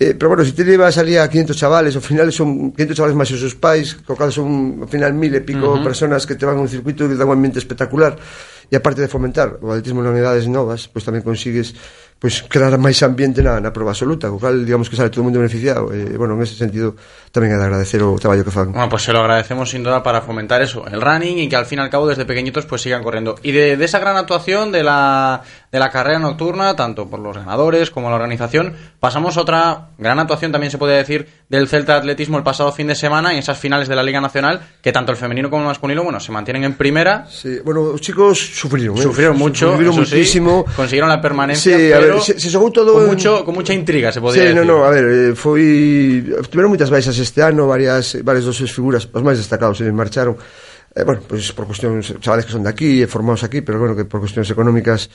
Eh, 0.00 0.14
pero 0.14 0.28
bueno, 0.28 0.44
se 0.44 0.50
si 0.50 0.56
te 0.56 0.64
levas 0.64 0.96
ali 0.96 1.16
a 1.16 1.26
500 1.28 1.56
chavales, 1.56 1.96
ao 1.96 2.02
final 2.02 2.30
son 2.30 2.70
500 2.70 2.94
chavales 2.94 3.18
máis 3.18 3.34
os 3.34 3.42
seus 3.42 3.58
pais, 3.58 3.98
co 4.06 4.14
cal 4.14 4.30
son 4.30 4.78
ao 4.78 4.86
final 4.86 5.10
mil 5.10 5.34
e 5.34 5.42
pico 5.42 5.74
uh 5.74 5.74
-huh. 5.74 5.82
personas 5.82 6.22
que 6.22 6.38
te 6.38 6.46
van 6.46 6.54
a 6.54 6.62
un 6.62 6.70
circuito 6.70 7.10
que 7.10 7.18
dá 7.18 7.26
un 7.26 7.34
ambiente 7.34 7.58
espectacular. 7.58 8.14
E 8.70 8.76
aparte 8.78 9.00
de 9.02 9.10
fomentar 9.10 9.58
o 9.58 9.72
atletismo 9.72 10.04
en 10.04 10.14
unidades 10.14 10.46
novas, 10.46 10.86
pois 10.86 11.02
pues 11.02 11.04
tamén 11.08 11.26
consigues 11.26 11.74
pois 12.18 12.42
pues, 12.42 12.50
crear 12.50 12.78
máis 12.78 13.02
ambiente 13.02 13.42
na, 13.42 13.58
na 13.58 13.74
prova 13.74 13.90
absoluta, 13.90 14.30
co 14.30 14.38
cal 14.38 14.62
digamos 14.62 14.86
que 14.86 14.94
sale 14.94 15.10
todo 15.10 15.22
o 15.22 15.26
mundo 15.26 15.42
beneficiado. 15.42 15.90
E 15.90 16.14
eh, 16.14 16.18
bueno, 16.18 16.38
en 16.38 16.46
ese 16.46 16.54
sentido 16.54 16.94
tamén 17.32 17.52
é 17.52 17.58
de 17.60 17.64
agradecer 17.64 18.00
o 18.02 18.16
traballo 18.16 18.42
que 18.44 18.50
fan. 18.50 18.72
Bueno, 18.72 18.88
pues 18.88 19.02
se 19.04 19.12
lo 19.12 19.20
agradecemos 19.20 19.68
sin 19.70 19.82
duda 19.84 20.02
para 20.02 20.20
fomentar 20.22 20.62
eso, 20.62 20.86
el 20.88 21.00
running 21.00 21.38
y 21.38 21.48
que 21.48 21.56
al 21.56 21.66
fin 21.66 21.78
y 21.78 21.82
al 21.82 21.90
cabo 21.90 22.08
desde 22.08 22.24
pequeñitos 22.24 22.64
pues 22.66 22.82
sigan 22.82 23.02
corriendo. 23.02 23.36
Y 23.42 23.52
de, 23.52 23.76
de 23.76 23.84
esa 23.84 23.98
gran 23.98 24.16
actuación 24.16 24.72
de 24.72 24.82
la, 24.82 25.42
de 25.70 25.78
la 25.78 25.90
carrera 25.90 26.18
nocturna, 26.18 26.74
tanto 26.76 27.08
por 27.08 27.20
los 27.20 27.36
ganadores 27.36 27.90
como 27.90 28.08
la 28.10 28.16
organización, 28.16 28.74
pasamos 29.00 29.36
a 29.36 29.40
otra 29.42 29.88
gran 29.98 30.18
actuación 30.18 30.52
también 30.52 30.70
se 30.70 30.78
puede 30.78 30.96
decir 30.96 31.28
del 31.48 31.68
Celta 31.68 31.96
Atletismo 31.96 32.36
el 32.38 32.44
pasado 32.44 32.72
fin 32.72 32.86
de 32.88 32.94
semana 32.94 33.32
en 33.32 33.38
esas 33.38 33.58
finales 33.58 33.88
de 33.88 33.96
la 33.96 34.02
Liga 34.02 34.20
Nacional, 34.20 34.60
que 34.82 34.92
tanto 34.92 35.12
el 35.12 35.18
femenino 35.18 35.48
como 35.50 35.62
el 35.62 35.68
masculino, 35.68 36.02
bueno, 36.04 36.20
se 36.20 36.32
mantienen 36.32 36.64
en 36.64 36.74
primera. 36.74 37.26
Sí, 37.30 37.58
bueno, 37.64 37.82
os 37.82 38.00
chicos 38.00 38.38
sufrieron, 38.38 38.96
¿eh? 38.98 39.02
Sufrieron 39.02 39.36
mucho, 39.38 39.70
sufrieron 39.72 39.94
eso 39.94 40.04
sí, 40.04 40.16
muchísimo. 40.16 40.64
consiguieron 40.76 41.08
la 41.08 41.20
permanencia, 41.20 41.76
Sí, 41.76 41.92
a 41.92 41.98
ver, 42.00 42.20
se, 42.20 42.38
se 42.38 42.50
todo 42.50 42.92
con, 42.92 43.02
en- 43.02 43.08
mucho, 43.08 43.44
con 43.44 43.54
mucha 43.54 43.72
intriga, 43.72 44.12
se 44.12 44.20
podría 44.20 44.42
Sí, 44.42 44.48
decir. 44.54 44.66
no, 44.66 44.78
no, 44.78 44.84
a 44.84 44.90
ver, 44.90 45.04
eh, 45.04 45.34
foi 45.34 46.22
tiveron 46.50 46.68
moitas 46.70 46.90
Entonces 47.18 47.30
este 47.34 47.42
ano 47.42 47.66
varias, 47.66 48.16
varias 48.22 48.44
dos 48.44 48.56
seus 48.56 48.70
figuras, 48.70 49.08
os 49.10 49.22
máis 49.26 49.42
destacados, 49.42 49.82
se 49.82 49.82
eh, 49.82 49.90
marcharon 49.90 50.38
eh, 50.94 51.02
bueno, 51.02 51.18
pois 51.26 51.50
por 51.50 51.66
cuestións, 51.66 52.14
chavales 52.22 52.46
que 52.46 52.54
son 52.54 52.62
de 52.62 52.70
aquí, 52.70 53.02
formados 53.10 53.42
aquí, 53.42 53.58
pero 53.60 53.82
bueno, 53.82 53.98
que 53.98 54.06
por 54.06 54.22
cuestións 54.22 54.46
económicas 54.54 55.10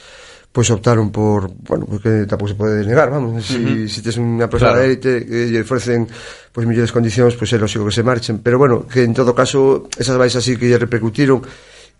pois 0.51 0.67
optaron 0.67 1.15
por, 1.15 1.47
bueno, 1.63 1.87
pois 1.87 2.03
porque 2.03 2.27
tampouco 2.27 2.51
se 2.51 2.59
pode 2.59 2.83
negar, 2.83 3.07
vamos, 3.07 3.39
si, 3.39 3.55
uh 3.55 3.87
-huh. 3.87 3.87
si 3.87 4.03
tes 4.03 4.19
unha 4.19 4.51
persoa 4.51 4.75
claro. 4.75 4.83
élite 4.83 5.23
que 5.23 5.47
lle 5.47 5.63
ofrecen 5.63 6.03
pois 6.51 6.67
mellores 6.67 6.91
condicións, 6.91 7.39
pois 7.39 7.47
é 7.55 7.57
lógico 7.57 7.87
que 7.87 7.95
se 7.95 8.03
marchen, 8.03 8.43
pero 8.43 8.59
bueno, 8.59 8.83
que 8.83 9.07
en 9.07 9.15
todo 9.15 9.31
caso 9.31 9.87
esas 9.95 10.19
baixas 10.19 10.43
así 10.43 10.59
que 10.59 10.67
lle 10.67 10.75
repercutiron 10.75 11.39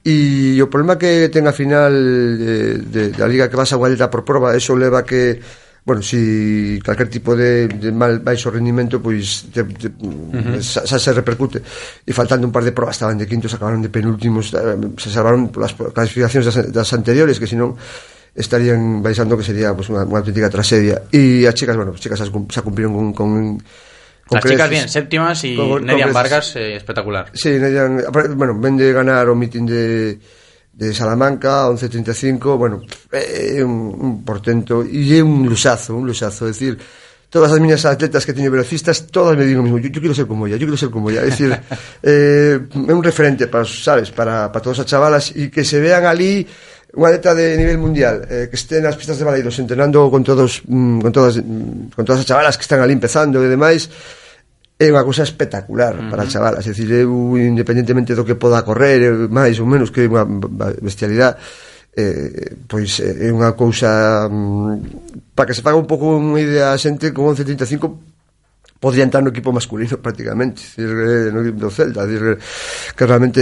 e 0.03 0.59
o 0.59 0.67
problema 0.67 0.99
que 0.99 1.31
ten 1.31 1.47
a 1.47 1.55
final 1.55 1.95
de, 1.95 2.83
de, 2.91 3.03
da 3.15 3.23
liga 3.23 3.47
que 3.47 3.55
vas 3.55 3.71
a 3.71 3.79
Guadelta 3.79 4.11
por 4.11 4.27
prova, 4.27 4.51
eso 4.51 4.75
leva 4.75 5.07
que 5.07 5.39
bueno, 5.85 6.01
si 6.01 6.79
calquer 6.83 7.09
tipo 7.09 7.35
de, 7.35 7.67
de 7.67 7.91
mal 7.91 8.19
baixo 8.23 8.47
rendimento 8.49 9.03
pois 9.03 9.51
te, 9.51 9.63
te, 9.67 9.91
Ujú. 9.91 10.63
xa, 10.63 10.87
xa 10.87 10.97
se 10.97 11.11
repercute 11.11 11.59
e 12.07 12.11
faltando 12.15 12.47
un 12.47 12.53
par 12.55 12.63
de 12.63 12.71
probas 12.71 12.95
estaban 12.95 13.19
de 13.19 13.27
quintos, 13.27 13.51
acabaron 13.51 13.83
de 13.83 13.91
penúltimos 13.91 14.55
eh, 14.55 14.79
se 14.95 15.09
salvaron 15.11 15.51
polas 15.51 15.75
clasificacións 15.75 16.47
das, 16.47 16.57
das 16.71 16.89
anteriores 16.95 17.35
que 17.35 17.47
senón 17.51 17.75
estarían 18.31 19.03
baixando 19.03 19.35
que 19.35 19.43
sería 19.43 19.75
pues, 19.75 19.91
unha, 19.91 20.07
unha 20.07 20.23
auténtica 20.23 20.47
tragedia 20.47 21.03
e 21.11 21.43
as 21.45 21.53
chicas, 21.53 21.75
bueno, 21.75 21.91
as 21.91 21.99
chicas 21.99 22.17
xa 22.17 22.31
cum- 22.31 22.47
xa 22.47 22.63
cumpriron 22.63 23.11
con, 23.11 23.11
con, 23.11 23.29
Las 24.31 24.41
chicas 24.47 24.69
bien, 24.71 24.87
séptimas 24.87 25.43
y 25.43 25.53
Con- 25.59 25.83
Nerian. 25.85 26.15
Vargas 26.15 26.55
eh, 26.55 26.79
espectacular. 26.79 27.27
Sí, 27.35 27.59
Nerian, 27.59 28.01
bueno, 28.39 28.55
ven 28.57 28.79
de 28.79 28.89
ganar 28.95 29.27
o 29.29 29.35
mitin 29.35 29.67
de, 29.67 30.15
de 30.73 30.93
Salamanca, 30.93 31.69
11.35, 31.69 32.57
bueno, 32.57 32.81
é 33.13 33.63
un, 33.63 33.93
un 33.93 34.11
portento 34.25 34.81
e 34.81 35.13
é 35.13 35.21
un 35.21 35.45
lusazo, 35.45 35.93
un 35.93 36.09
lusazo, 36.09 36.49
é 36.49 36.51
dicir, 36.51 36.81
todas 37.29 37.53
as 37.53 37.61
miñas 37.61 37.85
atletas 37.85 38.25
que 38.25 38.33
teño 38.33 38.49
velocistas, 38.49 39.05
todas 39.13 39.37
me 39.37 39.45
digo 39.45 39.61
o 39.61 39.63
mismo, 39.63 39.77
yo, 39.77 39.89
yo 39.93 40.01
quero 40.01 40.17
ser 40.17 40.25
como 40.25 40.49
ella, 40.49 40.57
yo 40.57 40.65
quero 40.65 40.77
ser 40.77 40.89
como 40.89 41.13
ella, 41.13 41.21
é 41.21 41.29
dicir, 41.29 41.53
eh, 42.01 42.57
é 42.57 42.93
un 42.93 43.05
referente 43.05 43.45
para, 43.45 43.65
sabes, 43.65 44.09
para, 44.09 44.49
para 44.49 44.61
todas 44.65 44.81
as 44.81 44.89
chavalas 44.89 45.29
e 45.37 45.53
que 45.53 45.61
se 45.61 45.77
vean 45.77 46.09
ali 46.09 46.45
unha 46.93 47.09
atleta 47.09 47.33
de 47.33 47.57
nivel 47.57 47.81
mundial 47.81 48.21
eh, 48.29 48.45
que 48.49 48.57
este 48.57 48.77
nas 48.77 48.93
pistas 48.93 49.17
de 49.17 49.25
Baleiros 49.25 49.57
entrenando 49.57 50.05
con 50.13 50.21
todos 50.21 50.61
mm, 50.61 51.01
con 51.01 51.09
todas 51.09 51.41
mm, 51.41 51.89
con 51.97 52.05
todas 52.05 52.21
as 52.21 52.29
chavalas 52.29 52.53
que 52.53 52.65
están 52.69 52.85
ali 52.85 52.93
empezando 52.93 53.41
e 53.41 53.49
demais, 53.49 53.89
é 54.79 54.87
unha 54.89 55.05
cousa 55.05 55.23
espectacular 55.23 55.93
uh 55.93 56.01
-huh. 56.01 56.09
para 56.09 56.23
as 56.25 56.31
chavalas, 56.33 56.65
é 56.65 56.73
dicir, 56.73 56.89
eu 57.05 57.37
independentemente 57.37 58.17
do 58.17 58.25
que 58.25 58.35
poda 58.35 58.65
correr, 58.65 59.29
máis 59.29 59.59
ou 59.61 59.67
menos 59.69 59.93
que 59.93 60.03
é 60.03 60.09
unha 60.09 60.25
bestialidade, 60.81 61.37
eh, 61.95 62.57
pois 62.67 62.99
eh, 62.99 63.29
é 63.29 63.29
unha 63.29 63.53
cousa 63.53 64.25
mm, 64.25 65.33
para 65.37 65.45
que 65.45 65.53
se 65.53 65.61
faga 65.61 65.77
un 65.77 65.85
pouco 65.85 66.17
unha 66.17 66.41
idea 66.41 66.73
a 66.73 66.77
xente 66.81 67.13
con 67.13 67.29
11.35 67.29 68.81
podría 68.81 69.05
entrar 69.05 69.23
no 69.23 69.29
equipo 69.29 69.53
masculino 69.53 69.95
prácticamente 70.01 70.59
decir, 70.59 70.89
eh, 70.89 71.29
no 71.29 71.45
equipo 71.45 71.59
do 71.61 71.71
Celta 71.71 72.09
dicir 72.09 72.41
que 72.97 73.03
realmente 73.05 73.39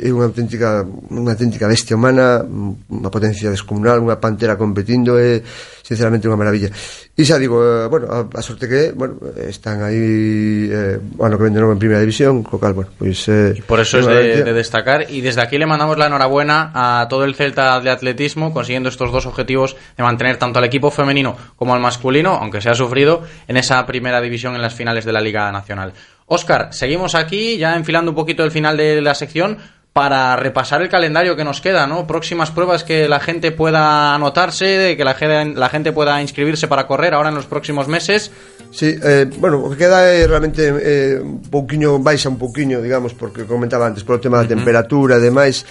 é 0.00 0.08
unha 0.08 0.32
auténtica 0.32 0.80
unha 1.12 1.36
auténtica 1.36 1.68
bestia 1.68 1.94
humana 1.94 2.40
mm, 2.40 3.04
unha 3.04 3.10
potencia 3.12 3.52
descomunal, 3.52 4.00
unha 4.00 4.16
pantera 4.16 4.56
competindo 4.56 5.20
e 5.20 5.44
sinceramente 5.84 6.24
unha 6.24 6.40
maravilla 6.40 6.72
e 7.12 7.22
xa 7.28 7.36
digo, 7.36 7.60
eh, 7.60 7.86
bueno, 7.92 8.08
a, 8.08 8.24
a 8.24 8.40
sorte 8.40 8.64
que 8.64 8.96
bueno, 8.96 9.20
están 9.36 9.84
aí 9.84 10.66
eh, 10.72 10.96
bueno, 11.20 11.36
que 11.36 11.44
ven 11.44 11.52
de 11.52 11.60
novo 11.60 11.76
en 11.76 11.78
primeira 11.78 12.00
división 12.00 12.40
co 12.42 12.56
cal, 12.56 12.72
bueno, 12.72 12.90
pois 12.96 13.28
eh, 13.28 13.60
Por 13.68 13.78
eso 13.78 14.00
es 14.00 14.06
de, 14.06 14.42
de 14.42 14.52
destacar. 14.52 15.10
Y 15.10 15.20
desde 15.20 15.42
aquí 15.42 15.58
le 15.58 15.66
mandamos 15.66 15.98
la 15.98 16.06
enhorabuena 16.06 16.72
a 16.74 17.06
todo 17.08 17.24
el 17.24 17.34
Celta 17.34 17.80
de 17.80 17.90
atletismo, 17.90 18.52
consiguiendo 18.52 18.88
estos 18.88 19.12
dos 19.12 19.26
objetivos 19.26 19.76
de 19.96 20.02
mantener 20.02 20.38
tanto 20.38 20.58
al 20.58 20.64
equipo 20.64 20.90
femenino 20.90 21.36
como 21.56 21.74
al 21.74 21.80
masculino, 21.80 22.38
aunque 22.40 22.60
se 22.60 22.70
ha 22.70 22.74
sufrido, 22.74 23.22
en 23.46 23.56
esa 23.56 23.84
primera 23.86 24.20
división 24.20 24.54
en 24.54 24.62
las 24.62 24.74
finales 24.74 25.04
de 25.04 25.12
la 25.12 25.20
Liga 25.20 25.50
Nacional. 25.52 25.92
Óscar, 26.26 26.72
seguimos 26.72 27.14
aquí, 27.14 27.58
ya 27.58 27.76
enfilando 27.76 28.12
un 28.12 28.16
poquito 28.16 28.44
el 28.44 28.50
final 28.50 28.76
de 28.76 29.02
la 29.02 29.14
sección, 29.14 29.58
para 29.94 30.34
repasar 30.34 30.82
el 30.82 30.88
calendario 30.88 31.36
que 31.36 31.44
nos 31.44 31.60
queda, 31.60 31.86
¿no? 31.86 32.04
Próximas 32.04 32.50
pruebas 32.50 32.82
que 32.82 33.08
la 33.08 33.20
gente 33.20 33.52
pueda 33.52 34.12
anotarse, 34.12 34.96
que 34.96 35.04
la, 35.04 35.14
la 35.54 35.68
gente 35.68 35.92
pueda 35.92 36.20
inscribirse 36.20 36.66
para 36.66 36.88
correr 36.88 37.14
ahora 37.14 37.28
en 37.28 37.36
los 37.36 37.46
próximos 37.46 37.86
meses. 37.86 38.32
Sí, 38.72 38.98
eh, 39.00 39.30
bueno, 39.38 39.62
o 39.62 39.70
que 39.70 39.78
queda 39.78 40.02
é 40.02 40.26
realmente 40.26 40.66
eh, 40.66 41.22
un 41.22 41.46
pouquiño, 41.46 42.02
baixa 42.02 42.26
un 42.26 42.42
pouquiño, 42.42 42.82
digamos, 42.82 43.14
porque 43.14 43.46
comentaba 43.46 43.86
antes, 43.86 44.02
polo 44.02 44.18
tema 44.18 44.42
da 44.42 44.50
temperatura 44.50 45.22
e 45.22 45.22
demais, 45.22 45.62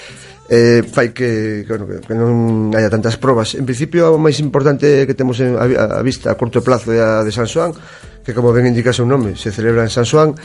eh, 0.47 0.87
fai 0.87 1.11
que, 1.11 1.67
que, 1.67 1.71
bueno, 1.75 1.83
que, 1.83 1.99
que 1.99 2.15
non 2.15 2.71
haya 2.71 2.87
tantas 2.87 3.19
probas. 3.19 3.59
En 3.59 3.67
principio, 3.67 4.15
o 4.15 4.19
máis 4.23 4.39
importante 4.39 5.03
que 5.03 5.19
temos 5.19 5.43
en, 5.43 5.59
a, 5.59 5.99
a 5.99 6.01
vista 6.01 6.31
a 6.31 6.39
corto 6.39 6.63
plazo 6.63 6.95
é 6.95 7.03
a 7.03 7.27
de 7.27 7.31
San 7.35 7.43
Xoán, 7.43 7.75
que 8.23 8.31
como 8.31 8.55
ben 8.55 8.63
indica 8.71 8.95
seu 8.95 9.03
nome, 9.03 9.35
se 9.35 9.51
celebra 9.51 9.83
en 9.83 9.91
San 9.91 10.07
Xoán, 10.07 10.39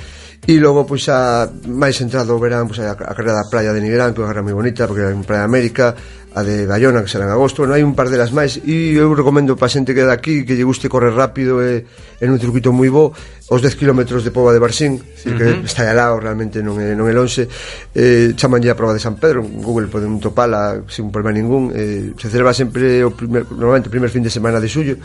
E 0.46 0.56
logo, 0.62 0.86
pois, 0.86 1.04
a, 1.10 1.50
máis 1.66 1.98
entrado 2.00 2.32
o 2.32 2.40
verán, 2.40 2.70
pois, 2.70 2.80
a, 2.80 2.94
a 2.94 3.14
carrera 3.16 3.36
da 3.36 3.50
praia 3.50 3.74
de 3.74 3.82
Nigrán, 3.82 4.14
que 4.14 4.20
é 4.20 4.24
unha 4.24 4.30
carrera 4.30 4.46
moi 4.46 4.56
bonita, 4.56 4.86
porque 4.86 5.04
é 5.04 5.12
en 5.12 5.26
Praia 5.26 5.44
América, 5.44 5.92
a 6.38 6.42
de 6.42 6.64
Bayona, 6.64 7.02
que 7.02 7.10
será 7.10 7.24
en 7.26 7.32
agosto, 7.34 7.66
bueno, 7.66 7.74
hai 7.74 7.82
un 7.82 7.92
par 7.98 8.08
delas 8.08 8.30
máis, 8.30 8.60
e 8.62 8.94
eu 8.94 9.12
recomendo 9.12 9.58
para 9.58 9.68
xente 9.68 9.92
que 9.92 10.04
é 10.04 10.08
daqui, 10.08 10.46
que 10.46 10.54
lle 10.54 10.64
guste 10.64 10.88
correr 10.88 11.12
rápido, 11.12 11.60
e, 11.60 11.84
en 12.22 12.28
un 12.30 12.38
circuito 12.38 12.70
moi 12.70 12.88
bo, 12.88 13.10
os 13.50 13.60
10 13.60 13.76
km 13.76 14.08
de 14.20 14.30
Pova 14.30 14.54
de 14.54 14.60
Barsín, 14.60 14.96
uh 14.96 15.02
-huh. 15.02 15.36
que 15.36 15.46
está 15.66 15.88
alá, 15.90 16.12
realmente 16.14 16.62
non 16.62 16.78
é, 16.78 16.94
non 16.94 17.08
é 17.08 17.12
lonxe, 17.16 17.48
eh, 17.96 18.36
chamanlle 18.36 18.70
a 18.70 18.76
prova 18.78 18.94
de 18.94 19.02
San 19.02 19.18
Pedro, 19.18 19.42
en 19.42 19.60
Google 19.64 19.90
poden 19.90 20.20
topala, 20.20 20.84
sin 20.88 21.10
problema 21.10 21.34
ningún, 21.34 21.72
eh, 21.72 22.12
se 22.16 22.28
celebra 22.28 22.52
sempre, 22.52 23.02
o 23.02 23.12
primer, 23.12 23.48
normalmente, 23.48 23.88
o 23.88 23.92
primer 23.92 24.12
fin 24.12 24.22
de 24.22 24.30
semana 24.30 24.60
de 24.60 24.68
xullo, 24.68 24.96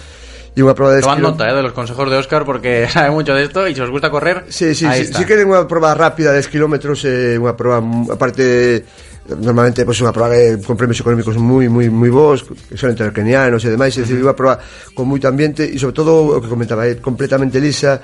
e 0.54 0.62
unha 0.62 0.78
prova 0.78 0.94
de 0.94 1.02
Tomad 1.02 1.18
esquilo- 1.18 1.34
nota 1.34 1.50
eh, 1.50 1.56
de 1.58 1.64
los 1.66 1.74
consejos 1.74 2.06
de 2.14 2.18
Oscar 2.22 2.46
porque 2.46 2.86
sabe 2.94 3.10
mucho 3.10 3.34
de 3.34 3.44
esto 3.50 3.66
y 3.68 3.74
si 3.74 3.82
os 3.82 3.90
gusta 3.90 4.14
correr, 4.14 4.46
Sí, 4.54 4.74
sí, 4.78 4.86
ahí 4.86 5.02
sí, 5.02 5.10
está. 5.10 5.18
si 5.20 5.26
queren 5.26 5.50
unha 5.50 5.66
proba 5.66 5.98
rápida 5.98 6.30
de 6.30 6.46
10 6.46 6.54
km 6.54 6.76
eh, 7.10 7.42
unha 7.42 7.58
proba 7.58 7.82
mm, 7.82 8.14
aparte 8.14 8.86
normalmente 9.24 9.88
pois 9.88 9.98
unha 10.04 10.12
proba 10.12 10.36
eh, 10.36 10.60
con 10.60 10.76
premios 10.76 11.00
económicos 11.00 11.40
moi 11.40 11.66
moi 11.72 11.88
moi 11.90 12.12
bons, 12.12 12.44
que 12.44 12.76
son 12.78 12.92
entre 12.92 13.08
kenianos 13.16 13.64
e 13.66 13.72
demais, 13.72 13.96
é 13.98 14.04
dicir, 14.04 14.20
unha 14.20 14.36
proba 14.36 14.60
con 14.94 15.08
moito 15.10 15.26
ambiente 15.32 15.64
e 15.66 15.80
sobre 15.80 15.96
todo 15.96 16.38
o 16.38 16.42
que 16.44 16.52
comentaba, 16.52 16.84
é 16.86 17.00
completamente 17.00 17.58
lisa 17.58 18.04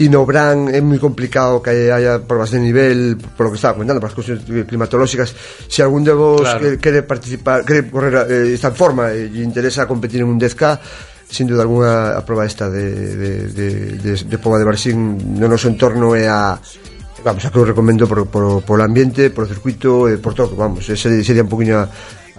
e 0.00 0.08
no 0.08 0.24
Bran 0.24 0.70
é 0.72 0.78
moi 0.80 0.96
complicado 1.02 1.58
que 1.60 1.90
haya 1.92 2.22
probas 2.24 2.54
de 2.54 2.62
nivel 2.62 3.18
por 3.36 3.50
lo 3.50 3.52
que 3.52 3.58
estaba 3.60 3.74
comentando, 3.76 3.98
por 4.00 4.08
as 4.08 4.16
cuestións 4.16 4.40
climatolóxicas 4.46 5.34
se 5.68 5.82
algún 5.84 6.06
de 6.06 6.14
vos 6.16 6.40
Claro. 6.46 6.62
que, 6.62 6.78
quere 6.80 7.02
participar, 7.04 7.66
quere 7.66 7.84
correr 7.90 8.30
eh, 8.30 8.54
está 8.56 8.70
en 8.72 8.78
forma 8.78 9.10
lle 9.12 9.42
interesa 9.44 9.84
competir 9.90 10.22
en 10.24 10.30
un 10.32 10.38
10K 10.40 10.62
sin 11.30 11.46
duda 11.46 11.62
alguna 11.62 12.18
a 12.18 12.26
proba 12.26 12.44
esta 12.44 12.68
de, 12.68 13.16
de, 13.16 13.30
de, 13.48 13.68
de, 13.98 14.12
de 14.24 14.38
Pova 14.38 14.58
de 14.58 14.66
Barxín 14.66 15.38
no 15.38 15.46
noso 15.46 15.70
entorno 15.70 16.14
é 16.18 16.26
a 16.26 16.58
Vamos, 17.22 17.44
a 17.44 17.50
que 17.52 17.58
o 17.60 17.68
recomendo 17.68 18.08
por, 18.08 18.24
por, 18.32 18.64
por 18.64 18.78
ambiente, 18.80 19.28
por 19.28 19.44
o 19.44 19.48
circuito 19.48 20.08
e 20.08 20.16
por 20.16 20.32
todo, 20.32 20.56
vamos, 20.56 20.88
ese 20.88 21.20
sería 21.20 21.44
un 21.44 21.52
poquinho 21.52 21.76
a, 21.76 21.84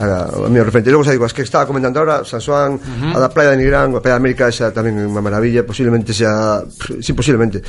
a 0.02 0.50
mi 0.50 0.58
referente. 0.58 0.90
Logo 0.90 1.06
xa 1.06 1.14
digo, 1.14 1.26
as 1.26 1.34
que 1.38 1.46
estaba 1.46 1.70
comentando 1.70 2.02
agora, 2.02 2.26
San 2.26 2.42
Juan, 2.42 2.76
uh 2.76 3.14
-huh. 3.14 3.18
a 3.18 3.20
da 3.22 3.30
Praia 3.30 3.54
de 3.54 3.62
Nigrán, 3.62 3.94
a 3.94 4.02
Praia 4.02 4.18
de 4.18 4.22
América, 4.26 4.50
esa 4.50 4.74
tamén 4.74 4.98
é 4.98 5.06
unha 5.06 5.22
maravilla, 5.22 5.62
posiblemente 5.62 6.18
sea, 6.18 6.66
si 6.66 7.06
sí, 7.06 7.12
posiblemente, 7.14 7.62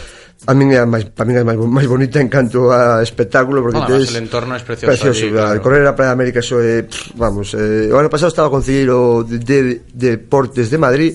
a 0.48 0.56
min 0.56 0.72
é 0.72 0.80
a 0.80 0.88
máis, 0.88 1.04
para 1.12 1.28
min 1.28 1.36
é 1.36 1.44
máis, 1.44 1.60
máis 1.60 1.84
bonita 1.84 2.16
en 2.16 2.32
canto 2.32 2.72
a 2.72 3.04
espectáculo, 3.04 3.60
porque 3.60 3.76
bueno, 3.76 3.92
tes, 3.92 4.08
el 4.08 4.24
entorno 4.24 4.56
é 4.56 4.60
precioso. 4.64 4.88
Precioso, 4.88 5.28
allí, 5.28 5.36
claro. 5.36 5.60
correr 5.60 5.84
a 5.84 5.92
Praia 5.92 6.16
de 6.16 6.16
América, 6.16 6.40
eso 6.40 6.56
é, 6.64 6.88
pff, 6.88 7.12
vamos, 7.20 7.52
eh, 7.52 7.92
o 7.92 7.96
ano 8.00 8.08
pasado 8.08 8.32
estaba 8.32 8.48
o 8.48 8.54
concelleiro 8.56 9.20
de, 9.28 9.36
de, 9.36 9.58
de 9.92 10.08
Deportes 10.16 10.72
de 10.72 10.78
Madrid, 10.80 11.12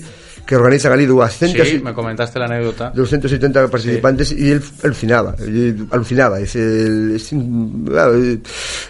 que 0.47 0.55
organizan 0.55 0.93
ali 0.93 1.05
200 1.05 1.67
Sí, 1.67 1.79
me 1.83 1.93
comentaste 1.93 2.39
la 2.39 2.45
anécdota. 2.45 2.91
270 2.95 3.67
participantes 3.67 4.31
y 4.31 4.49
él 4.51 4.63
alucinaba, 4.83 5.35
alucinaba, 5.91 6.37
dice, 6.37 6.59
el- 6.59 8.41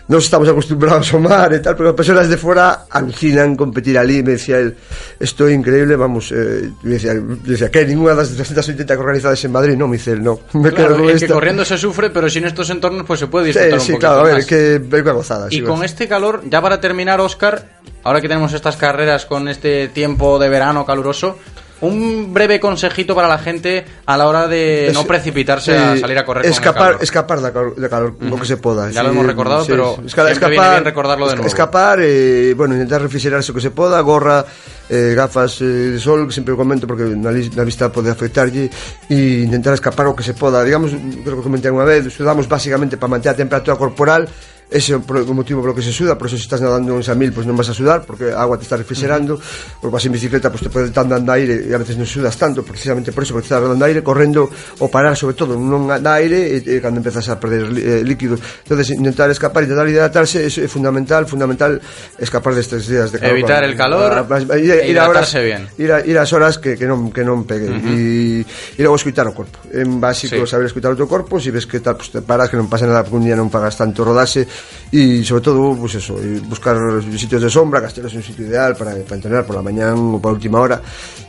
no 0.07 0.17
estamos 0.19 0.47
acostumbrados 0.47 1.13
a 1.13 1.17
mar 1.19 1.53
y 1.53 1.61
tal, 1.61 1.75
pero 1.75 1.95
personas 1.95 2.29
de 2.29 2.37
fuera 2.37 2.85
alucinan 2.89 3.55
competir 3.55 3.97
allí, 3.97 4.23
me 4.23 4.31
decía 4.33 4.59
él, 4.59 4.75
esto 5.19 5.47
es 5.47 5.55
increíble, 5.55 5.95
vamos, 5.95 6.31
eh, 6.31 6.69
me 6.83 6.91
decía, 6.93 7.13
decía, 7.43 7.69
¿qué? 7.71 7.85
Ninguna 7.85 8.11
de 8.11 8.17
las 8.17 8.29
280 8.37 8.93
que 8.95 8.99
organizadas 9.01 9.43
en 9.43 9.51
Madrid, 9.51 9.75
no, 9.75 9.87
me 9.87 9.97
dice 9.97 10.11
él, 10.11 10.23
no, 10.23 10.39
me 10.53 10.71
Claro, 10.71 10.95
quedo 10.95 10.97
con 11.05 11.09
es 11.09 11.21
que 11.21 11.27
corriendo 11.27 11.65
se 11.65 11.77
sufre, 11.77 12.09
pero 12.09 12.29
sin 12.29 12.45
estos 12.45 12.69
entornos 12.69 13.05
pues 13.05 13.19
se 13.19 13.27
puede 13.27 13.51
Sí, 13.51 13.59
disfrutar 13.59 13.79
un 13.79 13.85
sí, 13.85 13.97
claro, 13.97 14.19
a 14.19 14.23
ver, 14.23 14.33
más. 14.33 14.41
es 14.41 14.45
que 14.47 14.79
gozada. 15.11 15.47
Y 15.49 15.55
sí, 15.57 15.61
con 15.61 15.79
vas. 15.79 15.89
este 15.91 16.07
calor, 16.07 16.43
ya 16.49 16.61
para 16.61 16.79
terminar, 16.79 17.19
Oscar, 17.19 17.76
ahora 18.03 18.21
que 18.21 18.27
tenemos 18.27 18.53
estas 18.53 18.75
carreras 18.77 19.25
con 19.25 19.47
este 19.47 19.87
tiempo 19.89 20.39
de 20.39 20.49
verano 20.49 20.85
caluroso, 20.85 21.37
un 21.79 22.33
breve 22.33 22.59
consejito 22.59 23.13
para 23.13 23.27
la 23.27 23.37
gente 23.37 23.85
a 24.07 24.17
la 24.17 24.27
hora 24.27 24.47
de 24.47 24.87
Es- 24.87 24.93
no 24.95 25.03
precipitarse 25.05 25.77
a 25.77 25.93
sí, 25.93 25.99
salir 26.01 26.17
a 26.17 26.25
correr 26.25 26.41
con 26.41 26.47
el 26.47 26.51
escapar, 26.51 26.83
calor. 26.87 27.03
escapar 27.03 27.39
de 27.39 27.51
calor, 27.53 27.75
de 27.75 27.87
calor 27.89 28.15
lo 28.19 28.35
que 28.35 28.45
se 28.47 28.57
pueda. 28.57 28.89
Ya 28.89 29.03
lo 29.03 29.09
hemos 29.09 29.27
recordado, 29.27 29.63
pero 29.67 29.97
esca- 29.97 30.25
siempre 30.25 30.49
viene 30.49 30.69
bien 30.71 30.83
recordarlo 30.85 31.27
de 31.29 31.35
nuevo. 31.35 31.47
Escapar, 31.47 31.99
eh, 32.01 32.55
bueno, 32.57 32.73
intentar 32.73 33.03
refrigerarse 33.03 33.51
o 33.51 33.53
que 33.53 33.61
se 33.61 33.69
poda, 33.69 34.01
gorra, 34.01 34.43
eh, 34.89 35.13
gafas 35.15 35.61
eh, 35.61 35.65
de 35.65 35.99
sol, 35.99 36.25
que 36.25 36.33
sempre 36.33 36.55
o 36.55 36.57
comento 36.57 36.87
porque 36.89 37.03
lis- 37.05 37.53
na 37.53 37.61
vista 37.61 37.91
pode 37.93 38.09
afectarlle 38.09 38.71
e 39.05 39.45
intentar 39.45 39.77
escapar 39.77 40.07
o 40.09 40.15
que 40.17 40.23
se 40.25 40.33
poda. 40.33 40.63
Digamos, 40.65 40.89
creo 40.97 41.37
que 41.37 41.45
comentei 41.45 41.69
unha 41.69 41.85
vez, 41.85 42.09
sudamos 42.09 42.49
básicamente 42.49 42.97
para 42.97 43.13
manter 43.21 43.29
a 43.29 43.37
temperatura 43.37 43.77
corporal 43.77 44.25
ese 44.69 44.91
é 44.91 44.97
o 44.99 45.33
motivo 45.33 45.63
polo 45.63 45.71
que 45.71 45.81
se 45.81 45.95
suda, 45.95 46.19
por 46.19 46.27
eso 46.27 46.35
se 46.35 46.43
estás 46.43 46.59
nadando 46.59 46.91
uns 46.91 47.07
Samil, 47.07 47.31
pois 47.31 47.47
non 47.47 47.55
vas 47.55 47.71
a 47.71 47.75
sudar, 47.75 48.03
porque 48.03 48.35
a 48.35 48.43
agua 48.43 48.59
te 48.59 48.67
está 48.67 48.75
refrigerando, 48.75 49.39
uh 49.39 49.79
ou 49.79 49.87
pois 49.87 50.03
vas 50.03 50.03
en 50.03 50.11
bicicleta, 50.11 50.51
pois 50.51 50.59
te 50.59 50.67
pode 50.67 50.91
estar 50.91 51.07
dando 51.07 51.31
aire, 51.31 51.63
e 51.63 51.71
a 51.71 51.79
veces 51.79 51.95
non 51.95 52.03
sudas 52.03 52.35
tanto, 52.35 52.67
precisamente 52.67 53.15
por 53.15 53.23
eso, 53.23 53.31
porque 53.31 53.47
estás 53.47 53.63
dando 53.63 53.79
aire, 53.87 54.03
correndo, 54.03 54.51
ou 54.51 54.91
parar 54.91 55.15
sobre 55.15 55.39
todo, 55.39 55.55
non 55.55 55.87
dá 55.87 56.19
aire, 56.19 56.59
e, 56.59 56.59
e 56.59 56.83
cando 56.83 56.99
empezas 56.99 57.31
a 57.31 57.39
perder 57.39 57.71
eh, 57.79 58.03
líquido, 58.03 58.35
entonces 58.35 58.91
intentar 58.91 59.31
escapar, 59.31 59.63
intentar 59.63 59.87
hidratarse, 59.87 60.43
é, 60.43 60.51
é 60.51 60.67
fundamental, 60.67 61.23
fundamental 61.31 61.79
escapar 62.19 62.51
destes 62.51 62.91
días 62.91 63.15
de 63.15 63.23
calor. 63.23 63.39
Evitar 63.39 63.63
el 63.63 63.75
calor, 63.79 64.11
ah, 64.11 64.27
para, 64.27 64.43
para, 64.43 64.59
ir, 64.59 64.83
e 64.83 64.91
ir 64.91 64.99
a 64.99 65.07
horas, 65.07 65.31
bien. 65.39 65.71
Ir, 65.79 65.95
a, 65.95 66.03
ir 66.03 66.17
as 66.19 66.27
horas 66.35 66.59
que, 66.59 66.75
que 66.75 66.83
non, 66.83 67.07
que 67.15 67.23
non 67.23 67.47
pegue, 67.47 67.71
uh 67.71 67.79
e, 67.87 68.43
e 68.75 68.81
logo 68.83 68.99
escutar 68.99 69.23
o 69.23 69.31
corpo, 69.31 69.63
en 69.71 70.03
básico 70.03 70.43
sí. 70.43 70.51
saber 70.51 70.67
escutar 70.67 70.91
o 70.91 70.99
teu 70.99 71.07
corpo, 71.07 71.39
se 71.39 71.47
si 71.47 71.55
ves 71.55 71.63
que 71.63 71.79
tal, 71.79 71.95
pues, 71.95 72.11
te 72.11 72.19
paras, 72.19 72.51
que 72.51 72.59
non 72.59 72.67
pasa 72.67 72.83
nada, 72.83 73.07
porque 73.07 73.15
un 73.15 73.23
día 73.23 73.39
non 73.39 73.47
pagas 73.47 73.79
tanto 73.79 74.03
rodaxe, 74.03 74.43
e 74.91 75.19
sobre 75.27 75.43
todo 75.43 75.75
pues 75.75 75.99
eso 75.99 76.15
buscar 76.47 76.77
sitios 77.19 77.43
de 77.43 77.49
sombra 77.51 77.83
Castelos 77.83 78.15
é 78.15 78.19
un 78.19 78.23
sitio 78.23 78.47
ideal 78.47 78.71
para, 78.79 78.95
para 79.03 79.15
entrenar 79.19 79.43
por 79.43 79.55
la 79.59 79.63
mañán 79.65 79.99
ou 80.15 80.19
para 80.23 80.31
última 80.31 80.63
hora 80.63 80.79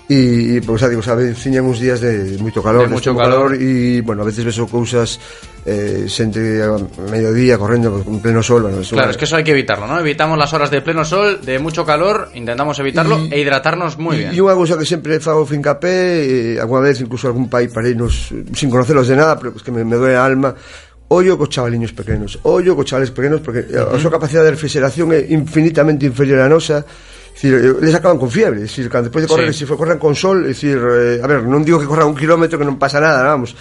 e 0.09 0.63
pues, 0.65 0.79
xa 0.81 0.89
digo, 0.89 1.03
ciñan 1.37 1.67
uns 1.67 1.83
días 1.83 1.99
de 2.01 2.39
moito 2.41 2.63
calor 2.63 2.87
De 2.89 2.97
calor. 3.13 3.53
e 3.59 4.01
bueno, 4.07 4.23
a 4.23 4.27
veces 4.31 4.47
ves 4.47 4.57
cousas 4.71 5.19
eh, 5.69 6.07
xente 6.09 6.63
a 6.65 6.79
mediodía 7.11 7.59
correndo 7.59 8.01
en 8.07 8.23
pleno 8.23 8.41
sol 8.41 8.63
bueno, 8.71 8.79
Claro, 8.89 9.11
es 9.11 9.19
que 9.19 9.27
eso 9.27 9.37
hay 9.37 9.45
que 9.45 9.53
evitarlo, 9.53 9.85
¿no? 9.91 9.99
Evitamos 10.01 10.39
las 10.39 10.55
horas 10.55 10.71
de 10.71 10.81
pleno 10.81 11.05
sol, 11.05 11.41
de 11.45 11.59
mucho 11.59 11.85
calor, 11.85 12.31
intentamos 12.33 12.79
evitarlo 12.79 13.19
Y- 13.27 13.35
e 13.35 13.41
hidratarnos 13.43 13.99
muy 13.99 14.17
bien. 14.17 14.33
E 14.33 14.41
unha 14.41 14.57
cousa 14.57 14.79
que 14.81 14.87
sempre 14.89 15.21
fago 15.21 15.45
fincapé, 15.45 16.55
eh, 16.55 16.63
alguna 16.63 16.89
vez 16.89 17.03
incluso 17.05 17.29
algún 17.29 17.51
pai 17.53 17.69
pareinos 17.69 18.33
eh, 18.33 18.49
sin 18.57 18.71
conocelos 18.73 19.11
de 19.13 19.17
nada, 19.19 19.37
pero 19.37 19.53
es 19.53 19.61
que 19.67 19.75
me, 19.75 19.85
me 19.85 19.99
a 20.17 20.25
alma, 20.25 20.55
ollo 21.09 21.39
cos 21.39 21.49
chavaliños 21.49 21.93
pequenos, 21.93 22.39
ollo 22.45 22.77
cos 22.77 22.85
chavales 22.85 23.11
pequenos 23.11 23.41
porque 23.41 23.65
eh, 23.65 23.81
a 23.81 23.97
súa 23.97 24.13
capacidade 24.13 24.53
de 24.53 24.55
refrigeración 24.57 25.13
é 25.17 25.25
infinitamente 25.33 26.05
inferior 26.05 26.45
á 26.45 26.49
nosa. 26.49 26.85
Decir, 27.33 27.55
eh, 27.55 27.79
les 27.81 27.95
acaban 27.95 28.19
con 28.19 28.29
fiebre, 28.29 28.67
decir, 28.67 28.91
cando 28.91 29.09
despois 29.09 29.25
de 29.25 29.31
correr, 29.31 29.55
sí. 29.55 29.63
se 29.63 29.71
corran 29.73 29.97
con 29.97 30.13
sol, 30.19 30.43
decir, 30.43 30.75
eh, 30.75 31.23
a 31.23 31.27
ver, 31.31 31.47
non 31.47 31.63
digo 31.63 31.79
que 31.79 31.87
corran 31.87 32.11
un 32.11 32.19
kilómetro 32.19 32.59
que 32.59 32.67
non 32.67 32.77
pasa 32.77 32.99
nada, 32.99 33.23
vamos, 33.23 33.55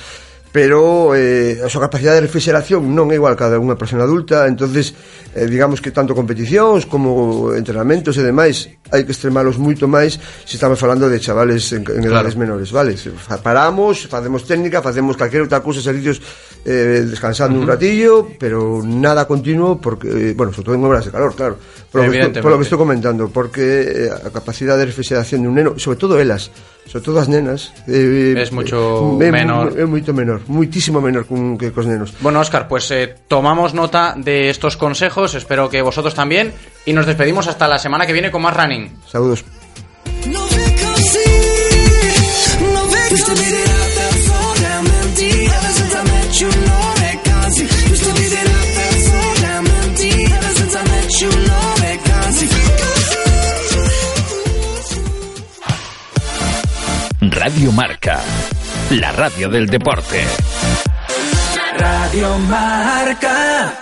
pero 0.52 1.14
eh, 1.14 1.62
a 1.62 1.70
súa 1.70 1.86
capacidade 1.86 2.18
de 2.18 2.26
refrigeración 2.26 2.82
non 2.96 3.14
é 3.14 3.20
igual 3.22 3.38
cada 3.38 3.62
unha 3.62 3.78
persona 3.78 4.08
adulta, 4.08 4.50
entonces 4.50 4.96
eh, 5.38 5.46
digamos 5.46 5.84
que 5.84 5.94
tanto 5.94 6.18
competicións 6.18 6.90
como 6.90 7.54
entrenamentos 7.54 8.18
e 8.18 8.26
demais 8.26 8.66
hai 8.90 9.06
que 9.06 9.14
extremalos 9.14 9.62
moito 9.62 9.86
máis 9.86 10.18
se 10.18 10.58
estamos 10.58 10.82
falando 10.82 11.12
de 11.12 11.22
chavales 11.22 11.70
en, 11.76 11.86
en 11.86 12.02
edades 12.02 12.34
claro. 12.34 12.58
menores, 12.58 12.74
vale? 12.74 12.98
Paramos, 13.44 14.10
facemos 14.10 14.48
técnica, 14.48 14.82
facemos 14.82 15.14
calquera 15.14 15.46
outra 15.46 15.62
cousa, 15.62 15.84
servicios 15.84 16.24
eh, 16.66 17.06
descansando 17.08 17.60
un 17.60 17.68
ratillo 17.68 18.28
pero 18.40 18.82
nada 18.84 19.28
continuo 19.28 19.80
porque, 19.80 20.32
eh, 20.32 20.34
bueno, 20.36 20.52
sobre 20.54 20.66
todo 20.66 20.76
en 20.76 20.84
horas 20.84 21.06
de 21.06 21.12
calor 21.12 21.36
claro, 21.36 21.58
por 21.92 22.04
lo, 22.06 22.12
que 22.12 22.20
estou, 22.20 22.42
por 22.42 22.52
lo 22.52 22.58
que 22.58 22.64
Evidentemente. 22.64 22.64
estou 22.64 22.80
comentando 22.80 23.30
porque 23.30 24.08
eh, 24.08 24.10
a 24.12 24.30
capacidade 24.32 24.80
de 24.84 24.92
refrigeración 24.92 25.42
de 25.44 25.48
un 25.48 25.56
neno 25.56 25.80
sobre 25.80 25.98
todo 25.98 26.20
elas, 26.20 26.52
sobre 26.86 27.04
todo 27.06 27.20
as 27.20 27.28
nenas 27.28 27.72
eh, 27.88 28.36
Es 28.36 28.52
mucho 28.52 29.18
é, 29.22 29.32
menor. 29.32 29.76
é 29.76 29.86
moito 29.88 30.14
menor, 30.14 30.42
muitísimo 30.48 31.00
menor 31.00 31.26
con, 31.26 31.58
que 31.58 31.72
cos 31.72 31.88
nenos. 31.88 32.14
Bueno, 32.20 32.40
Oscar, 32.40 32.68
pues 32.68 32.92
eh, 32.92 33.16
tomamos 33.28 33.74
nota 33.74 34.16
de 34.16 34.50
estos 34.50 34.76
consejos, 34.76 35.36
espero 35.36 35.70
que 35.70 35.82
vosotros 35.82 36.14
también, 36.16 36.52
y 36.86 36.94
nos 36.94 37.06
despedimos 37.06 37.48
hasta 37.48 37.68
la 37.68 37.80
semana 37.80 38.06
que 38.06 38.14
viene 38.14 38.32
con 38.32 38.42
más 38.42 38.56
running. 38.56 38.92
Saludos. 39.08 39.44
Radio 57.40 57.72
Marca, 57.72 58.20
la 58.90 59.12
radio 59.12 59.48
del 59.48 59.68
deporte. 59.68 60.24
Radio 61.78 62.36
Marca. 62.40 63.78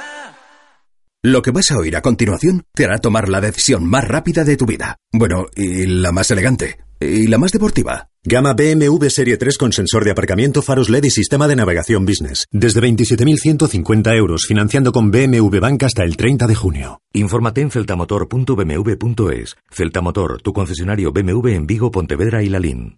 Lo 1.24 1.42
que 1.42 1.52
vas 1.52 1.72
a 1.72 1.78
oír 1.78 1.96
a 1.96 2.02
continuación 2.02 2.66
te 2.74 2.84
hará 2.84 2.98
tomar 2.98 3.30
la 3.30 3.40
decisión 3.40 3.86
más 3.86 4.06
rápida 4.06 4.44
de 4.44 4.58
tu 4.58 4.66
vida. 4.66 4.98
Bueno, 5.14 5.46
y 5.56 5.86
la 5.86 6.12
más 6.12 6.32
elegante. 6.32 6.80
Y 7.00 7.28
la 7.28 7.38
más 7.38 7.54
deportiva. 7.54 8.10
Gama 8.26 8.54
BMW 8.54 9.08
Serie 9.08 9.38
3 9.38 9.58
con 9.58 9.72
sensor 9.72 10.04
de 10.04 10.12
aparcamiento, 10.12 10.62
faros 10.62 10.90
LED 10.90 11.06
y 11.06 11.10
sistema 11.10 11.48
de 11.48 11.56
navegación 11.56 12.06
business. 12.06 12.48
Desde 12.52 12.82
27.150 12.82 14.18
euros, 14.18 14.46
financiando 14.48 14.92
con 14.92 15.12
BMW 15.12 15.60
Bank 15.62 15.84
hasta 15.84 16.04
el 16.04 16.18
30 16.18 16.46
de 16.48 16.56
junio. 16.56 17.00
Infórmate 17.14 17.62
en 17.62 17.72
celtamotor.bmw.es. 17.72 19.56
Celtamotor, 19.72 20.42
tu 20.42 20.52
concesionario 20.52 21.14
BMW 21.14 21.50
en 21.50 21.68
Vigo, 21.68 21.90
Pontevedra 21.92 22.44
y 22.44 22.50
Lalín. 22.50 22.98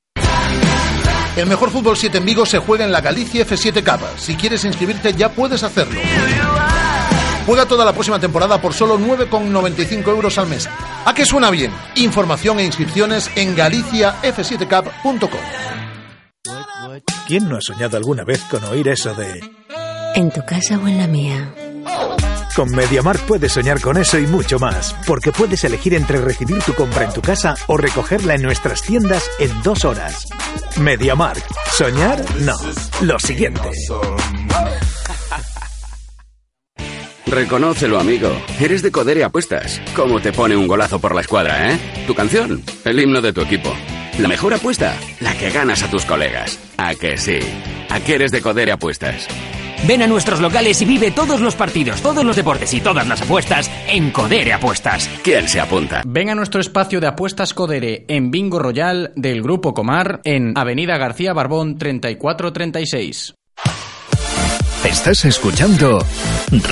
El 1.37 1.45
mejor 1.45 1.69
fútbol 1.69 1.95
7 1.95 2.17
en 2.17 2.25
Vigo 2.25 2.47
se 2.47 2.57
juega 2.57 2.83
en 2.83 2.91
la 2.91 2.99
Galicia 2.99 3.45
F7 3.45 3.83
Cup. 3.83 4.01
Si 4.17 4.35
quieres 4.35 4.65
inscribirte 4.65 5.13
ya 5.13 5.29
puedes 5.29 5.61
hacerlo. 5.61 6.01
Juega 7.45 7.67
toda 7.67 7.85
la 7.85 7.93
próxima 7.93 8.19
temporada 8.19 8.59
por 8.59 8.73
solo 8.73 8.99
9,95 8.99 10.07
euros 10.09 10.37
al 10.39 10.47
mes. 10.47 10.67
¿A 11.05 11.13
qué 11.13 11.25
suena 11.25 11.51
bien? 11.51 11.71
Información 11.95 12.57
e 12.59 12.65
inscripciones 12.65 13.29
en 13.35 13.55
galiciaf7cap.com. 13.55 15.39
¿Quién 17.27 17.47
no 17.47 17.57
ha 17.57 17.61
soñado 17.61 17.97
alguna 17.97 18.23
vez 18.23 18.41
con 18.49 18.63
oír 18.63 18.87
eso 18.87 19.13
de... 19.13 19.39
¿En 20.15 20.31
tu 20.31 20.43
casa 20.43 20.79
o 20.83 20.87
en 20.87 20.97
la 20.97 21.07
mía? 21.07 21.53
Con 22.57 22.71
MediaMark 22.71 23.21
puedes 23.27 23.51
soñar 23.51 23.79
con 23.79 23.97
eso 23.97 24.17
y 24.17 24.25
mucho 24.25 24.57
más, 24.57 24.95
porque 25.05 25.31
puedes 25.31 25.63
elegir 25.63 25.93
entre 25.93 26.19
recibir 26.19 26.57
tu 26.63 26.73
compra 26.73 27.05
en 27.05 27.13
tu 27.13 27.21
casa 27.21 27.53
o 27.67 27.77
recogerla 27.77 28.33
en 28.33 28.41
nuestras 28.41 28.81
tiendas 28.81 29.29
en 29.37 29.61
dos 29.61 29.85
horas. 29.85 30.27
MediaMark. 30.81 31.43
¿Soñar? 31.71 32.19
No. 32.39 32.55
Lo 33.01 33.19
siguiente. 33.19 33.69
Reconócelo, 37.27 37.99
amigo. 37.99 38.31
Eres 38.59 38.81
de 38.81 38.91
Codere 38.91 39.23
Apuestas. 39.23 39.79
¿Cómo 39.95 40.19
te 40.19 40.33
pone 40.33 40.57
un 40.57 40.67
golazo 40.67 40.99
por 40.99 41.13
la 41.13 41.21
escuadra, 41.21 41.71
eh? 41.71 41.79
Tu 42.07 42.15
canción, 42.15 42.63
el 42.85 42.99
himno 42.99 43.21
de 43.21 43.33
tu 43.33 43.41
equipo. 43.41 43.71
La 44.17 44.27
mejor 44.27 44.55
apuesta, 44.55 44.97
la 45.19 45.37
que 45.37 45.51
ganas 45.51 45.83
a 45.83 45.91
tus 45.91 46.05
colegas. 46.05 46.57
¿A 46.77 46.95
que 46.95 47.19
sí? 47.19 47.37
¿A 47.91 47.99
qué 47.99 48.15
eres 48.15 48.31
de 48.31 48.41
Codere 48.41 48.71
Apuestas? 48.71 49.27
Ven 49.85 50.01
a 50.01 50.07
nuestros 50.07 50.39
locales 50.39 50.81
y 50.81 50.85
vive 50.85 51.11
todos 51.11 51.41
los 51.41 51.55
partidos, 51.55 52.01
todos 52.01 52.23
los 52.23 52.35
deportes 52.35 52.73
y 52.73 52.81
todas 52.81 53.07
las 53.07 53.21
apuestas 53.21 53.69
en 53.87 54.11
Codere 54.11 54.53
Apuestas. 54.53 55.09
¿Quién 55.23 55.47
se 55.47 55.59
apunta? 55.59 56.03
Ven 56.05 56.29
a 56.29 56.35
nuestro 56.35 56.61
espacio 56.61 56.99
de 56.99 57.07
apuestas 57.07 57.53
Codere 57.53 58.05
en 58.07 58.31
Bingo 58.31 58.59
Royal 58.59 59.11
del 59.15 59.41
Grupo 59.41 59.73
Comar 59.73 60.21
en 60.23 60.57
Avenida 60.57 60.97
García 60.97 61.33
Barbón 61.33 61.77
3436. 61.77 63.35
Estás 64.83 65.25
escuchando 65.25 65.99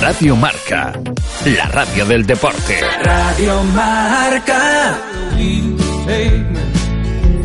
Radio 0.00 0.36
Marca, 0.36 0.98
la 1.44 1.66
radio 1.66 2.06
del 2.06 2.24
deporte. 2.24 2.80
Radio 3.02 3.62
Marca. 3.74 4.98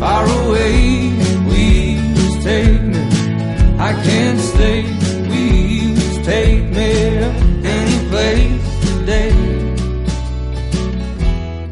Far 0.02 0.24
away. 0.24 1.12
We 1.46 1.96
take 2.42 2.82
me. 2.82 2.98
I 3.78 3.92
can't 4.02 4.40
stay. 4.40 5.01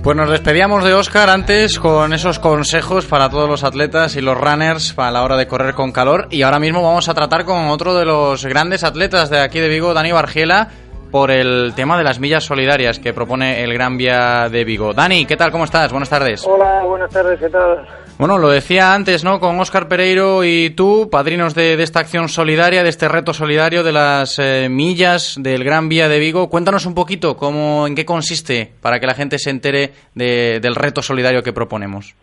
Pues 0.03 0.17
nos 0.17 0.31
despedíamos 0.31 0.83
de 0.83 0.95
Oscar 0.95 1.29
antes 1.29 1.79
con 1.79 2.13
esos 2.13 2.39
consejos 2.39 3.05
para 3.05 3.29
todos 3.29 3.49
los 3.49 3.63
atletas 3.65 4.17
y 4.17 4.21
los 4.21 4.37
runners 4.37 4.93
para 4.95 5.11
la 5.11 5.23
hora 5.23 5.37
de 5.37 5.47
correr 5.47 5.75
con 5.75 5.93
calor. 5.93 6.27
Y 6.31 6.43
ahora 6.43 6.59
mismo 6.59 6.83
vamos 6.83 7.09
a 7.09 7.15
tratar 7.15 7.45
con 7.45 7.69
otro 7.69 7.95
de 7.95 8.07
los 8.07 8.45
grandes 8.47 8.83
atletas 8.83 9.31
de 9.31 9.41
aquí 9.41 9.61
de 9.61 9.69
Vigo, 9.69 9.95
Dani 9.95 10.11
Bargiela, 10.11 10.69
por 11.11 11.31
el 11.31 11.73
tema 11.75 11.99
de 11.99 12.05
las 12.05 12.21
millas 12.21 12.45
solidarias 12.45 12.99
que 12.99 13.13
propone 13.13 13.63
el 13.63 13.73
Gran 13.75 13.97
Vía 13.97 14.49
de 14.51 14.65
Vigo. 14.65 14.93
Dani, 14.93 15.27
¿qué 15.27 15.37
tal? 15.37 15.51
¿Cómo 15.51 15.65
estás? 15.65 15.91
Buenas 15.91 16.09
tardes. 16.11 16.45
Hola, 16.47 16.83
buenas 16.85 17.11
tardes, 17.11 17.39
¿qué 17.41 17.49
tal? 17.49 17.87
Bueno, 18.19 18.37
lo 18.37 18.51
decía 18.51 18.93
antes, 18.95 19.25
¿no? 19.25 19.41
Con 19.41 19.59
Óscar 19.61 19.89
Pereiro 19.89 20.45
y 20.45 20.71
tú, 20.71 21.09
padrinos 21.11 21.55
de, 21.55 21.77
de 21.77 21.83
esta 21.83 22.01
acción 22.01 22.29
solidaria, 22.29 22.83
de 22.83 22.91
este 22.91 23.09
reto 23.09 23.33
solidario 23.33 23.83
de 23.83 23.93
las 23.93 24.39
eh, 24.39 24.69
millas 24.71 25.37
del 25.39 25.65
Gran 25.65 25.89
Vía 25.89 26.07
de 26.09 26.19
Vigo. 26.19 26.51
Cuéntanos 26.51 26.85
un 26.85 26.95
poquito 26.95 27.37
cómo, 27.37 27.87
en 27.87 27.95
qué 27.95 28.05
consiste 28.05 28.71
para 28.83 29.01
que 29.01 29.07
la 29.07 29.15
gente 29.15 29.39
se 29.39 29.49
entere 29.51 29.93
de- 30.15 30.61
del 30.61 30.75
reto 30.75 31.01
solidario 31.01 31.43
que 31.43 31.53
proponemos. 31.55 32.15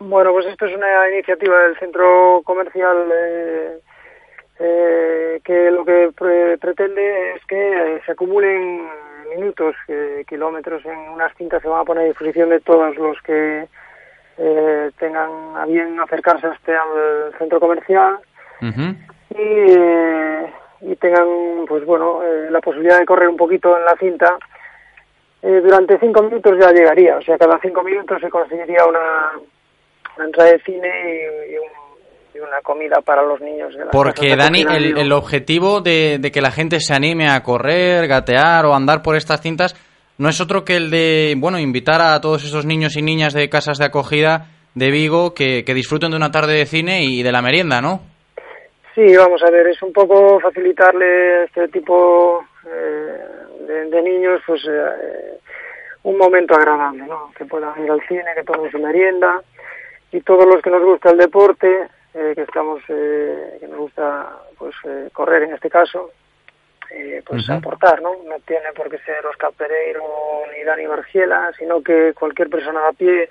Bueno, 0.00 0.30
pues 0.32 0.46
esto 0.46 0.64
es 0.64 0.74
una 0.74 0.86
iniciativa 1.12 1.58
del 1.64 1.76
centro 1.78 2.40
comercial 2.44 2.96
eh, 3.12 3.78
eh, 4.60 5.40
que 5.44 5.70
lo 5.70 5.84
que 5.84 6.10
pre- 6.16 6.58
pretende 6.58 7.32
es 7.34 7.44
que 7.46 7.56
eh, 7.96 8.00
se 8.04 8.12
acumulen 8.12 8.88
minutos, 9.36 9.74
eh, 9.88 10.24
kilómetros 10.26 10.84
en 10.86 10.98
unas 11.10 11.34
cintas 11.36 11.60
que 11.62 11.68
van 11.68 11.80
a 11.80 11.84
poner 11.84 12.04
a 12.04 12.06
disposición 12.08 12.48
de 12.50 12.60
todos 12.60 12.96
los 12.96 13.20
que 13.22 13.68
eh, 14.38 14.90
tengan 14.98 15.30
a 15.56 15.66
bien 15.66 15.98
acercarse 16.00 16.46
a 16.46 16.52
este 16.54 16.74
al 16.74 17.34
centro 17.38 17.60
comercial 17.60 18.18
y, 19.30 19.36
eh, 19.36 20.52
y 20.80 20.96
tengan 20.96 21.26
pues 21.68 21.84
bueno 21.84 22.22
eh, 22.24 22.48
la 22.50 22.60
posibilidad 22.60 22.98
de 22.98 23.04
correr 23.06 23.28
un 23.28 23.36
poquito 23.36 23.76
en 23.78 23.84
la 23.84 23.96
cinta 23.96 24.38
durante 25.40 25.98
cinco 26.00 26.22
minutos 26.24 26.58
ya 26.58 26.72
llegaría. 26.72 27.16
O 27.16 27.22
sea 27.22 27.38
cada 27.38 27.58
cinco 27.60 27.84
minutos 27.84 28.20
se 28.20 28.28
conseguiría 28.28 28.84
una, 28.84 29.32
una 30.16 30.24
entrada 30.26 30.50
de 30.50 30.58
cine 30.60 30.88
y, 30.88 31.52
y 31.54 31.58
un- 31.58 31.87
y 32.38 32.40
una 32.40 32.60
comida 32.62 33.00
para 33.04 33.22
los 33.22 33.40
niños 33.40 33.74
de 33.74 33.86
Porque, 33.86 34.36
Dani, 34.36 34.62
acogida, 34.62 35.00
el, 35.00 35.12
objetivo 35.12 35.80
de, 35.80 36.18
de 36.20 36.30
que 36.30 36.40
la 36.40 36.50
gente 36.50 36.80
se 36.80 36.94
anime 36.94 37.28
a 37.28 37.42
correr, 37.42 38.06
gatear 38.06 38.66
o 38.66 38.74
andar 38.74 39.02
por 39.02 39.16
estas 39.16 39.40
cintas 39.40 39.74
no 40.18 40.28
es 40.28 40.40
otro 40.40 40.64
que 40.64 40.76
el 40.76 40.90
de, 40.90 41.34
bueno, 41.38 41.58
invitar 41.58 42.00
a 42.00 42.20
todos 42.20 42.44
esos 42.44 42.66
niños 42.66 42.96
y 42.96 43.02
niñas 43.02 43.34
de 43.34 43.48
casas 43.48 43.78
de 43.78 43.86
acogida 43.86 44.46
de 44.74 44.90
Vigo 44.90 45.32
que, 45.32 45.64
que 45.64 45.74
disfruten 45.74 46.10
de 46.10 46.16
una 46.16 46.30
tarde 46.30 46.54
de 46.54 46.66
cine 46.66 47.04
y 47.04 47.22
de 47.22 47.32
la 47.32 47.40
merienda, 47.40 47.80
¿no? 47.80 48.00
Sí, 48.94 49.16
vamos 49.16 49.40
a 49.44 49.50
ver, 49.50 49.68
es 49.68 49.80
un 49.80 49.92
poco 49.92 50.40
facilitarle 50.40 51.06
a 51.06 51.44
este 51.44 51.68
tipo 51.68 52.44
eh, 52.66 53.18
de, 53.60 53.90
de 53.90 54.02
niños 54.02 54.40
pues 54.44 54.60
eh, 54.68 55.38
un 56.02 56.18
momento 56.18 56.54
agradable, 56.54 57.06
¿no? 57.06 57.30
Que 57.36 57.44
puedan 57.44 57.80
ir 57.84 57.90
al 57.90 58.00
cine, 58.08 58.24
que 58.34 58.42
tomen 58.42 58.70
su 58.72 58.78
merienda 58.78 59.40
y 60.10 60.20
todos 60.22 60.46
los 60.46 60.60
que 60.62 60.70
nos 60.70 60.82
gusta 60.82 61.10
el 61.10 61.18
deporte, 61.18 61.88
eh, 62.14 62.32
que 62.34 62.42
estamos, 62.42 62.82
eh, 62.88 63.58
que 63.60 63.68
nos 63.68 63.78
gusta 63.78 64.38
pues 64.58 64.74
eh, 64.84 65.08
correr 65.12 65.44
en 65.44 65.54
este 65.54 65.70
caso, 65.70 66.10
eh, 66.90 67.22
pues 67.26 67.48
aportar, 67.50 68.00
¿no? 68.00 68.10
No 68.24 68.36
tiene 68.46 68.72
por 68.74 68.88
qué 68.88 68.98
ser 68.98 69.24
Oscar 69.26 69.52
Pereiro 69.56 70.02
ni 70.56 70.64
Dani 70.64 70.86
Bargiela, 70.86 71.52
sino 71.58 71.82
que 71.82 72.14
cualquier 72.14 72.48
persona 72.48 72.80
a 72.88 72.92
pie 72.92 73.28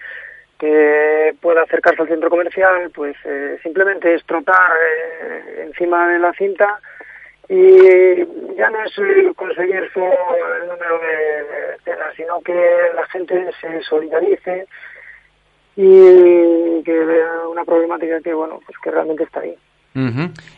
que 0.60 1.36
pueda 1.42 1.64
acercarse 1.64 2.02
al 2.02 2.08
centro 2.08 2.30
comercial, 2.30 2.92
pues 2.94 3.16
eh, 3.26 3.58
simplemente 3.64 4.14
es 4.14 4.24
trotar 4.26 4.72
encima 5.60 6.08
de 6.10 6.20
la 6.20 6.34
cinta 6.34 6.80
y 7.50 8.18
ya 8.56 8.70
no 8.70 8.84
es 8.84 9.36
conseguir 9.36 9.90
solo 9.94 10.18
el 10.62 10.68
número 10.68 11.00
de, 11.00 11.44
de 11.44 11.78
cenas, 11.84 12.14
sino 12.16 12.42
que 12.42 12.92
la 12.94 13.06
gente 13.08 13.52
se 13.62 13.82
solidarice 13.84 14.68
y 15.78 16.66
que 16.84 16.94
vea 16.94 17.48
una 17.50 17.64
problemática 17.66 18.20
que, 18.22 18.34
bueno, 18.34 18.60
pues 18.66 18.78
que 18.84 18.92
realmente 18.92 19.24
está 19.24 19.42
ahí. 19.42 19.56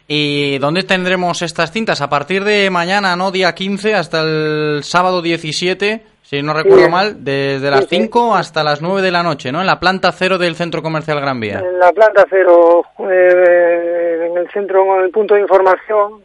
¿Y 0.08 0.58
dónde 0.58 0.84
tendremos 0.84 1.42
estas 1.42 1.72
cintas? 1.72 2.02
A 2.02 2.10
partir 2.10 2.44
de 2.44 2.70
mañana, 2.70 3.16
¿no? 3.16 3.32
Día 3.32 3.56
15 3.56 3.96
hasta 3.96 4.22
el 4.22 4.84
sábado 4.84 5.22
17, 5.22 6.04
si 6.24 6.42
no 6.44 6.54
recuerdo 6.54 6.86
Sí. 6.86 6.92
mal, 6.92 7.24
desde 7.24 7.72
las 7.72 7.88
5 7.88 8.36
hasta 8.36 8.64
las 8.66 8.82
9 8.82 9.02
de 9.02 9.12
la 9.12 9.24
noche, 9.24 9.52
¿no? 9.54 9.62
En 9.62 9.68
la 9.68 9.80
planta 9.80 10.12
cero 10.12 10.38
del 10.38 10.56
Centro 10.56 10.82
Comercial 10.82 11.22
Gran 11.22 11.40
Vía. 11.40 11.60
En 11.60 11.80
la 11.80 11.92
planta 11.94 12.26
cero, 12.30 12.84
eh, 13.10 14.28
en 14.30 14.38
el 14.38 14.50
centro, 14.52 14.98
en 14.98 15.06
el 15.06 15.12
punto 15.12 15.36
de 15.36 15.42
información, 15.42 16.22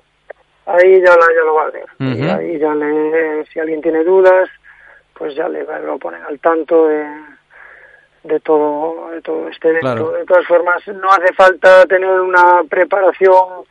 ahí 0.67 1.01
ya, 1.01 1.11
la, 1.15 1.27
ya 1.27 1.45
lo 1.47 1.55
va 1.55 1.63
a 1.63 1.71
ver. 1.71 1.87
Ahí 2.41 2.59
ya 2.59 2.75
le, 2.75 3.45
si 3.47 3.61
alguien 3.61 3.81
tiene 3.81 4.03
dudas, 4.03 4.49
pues 5.17 5.37
ya 5.37 5.49
le 5.49 5.65
lo 5.65 5.99
ponen 5.99 6.23
al 6.23 6.41
tanto 6.41 6.89
de, 6.89 7.07
de 8.25 8.41
todo, 8.41 9.11
de 9.11 9.23
todo 9.23 9.49
este 9.49 9.69
evento. 9.69 9.87
Claro. 9.87 10.11
De 10.13 10.25
todas 10.25 10.47
formas, 10.47 10.87
no 10.89 11.09
hace 11.11 11.33
falta 11.35 11.85
tener 11.87 12.11
una 12.21 12.63
preparación 12.69 13.65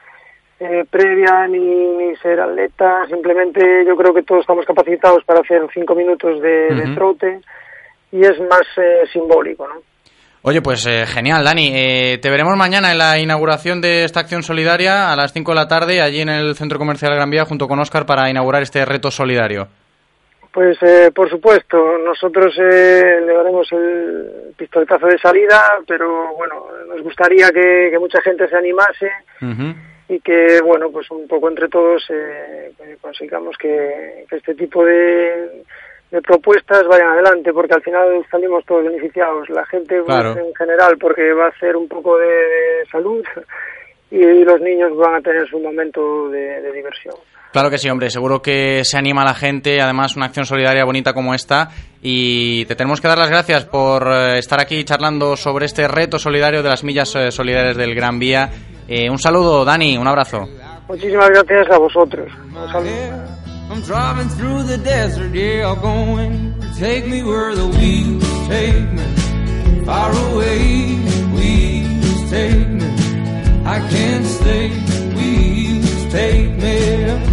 eh, 0.59 0.85
previa 0.89 1.47
ni, 1.47 1.59
ni 1.59 2.15
ser 2.17 2.39
atleta, 2.39 3.05
simplemente 3.09 3.83
yo 3.85 3.95
creo 3.97 4.13
que 4.13 4.23
todos 4.23 4.41
estamos 4.41 4.65
capacitados 4.65 5.23
para 5.25 5.41
hacer 5.41 5.61
cinco 5.73 5.95
minutos 5.95 6.41
de, 6.41 6.93
trote 6.95 7.41
y 8.11 8.21
es 8.21 8.39
más 8.39 8.61
eh, 8.77 9.03
simbólico, 9.11 9.67
¿no? 9.67 9.81
Oye, 10.45 10.61
pues 10.61 10.85
eh, 10.85 11.05
genial, 11.05 11.45
Dani. 11.45 11.71
Eh, 11.73 12.19
te 12.21 12.29
veremos 12.29 12.57
mañana 12.57 12.91
en 12.91 12.97
la 12.97 13.17
inauguración 13.17 13.79
de 13.79 14.03
esta 14.03 14.19
acción 14.19 14.43
solidaria 14.43 15.11
a 15.11 15.15
las 15.15 15.31
5 15.31 15.51
de 15.51 15.55
la 15.55 15.69
tarde, 15.69 16.01
allí 16.01 16.19
en 16.19 16.27
el 16.27 16.55
Centro 16.55 16.77
Comercial 16.77 17.15
Gran 17.15 17.29
Vía, 17.29 17.45
junto 17.45 17.65
con 17.65 17.79
Óscar, 17.79 18.05
para 18.05 18.29
inaugurar 18.29 18.61
este 18.61 18.83
reto 18.83 19.09
solidario. 19.09 19.69
Pues 20.53 20.77
eh, 20.83 21.09
por 21.15 21.27
supuesto, 21.31 21.97
nosotros 21.97 22.55
eh, 22.59 23.21
le 23.25 23.33
daremos 23.33 23.67
el 23.71 24.53
pistoletazo 24.55 25.07
de 25.07 25.17
salida, 25.17 25.79
pero 25.87 26.35
bueno, 26.35 26.67
nos 26.87 27.01
gustaría 27.01 27.49
que, 27.49 27.89
que 27.91 27.97
mucha 27.97 28.21
gente 28.21 28.47
se 28.47 28.55
animase 28.55 29.11
y 30.09 30.19
que, 30.19 30.61
bueno, 30.63 30.91
pues 30.91 31.09
un 31.09 31.27
poco 31.27 31.49
entre 31.49 31.69
todos 31.69 32.05
eh, 32.09 32.71
consigamos 33.01 33.57
que, 33.57 34.25
que 34.29 34.35
este 34.35 34.53
tipo 34.53 34.85
de, 34.85 35.63
de 36.11 36.21
propuestas 36.21 36.85
vayan 36.87 37.07
adelante, 37.09 37.51
porque 37.51 37.73
al 37.73 37.81
final 37.81 38.23
salimos 38.29 38.63
todos 38.65 38.83
beneficiados, 38.83 39.49
la 39.49 39.65
gente 39.65 39.95
pues, 40.03 40.05
Claro. 40.05 40.37
en 40.37 40.53
general, 40.53 40.99
porque 40.99 41.33
va 41.33 41.45
a 41.45 41.49
hacer 41.49 41.75
un 41.75 41.87
poco 41.87 42.15
de, 42.19 42.27
de 42.27 42.85
salud 42.91 43.25
y 44.11 44.21
los 44.43 44.61
niños 44.61 44.95
van 44.97 45.15
a 45.15 45.21
tener 45.21 45.47
su 45.49 45.57
momento 45.57 46.29
de- 46.29 46.61
de 46.61 46.71
diversión. 46.73 47.15
Claro 47.53 47.69
que 47.69 47.77
sí, 47.77 47.87
hombre. 47.87 48.09
Seguro 48.09 48.41
que 48.41 48.81
se 48.83 48.97
anima 48.97 49.23
la 49.23 49.35
gente. 49.35 49.79
Además, 49.79 50.15
una 50.15 50.25
acción 50.25 50.43
solidaria 50.43 50.83
bonita 50.85 51.13
como 51.13 51.35
esta. 51.35 51.69
Y 52.01 52.65
te 52.65 52.75
tenemos 52.75 52.99
que 52.99 53.07
dar 53.07 53.19
las 53.19 53.29
gracias 53.29 53.65
por 53.65 54.07
eh, 54.11 54.39
estar 54.39 54.59
aquí 54.59 54.83
charlando 54.83 55.37
sobre 55.37 55.67
este 55.67 55.87
reto 55.87 56.17
solidario 56.17 56.63
de 56.63 56.69
las 56.69 56.83
millas 56.83 57.15
eh, 57.15 57.31
solidarias 57.31 57.77
del 57.77 57.93
Gran 57.93 58.17
Vía. 58.17 58.49
Eh, 58.87 59.07
un 59.07 59.19
saludo, 59.19 59.63
Dani. 59.63 59.95
Un 59.97 60.07
abrazo. 60.07 60.49
Muchísimas 60.87 61.29
gracias 61.29 61.69
a 61.69 61.77
vosotros. 61.77 62.27
Un 62.47 62.71
saludo. 62.71 63.43
I'm 63.69 63.81
driving 63.83 64.29
through 64.29 64.63
the 64.63 64.77
desert, 64.77 65.33
yeah, 65.33 65.71
I'm 65.71 65.79
going. 65.79 66.55
Take 66.79 67.07
me 67.07 67.23
where 67.23 67.55
the 67.55 67.67
wheels 67.67 68.47
take 68.47 68.91
me. 68.91 69.85
Far 69.85 70.11
away, 70.11 70.95
wheels 71.33 72.29
take 72.29 72.67
me. 72.67 72.85
I 73.65 73.79
can't 73.89 74.25
stay, 74.25 74.69
wheels 75.15 76.11
take 76.11 76.51
me. 76.57 77.32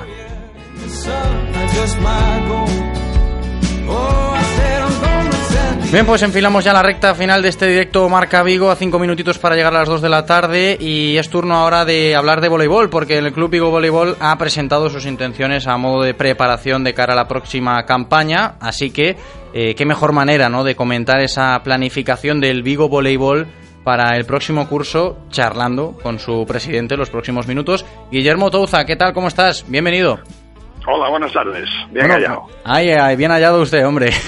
Bien, 5.93 6.07
pues 6.07 6.23
enfilamos 6.23 6.63
ya 6.63 6.73
la 6.73 6.85
recta 6.85 7.17
final 7.17 7.43
de 7.43 7.49
este 7.49 7.67
directo 7.67 8.09
Marca 8.09 8.45
Vigo 8.45 8.71
a 8.71 8.77
cinco 8.77 9.01
minutitos 9.01 9.41
para 9.41 9.57
llegar 9.57 9.75
a 9.75 9.81
las 9.81 9.89
2 9.89 10.01
de 10.01 10.09
la 10.09 10.25
tarde 10.25 10.79
y 10.79 11.17
es 11.17 11.29
turno 11.29 11.57
ahora 11.57 11.85
de 11.85 12.15
hablar 12.15 12.41
de 12.41 12.49
voleibol 12.49 12.89
porque 12.91 13.19
el 13.19 13.33
Club 13.33 13.51
Vigo 13.51 13.71
Voleibol 13.71 14.17
ha 14.21 14.39
presentado 14.39 14.89
sus 14.89 15.05
intenciones 15.05 15.67
a 15.67 15.77
modo 15.79 16.05
de 16.05 16.15
preparación 16.15 16.85
de 16.85 16.95
cara 16.95 17.15
a 17.15 17.17
la 17.17 17.27
próxima 17.27 17.85
campaña, 17.87 18.55
así 18.61 18.93
que 18.93 19.17
eh, 19.53 19.75
qué 19.75 19.85
mejor 19.85 20.13
manera 20.13 20.49
¿no? 20.49 20.63
de 20.63 20.77
comentar 20.77 21.21
esa 21.21 21.61
planificación 21.65 22.41
del 22.41 22.63
Vigo 22.63 22.89
Voleibol 22.89 23.49
para 23.83 24.17
el 24.17 24.25
próximo 24.27 24.69
curso 24.69 25.19
charlando 25.31 25.99
con 26.01 26.21
su 26.21 26.47
presidente 26.47 26.97
los 26.97 27.11
próximos 27.11 27.49
minutos. 27.49 27.85
Guillermo 28.13 28.53
Touza, 28.53 28.85
¿qué 28.85 28.95
tal? 28.95 29.13
¿Cómo 29.13 29.27
estás? 29.27 29.65
Bienvenido. 29.67 30.21
Hola, 30.87 31.11
buenas 31.11 31.33
tardes. 31.33 31.69
Bien 31.91 32.07
Bueno, 32.07 32.15
hallado. 32.15 32.47
Ay, 32.65 32.91
ay, 32.91 33.17
bien 33.17 33.31
hallado 33.31 33.61
usted, 33.61 33.87
hombre. 33.87 34.11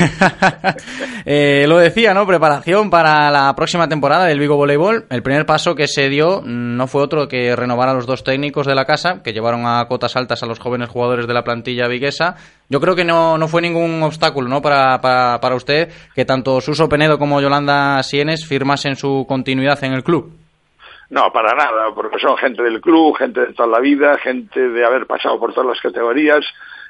Eh, 1.25 1.67
lo 1.69 1.79
decía, 1.79 2.15
¿no? 2.15 2.27
Preparación 2.27 2.91
para 2.91 3.31
la 3.31 3.55
próxima 3.55 3.89
temporada 3.89 4.25
del 4.25 4.41
Vigo 4.41 4.57
Voleibol. 4.57 5.07
El 5.09 5.23
primer 5.23 5.47
paso 5.47 5.77
que 5.77 5.87
se 5.87 6.09
dio 6.09 6.43
mm, 6.43 6.77
no 6.77 6.89
fue 6.89 7.01
otro 7.01 7.29
que 7.29 7.55
renovar 7.55 7.89
a 7.89 7.95
los 7.95 8.07
dos 8.07 8.25
técnicos 8.25 8.67
de 8.67 8.75
la 8.75 8.87
casa, 8.87 9.23
que 9.23 9.33
llevaron 9.33 9.65
a 9.65 9.87
cotas 9.87 10.17
altas 10.17 10.43
a 10.43 10.47
los 10.47 10.59
jóvenes 10.59 10.89
jugadores 10.89 11.29
de 11.29 11.35
la 11.35 11.45
plantilla 11.45 11.87
viguesa. 11.87 12.35
Yo 12.69 12.81
creo 12.81 12.97
que 12.97 13.05
no, 13.05 13.39
no 13.39 13.47
fue 13.47 13.63
ningún 13.63 14.03
obstáculo, 14.03 14.49
¿no? 14.49 14.61
Para, 14.61 15.01
para, 15.01 15.41
para 15.41 15.55
usted 15.55 15.93
que 16.13 16.25
tanto 16.25 16.61
Suso 16.61 16.89
Penedo 16.89 17.21
como 17.21 17.41
Yolanda 17.41 18.03
Sienes 18.03 18.45
firmasen 18.45 18.97
su 18.97 19.25
continuidad 19.29 19.83
en 19.85 19.93
el 19.93 20.03
club. 20.03 20.41
No, 21.13 21.31
para 21.31 21.55
nada, 21.55 21.95
porque 21.95 22.19
son 22.19 22.39
gente 22.39 22.63
del 22.63 22.81
club, 22.81 23.15
gente 23.19 23.41
de 23.41 23.53
toda 23.53 23.69
la 23.69 23.81
vida, 23.81 24.17
gente 24.17 24.71
de 24.71 24.83
haber 24.83 25.07
pasado 25.07 25.39
por 25.39 25.53
todas 25.53 25.69
las 25.69 25.81
categorías. 25.83 26.43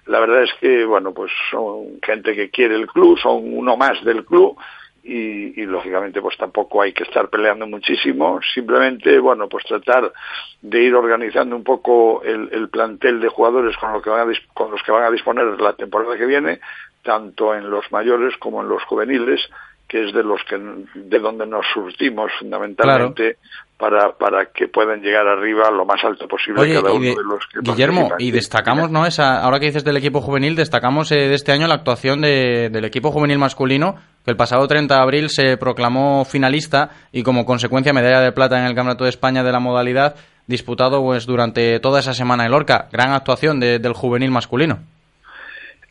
La 0.07 0.21
verdad 0.21 0.45
es 0.45 0.55
que, 0.61 0.85
bueno, 0.85 1.13
pues 1.13 1.33
son 1.51 2.01
gente 2.01 2.33
que 2.33 2.49
quiere 2.49 2.77
el 2.77 2.87
club, 2.87 3.19
son 3.19 3.41
uno 3.53 3.77
más 3.77 4.01
del 4.05 4.25
club 4.25 4.57
y, 5.03 5.67
lógicamente 5.67 6.23
pues 6.23 6.37
tampoco 6.37 6.83
hay 6.83 6.93
que 6.93 7.03
estar 7.03 7.31
peleando 7.31 7.67
muchísimo. 7.67 8.39
Simplemente, 8.55 9.19
bueno, 9.19 9.49
pues 9.49 9.65
tratar 9.65 10.13
de 10.61 10.81
ir 10.81 10.95
organizando 10.95 11.57
un 11.57 11.65
poco 11.65 12.23
el, 12.23 12.49
el 12.53 12.69
plantel 12.69 13.19
de 13.19 13.29
jugadores 13.29 13.77
con, 13.77 13.93
lo 13.93 14.01
que 14.01 14.11
van 14.11 14.31
a, 14.31 14.33
con 14.55 14.71
los 14.71 14.85
que 14.85 14.93
van 14.93 15.03
a 15.03 15.11
disponer 15.11 15.61
la 15.61 15.73
temporada 15.73 16.17
que 16.17 16.27
viene, 16.27 16.61
tanto 17.03 17.57
en 17.57 17.69
los 17.69 17.91
mayores 17.91 18.37
como 18.37 18.63
en 18.63 18.69
los 18.69 18.85
juveniles, 18.85 19.41
que 19.89 20.05
es 20.07 20.15
de 20.15 20.23
los 20.23 20.43
que 20.45 20.59
de 20.95 21.19
donde 21.19 21.45
nos 21.45 21.67
surtimos 21.75 22.31
fundamentalmente 22.39 23.39
para 23.83 24.13
para 24.13 24.47
que 24.47 24.69
puedan 24.69 25.01
llegar 25.03 25.27
arriba 25.27 25.69
lo 25.73 25.85
más 25.85 26.03
alto 26.05 26.29
posible 26.29 26.61
Oye, 26.61 26.75
cada 26.75 26.93
uno 26.93 27.01
de- 27.03 27.09
de, 27.11 27.17
los 27.17 27.45
que 27.53 27.59
Guillermo, 27.63 28.09
participan. 28.09 28.21
y 28.21 28.31
destacamos, 28.31 28.91
¿no? 28.93 29.05
Esa, 29.07 29.43
ahora 29.43 29.59
que 29.59 29.67
dices 29.67 29.83
del 29.83 29.97
equipo 29.97 30.21
juvenil, 30.21 30.55
destacamos 30.55 31.11
eh, 31.11 31.17
de 31.29 31.35
este 31.35 31.51
año 31.51 31.67
la 31.67 31.75
actuación 31.75 32.21
de- 32.21 32.71
del 32.71 32.85
equipo 32.85 33.11
juvenil 33.11 33.39
masculino, 33.39 33.97
que 34.25 34.31
el 34.31 34.37
pasado 34.37 34.69
30 34.69 34.95
de 34.95 35.03
abril 35.03 35.29
se 35.31 35.57
proclamó 35.57 36.25
finalista 36.25 36.91
y 37.11 37.25
como 37.25 37.45
consecuencia 37.45 37.93
medalla 37.93 38.21
de 38.21 38.31
plata 38.31 38.57
en 38.61 38.67
el 38.67 38.75
Campeonato 38.77 39.03
de 39.03 39.11
España 39.11 39.43
de 39.43 39.51
la 39.51 39.59
modalidad, 39.59 40.15
disputado 40.47 41.03
pues 41.03 41.27
durante 41.27 41.81
toda 41.81 41.99
esa 41.99 42.15
semana 42.15 42.45
en 42.47 42.53
Lorca. 42.53 42.87
Gran 42.93 43.13
actuación 43.13 43.59
de- 43.59 43.81
del 43.81 43.95
juvenil 43.95 44.31
masculino. 44.31 44.79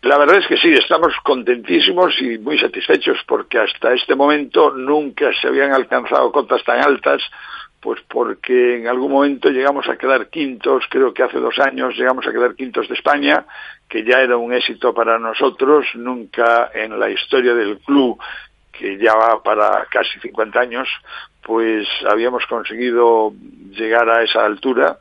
La 0.04 0.18
verdad 0.18 0.38
es 0.38 0.48
que 0.48 0.58
sí, 0.58 0.74
estamos 0.74 1.14
contentísimos 1.24 2.12
y 2.22 2.40
muy 2.40 2.58
satisfechos 2.58 3.20
porque 3.28 3.60
hasta 3.60 3.94
este 3.94 4.16
momento 4.16 4.72
nunca 4.72 5.28
se 5.40 5.48
habían 5.48 5.74
alcanzado 5.74 6.32
cotas 6.32 6.64
tan 6.64 6.80
altas, 6.84 7.22
pues 7.82 8.00
porque 8.08 8.78
en 8.78 8.88
algún 8.88 9.12
momento 9.12 9.50
llegamos 9.50 9.90
a 9.90 9.98
quedar 9.98 10.30
quintos, 10.30 10.86
creo 10.90 11.14
que 11.14 11.24
hace 11.24 11.40
dos 11.40 11.58
años 11.60 11.98
llegamos 11.98 12.28
a 12.28 12.32
quedar 12.32 12.56
quintos 12.56 12.88
de 12.88 12.94
España, 12.94 13.46
que 13.90 14.04
ya 14.04 14.22
era 14.22 14.38
un 14.38 14.54
éxito 14.54 14.94
para 14.94 15.18
nosotros, 15.18 15.88
nunca 15.96 16.70
en 16.74 17.00
la 17.00 17.10
historia 17.10 17.56
del 17.56 17.80
club, 17.80 18.20
que 18.72 18.98
ya 18.98 19.16
va 19.16 19.42
para 19.42 19.86
casi 19.90 20.20
50 20.20 20.60
años, 20.60 20.88
pues 21.42 21.88
habíamos 22.08 22.46
conseguido 22.46 23.34
llegar 23.72 24.10
a 24.10 24.24
esa 24.24 24.46
altura 24.46 25.00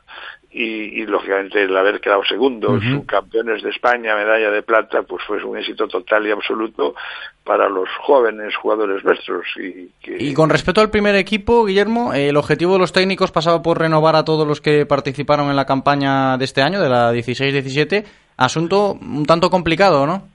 y, 0.53 1.01
y, 1.01 1.05
lógicamente 1.05 1.63
el 1.63 1.75
haber 1.77 2.01
quedado 2.01 2.23
segundos, 2.25 2.83
Ujú. 2.83 3.05
campeones 3.05 3.63
de 3.63 3.69
España, 3.69 4.15
medalla 4.15 4.51
de 4.51 4.61
plata, 4.63 5.01
pues 5.03 5.23
fue 5.25 5.41
un 5.43 5.57
éxito 5.57 5.87
total 5.87 6.27
y 6.27 6.31
absoluto 6.31 6.93
para 7.45 7.69
los 7.69 7.87
jóvenes 8.01 8.53
jugadores 8.57 9.03
nuestros. 9.03 9.45
Y, 9.57 9.89
que, 10.03 10.17
Y 10.19 10.33
con 10.33 10.49
respecto 10.49 10.81
al 10.81 10.89
primer 10.89 11.15
equipo, 11.15 11.65
Guillermo, 11.65 12.13
el 12.13 12.35
objetivo 12.35 12.73
de 12.73 12.79
los 12.79 12.91
técnicos 12.91 13.31
pasaba 13.31 13.61
por 13.61 13.79
renovar 13.79 14.15
a 14.15 14.25
todos 14.25 14.45
los 14.45 14.59
que 14.59 14.85
participaron 14.85 15.49
en 15.49 15.55
la 15.55 15.65
campaña 15.65 16.37
de 16.37 16.45
este 16.45 16.61
año, 16.61 16.81
de 16.81 16.89
la 16.89 17.13
16-17. 17.13 18.03
Asunto 18.37 18.93
un 19.01 19.25
tanto 19.25 19.49
complicado, 19.49 20.05
¿no? 20.05 20.27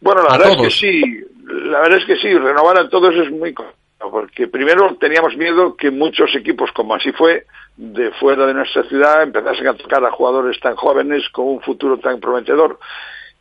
Bueno, 0.00 0.22
la 0.22 0.34
a 0.34 0.38
verdad 0.38 0.54
todos. 0.56 0.66
es 0.66 0.80
que 0.80 0.90
sí, 0.90 1.24
la 1.46 1.80
verdad 1.80 1.98
es 1.98 2.04
que 2.06 2.16
sí, 2.16 2.36
renovar 2.36 2.78
a 2.80 2.88
todos 2.88 3.14
es 3.14 3.30
muy 3.30 3.52
complicado, 3.52 4.10
porque 4.10 4.48
primero 4.48 4.96
teníamos 4.98 5.36
miedo 5.36 5.76
que 5.76 5.90
muchos 5.90 6.34
equipos, 6.34 6.70
como 6.74 6.94
así 6.94 7.12
fue, 7.12 7.44
de 7.80 8.10
fuera 8.12 8.44
de 8.46 8.52
nuestra 8.52 8.82
ciudad, 8.84 9.22
empezasen 9.22 9.66
a 9.66 9.74
tocar 9.74 10.04
a 10.04 10.10
jugadores 10.10 10.60
tan 10.60 10.76
jóvenes 10.76 11.26
con 11.30 11.46
un 11.46 11.60
futuro 11.62 11.96
tan 11.98 12.20
prometedor. 12.20 12.78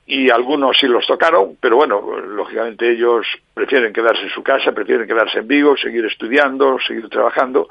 Y 0.08 0.32
algunos 0.32 0.76
sí 0.80 0.88
los 0.88 1.06
tocaron, 1.06 1.58
pero 1.62 1.76
bueno, 1.76 2.02
lógicamente 2.20 2.90
ellos 2.90 3.28
prefieren 3.54 3.94
quedarse 3.94 4.24
en 4.24 4.30
su 4.30 4.42
casa, 4.42 4.72
prefieren 4.72 5.06
quedarse 5.06 5.40
en 5.40 5.48
Vigo, 5.48 5.78
seguir 5.78 6.04
estudiando, 6.06 6.80
seguir 6.80 7.08
trabajando. 7.10 7.68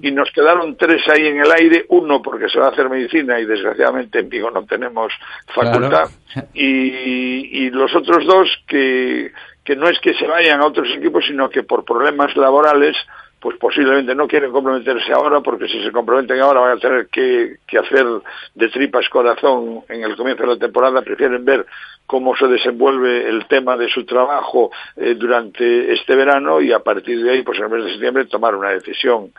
Y 0.00 0.10
nos 0.12 0.30
quedaron 0.30 0.76
tres 0.76 1.02
ahí 1.08 1.26
en 1.26 1.40
el 1.40 1.52
aire, 1.52 1.84
uno 1.88 2.22
porque 2.22 2.48
se 2.48 2.58
va 2.58 2.68
a 2.68 2.70
hacer 2.70 2.88
medicina 2.88 3.38
y 3.40 3.44
desgraciadamente 3.44 4.20
en 4.20 4.28
Vigo 4.30 4.50
no 4.50 4.64
tenemos 4.64 5.12
facultad, 5.54 6.08
y, 6.54 7.66
y 7.66 7.70
los 7.70 7.94
otros 7.94 8.24
dos 8.24 8.48
que, 8.66 9.32
que 9.62 9.76
no 9.76 9.86
es 9.88 9.98
que 10.00 10.14
se 10.14 10.26
vayan 10.26 10.62
a 10.62 10.66
otros 10.66 10.88
equipos, 10.96 11.26
sino 11.26 11.50
que 11.50 11.62
por 11.62 11.84
problemas 11.84 12.34
laborales, 12.36 12.96
pues 13.42 13.58
posiblemente 13.58 14.14
no 14.14 14.28
quieren 14.28 14.52
comprometerse 14.52 15.12
ahora, 15.12 15.40
porque 15.40 15.66
si 15.66 15.82
se 15.82 15.90
comprometen 15.90 16.40
ahora 16.40 16.60
van 16.60 16.78
a 16.78 16.80
tener 16.80 17.08
que, 17.08 17.56
que 17.66 17.78
hacer 17.78 18.06
de 18.54 18.68
tripas 18.68 19.08
corazón 19.08 19.80
en 19.88 20.04
el 20.04 20.16
comienzo 20.16 20.44
de 20.44 20.50
la 20.50 20.58
temporada, 20.58 21.02
prefieren 21.02 21.44
ver 21.44 21.66
cómo 22.12 22.36
se 22.36 22.46
desenvuelve 22.46 23.26
el 23.26 23.46
tema 23.46 23.74
de 23.74 23.88
su 23.88 24.04
trabajo 24.04 24.70
eh, 24.98 25.14
durante 25.14 25.94
este 25.94 26.14
verano 26.14 26.60
y 26.60 26.70
a 26.70 26.80
partir 26.80 27.24
de 27.24 27.30
ahí, 27.30 27.42
pues 27.42 27.58
en 27.58 27.64
el 27.64 27.70
mes 27.70 27.84
de 27.86 27.90
septiembre, 27.92 28.26
tomar 28.26 28.54
una 28.54 28.68
decisión. 28.68 29.32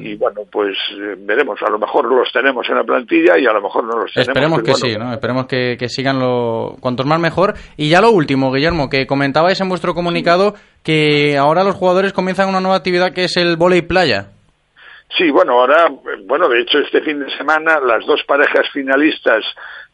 Y 0.00 0.14
bueno, 0.14 0.42
pues 0.48 0.76
eh, 0.92 1.16
veremos, 1.18 1.60
a 1.60 1.68
lo 1.68 1.80
mejor 1.80 2.04
los 2.04 2.30
tenemos 2.32 2.68
en 2.68 2.76
la 2.76 2.84
plantilla 2.84 3.36
y 3.36 3.46
a 3.46 3.52
lo 3.52 3.60
mejor 3.60 3.82
no 3.82 3.98
los 3.98 4.12
tenemos. 4.12 4.28
Esperemos 4.28 4.62
que 4.62 4.70
bueno, 4.70 4.86
sí, 4.86 4.96
¿no? 4.96 5.12
Esperemos 5.12 5.46
que, 5.46 5.76
que 5.76 5.88
sigan 5.88 6.20
lo 6.20 6.76
cuantos 6.78 7.04
más 7.04 7.18
mejor. 7.18 7.54
Y 7.76 7.88
ya 7.88 8.00
lo 8.00 8.12
último, 8.12 8.52
Guillermo, 8.52 8.88
que 8.88 9.08
comentabais 9.08 9.60
en 9.60 9.68
vuestro 9.68 9.92
comunicado 9.92 10.54
que 10.84 11.36
ahora 11.36 11.64
los 11.64 11.74
jugadores 11.74 12.12
comienzan 12.12 12.48
una 12.48 12.60
nueva 12.60 12.76
actividad 12.76 13.12
que 13.12 13.24
es 13.24 13.36
el 13.36 13.56
volei 13.56 13.82
playa. 13.82 14.28
Sí, 15.18 15.28
bueno, 15.30 15.54
ahora 15.54 15.88
eh, 15.88 16.22
bueno, 16.26 16.48
de 16.48 16.60
hecho, 16.60 16.78
este 16.78 17.00
fin 17.02 17.18
de 17.18 17.36
semana 17.36 17.80
las 17.80 18.06
dos 18.06 18.22
parejas 18.24 18.68
finalistas 18.72 19.44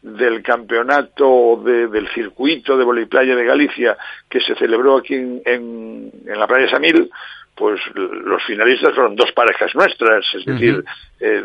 del 0.01 0.41
campeonato 0.43 1.61
de, 1.63 1.87
del 1.87 2.07
circuito 2.13 2.77
de 2.77 2.85
voleiplaya 2.85 3.35
de 3.35 3.45
Galicia 3.45 3.97
que 4.29 4.39
se 4.39 4.55
celebró 4.55 4.97
aquí 4.97 5.15
en, 5.15 5.41
en, 5.45 6.11
en 6.25 6.39
la 6.39 6.47
playa 6.47 6.69
Samil, 6.69 7.09
pues 7.57 7.81
los 7.95 8.43
finalistas 8.45 8.93
fueron 8.93 9.15
dos 9.15 9.31
parejas 9.31 9.73
nuestras, 9.73 10.23
es 10.35 10.45
decir, 10.45 10.83
eh, 11.19 11.43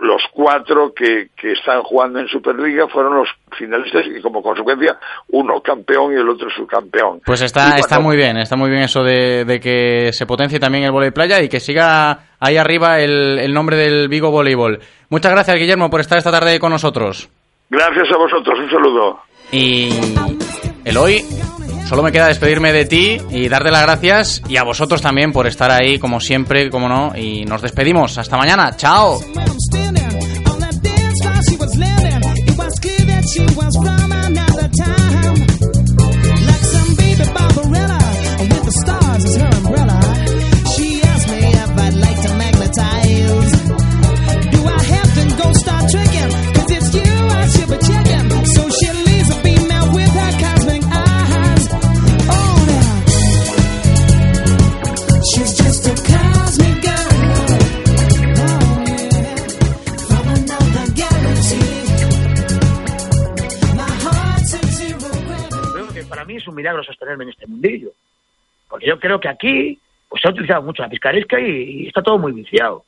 los 0.00 0.22
cuatro 0.32 0.92
que, 0.94 1.30
que 1.36 1.50
están 1.50 1.82
jugando 1.82 2.20
en 2.20 2.28
Superliga 2.28 2.86
fueron 2.86 3.16
los 3.16 3.28
finalistas 3.58 4.06
y 4.06 4.22
como 4.22 4.40
consecuencia 4.40 4.96
uno 5.30 5.60
campeón 5.60 6.12
y 6.12 6.14
el 6.14 6.28
otro 6.28 6.48
subcampeón. 6.48 7.22
Pues 7.26 7.42
está, 7.42 7.76
está 7.76 7.98
muy 7.98 8.16
bien, 8.16 8.36
está 8.36 8.54
muy 8.56 8.70
bien 8.70 8.82
eso 8.82 9.02
de, 9.02 9.44
de 9.44 9.58
que 9.58 10.10
se 10.12 10.26
potencie 10.26 10.60
también 10.60 10.84
el 10.84 10.92
voleibol 10.92 11.14
playa 11.14 11.42
y 11.42 11.48
que 11.48 11.58
siga 11.58 12.20
ahí 12.38 12.56
arriba 12.56 13.00
el, 13.00 13.40
el 13.40 13.52
nombre 13.52 13.76
del 13.76 14.08
Vigo 14.08 14.30
Voleibol. 14.30 14.78
Muchas 15.10 15.32
gracias, 15.32 15.56
Guillermo, 15.56 15.90
por 15.90 16.00
estar 16.00 16.18
esta 16.18 16.30
tarde 16.30 16.60
con 16.60 16.70
nosotros. 16.70 17.28
Gracias 17.70 18.08
a 18.12 18.16
vosotros, 18.16 18.58
un 18.58 18.70
saludo. 18.70 19.20
Y 19.52 19.90
Eloy, 20.84 21.22
solo 21.86 22.02
me 22.02 22.12
queda 22.12 22.28
despedirme 22.28 22.72
de 22.72 22.86
ti 22.86 23.18
y 23.30 23.48
darte 23.48 23.70
las 23.70 23.82
gracias 23.82 24.42
y 24.48 24.56
a 24.56 24.62
vosotros 24.62 25.02
también 25.02 25.32
por 25.32 25.46
estar 25.46 25.70
ahí 25.70 25.98
como 25.98 26.20
siempre, 26.20 26.70
como 26.70 26.88
no, 26.88 27.12
y 27.16 27.44
nos 27.44 27.62
despedimos. 27.62 28.16
Hasta 28.18 28.36
mañana, 28.36 28.74
chao. 28.76 29.18
Milagro 66.68 66.84
sostenerme 66.84 67.24
en 67.24 67.30
este 67.30 67.46
mundillo. 67.46 67.90
Porque 68.68 68.86
yo 68.86 68.98
creo 68.98 69.18
que 69.18 69.28
aquí 69.28 69.78
pues 70.08 70.22
se 70.22 70.28
ha 70.28 70.30
utilizado 70.30 70.62
mucho 70.62 70.82
la 70.82 70.88
picaresca 70.88 71.38
y, 71.40 71.82
y 71.82 71.86
está 71.88 72.02
todo 72.02 72.18
muy 72.18 72.32
viciado. 72.32 72.84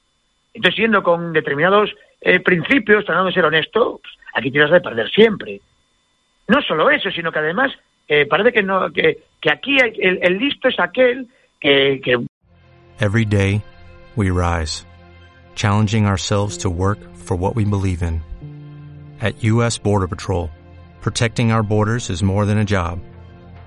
Entonces, 0.55 0.77
siendo 0.77 1.03
con 1.03 1.33
determinados 1.33 1.91
eh, 2.21 2.41
principios, 2.41 3.05
tratando 3.05 3.29
de 3.29 3.35
ser 3.35 3.45
honesto, 3.45 4.01
pues, 4.03 4.15
aquí 4.35 4.51
tienes 4.51 4.71
de 4.71 4.81
perder 4.81 5.09
siempre. 5.11 5.61
No 6.49 6.61
solo 6.63 6.91
eso, 6.91 7.11
sino 7.11 7.31
que 7.31 7.39
además 7.39 7.73
eh, 8.09 8.27
parece 8.27 8.53
que 8.53 8.63
no 8.63 8.91
que, 8.93 9.19
que 9.41 9.53
aquí 9.53 9.77
el, 9.79 10.19
el 10.23 10.39
listo 10.39 10.69
es 10.69 10.79
aquel 10.81 11.29
que, 11.61 12.01
que 12.03 12.27
Every 12.99 13.25
day, 13.25 13.63
we 14.17 14.31
rise, 14.31 14.85
challenging 15.55 16.07
ourselves 16.07 16.59
to 16.59 16.71
work 16.71 16.99
for 17.15 17.37
what 17.37 17.55
we 17.55 17.65
believe 17.65 18.03
in. 18.03 18.21
At 19.21 19.43
U.S. 19.45 19.79
Border 19.79 20.09
Patrol, 20.09 20.51
protecting 21.01 21.53
our 21.53 21.63
borders 21.63 22.11
is 22.11 22.23
more 22.23 22.45
than 22.45 22.59
a 22.59 22.65
job, 22.65 22.99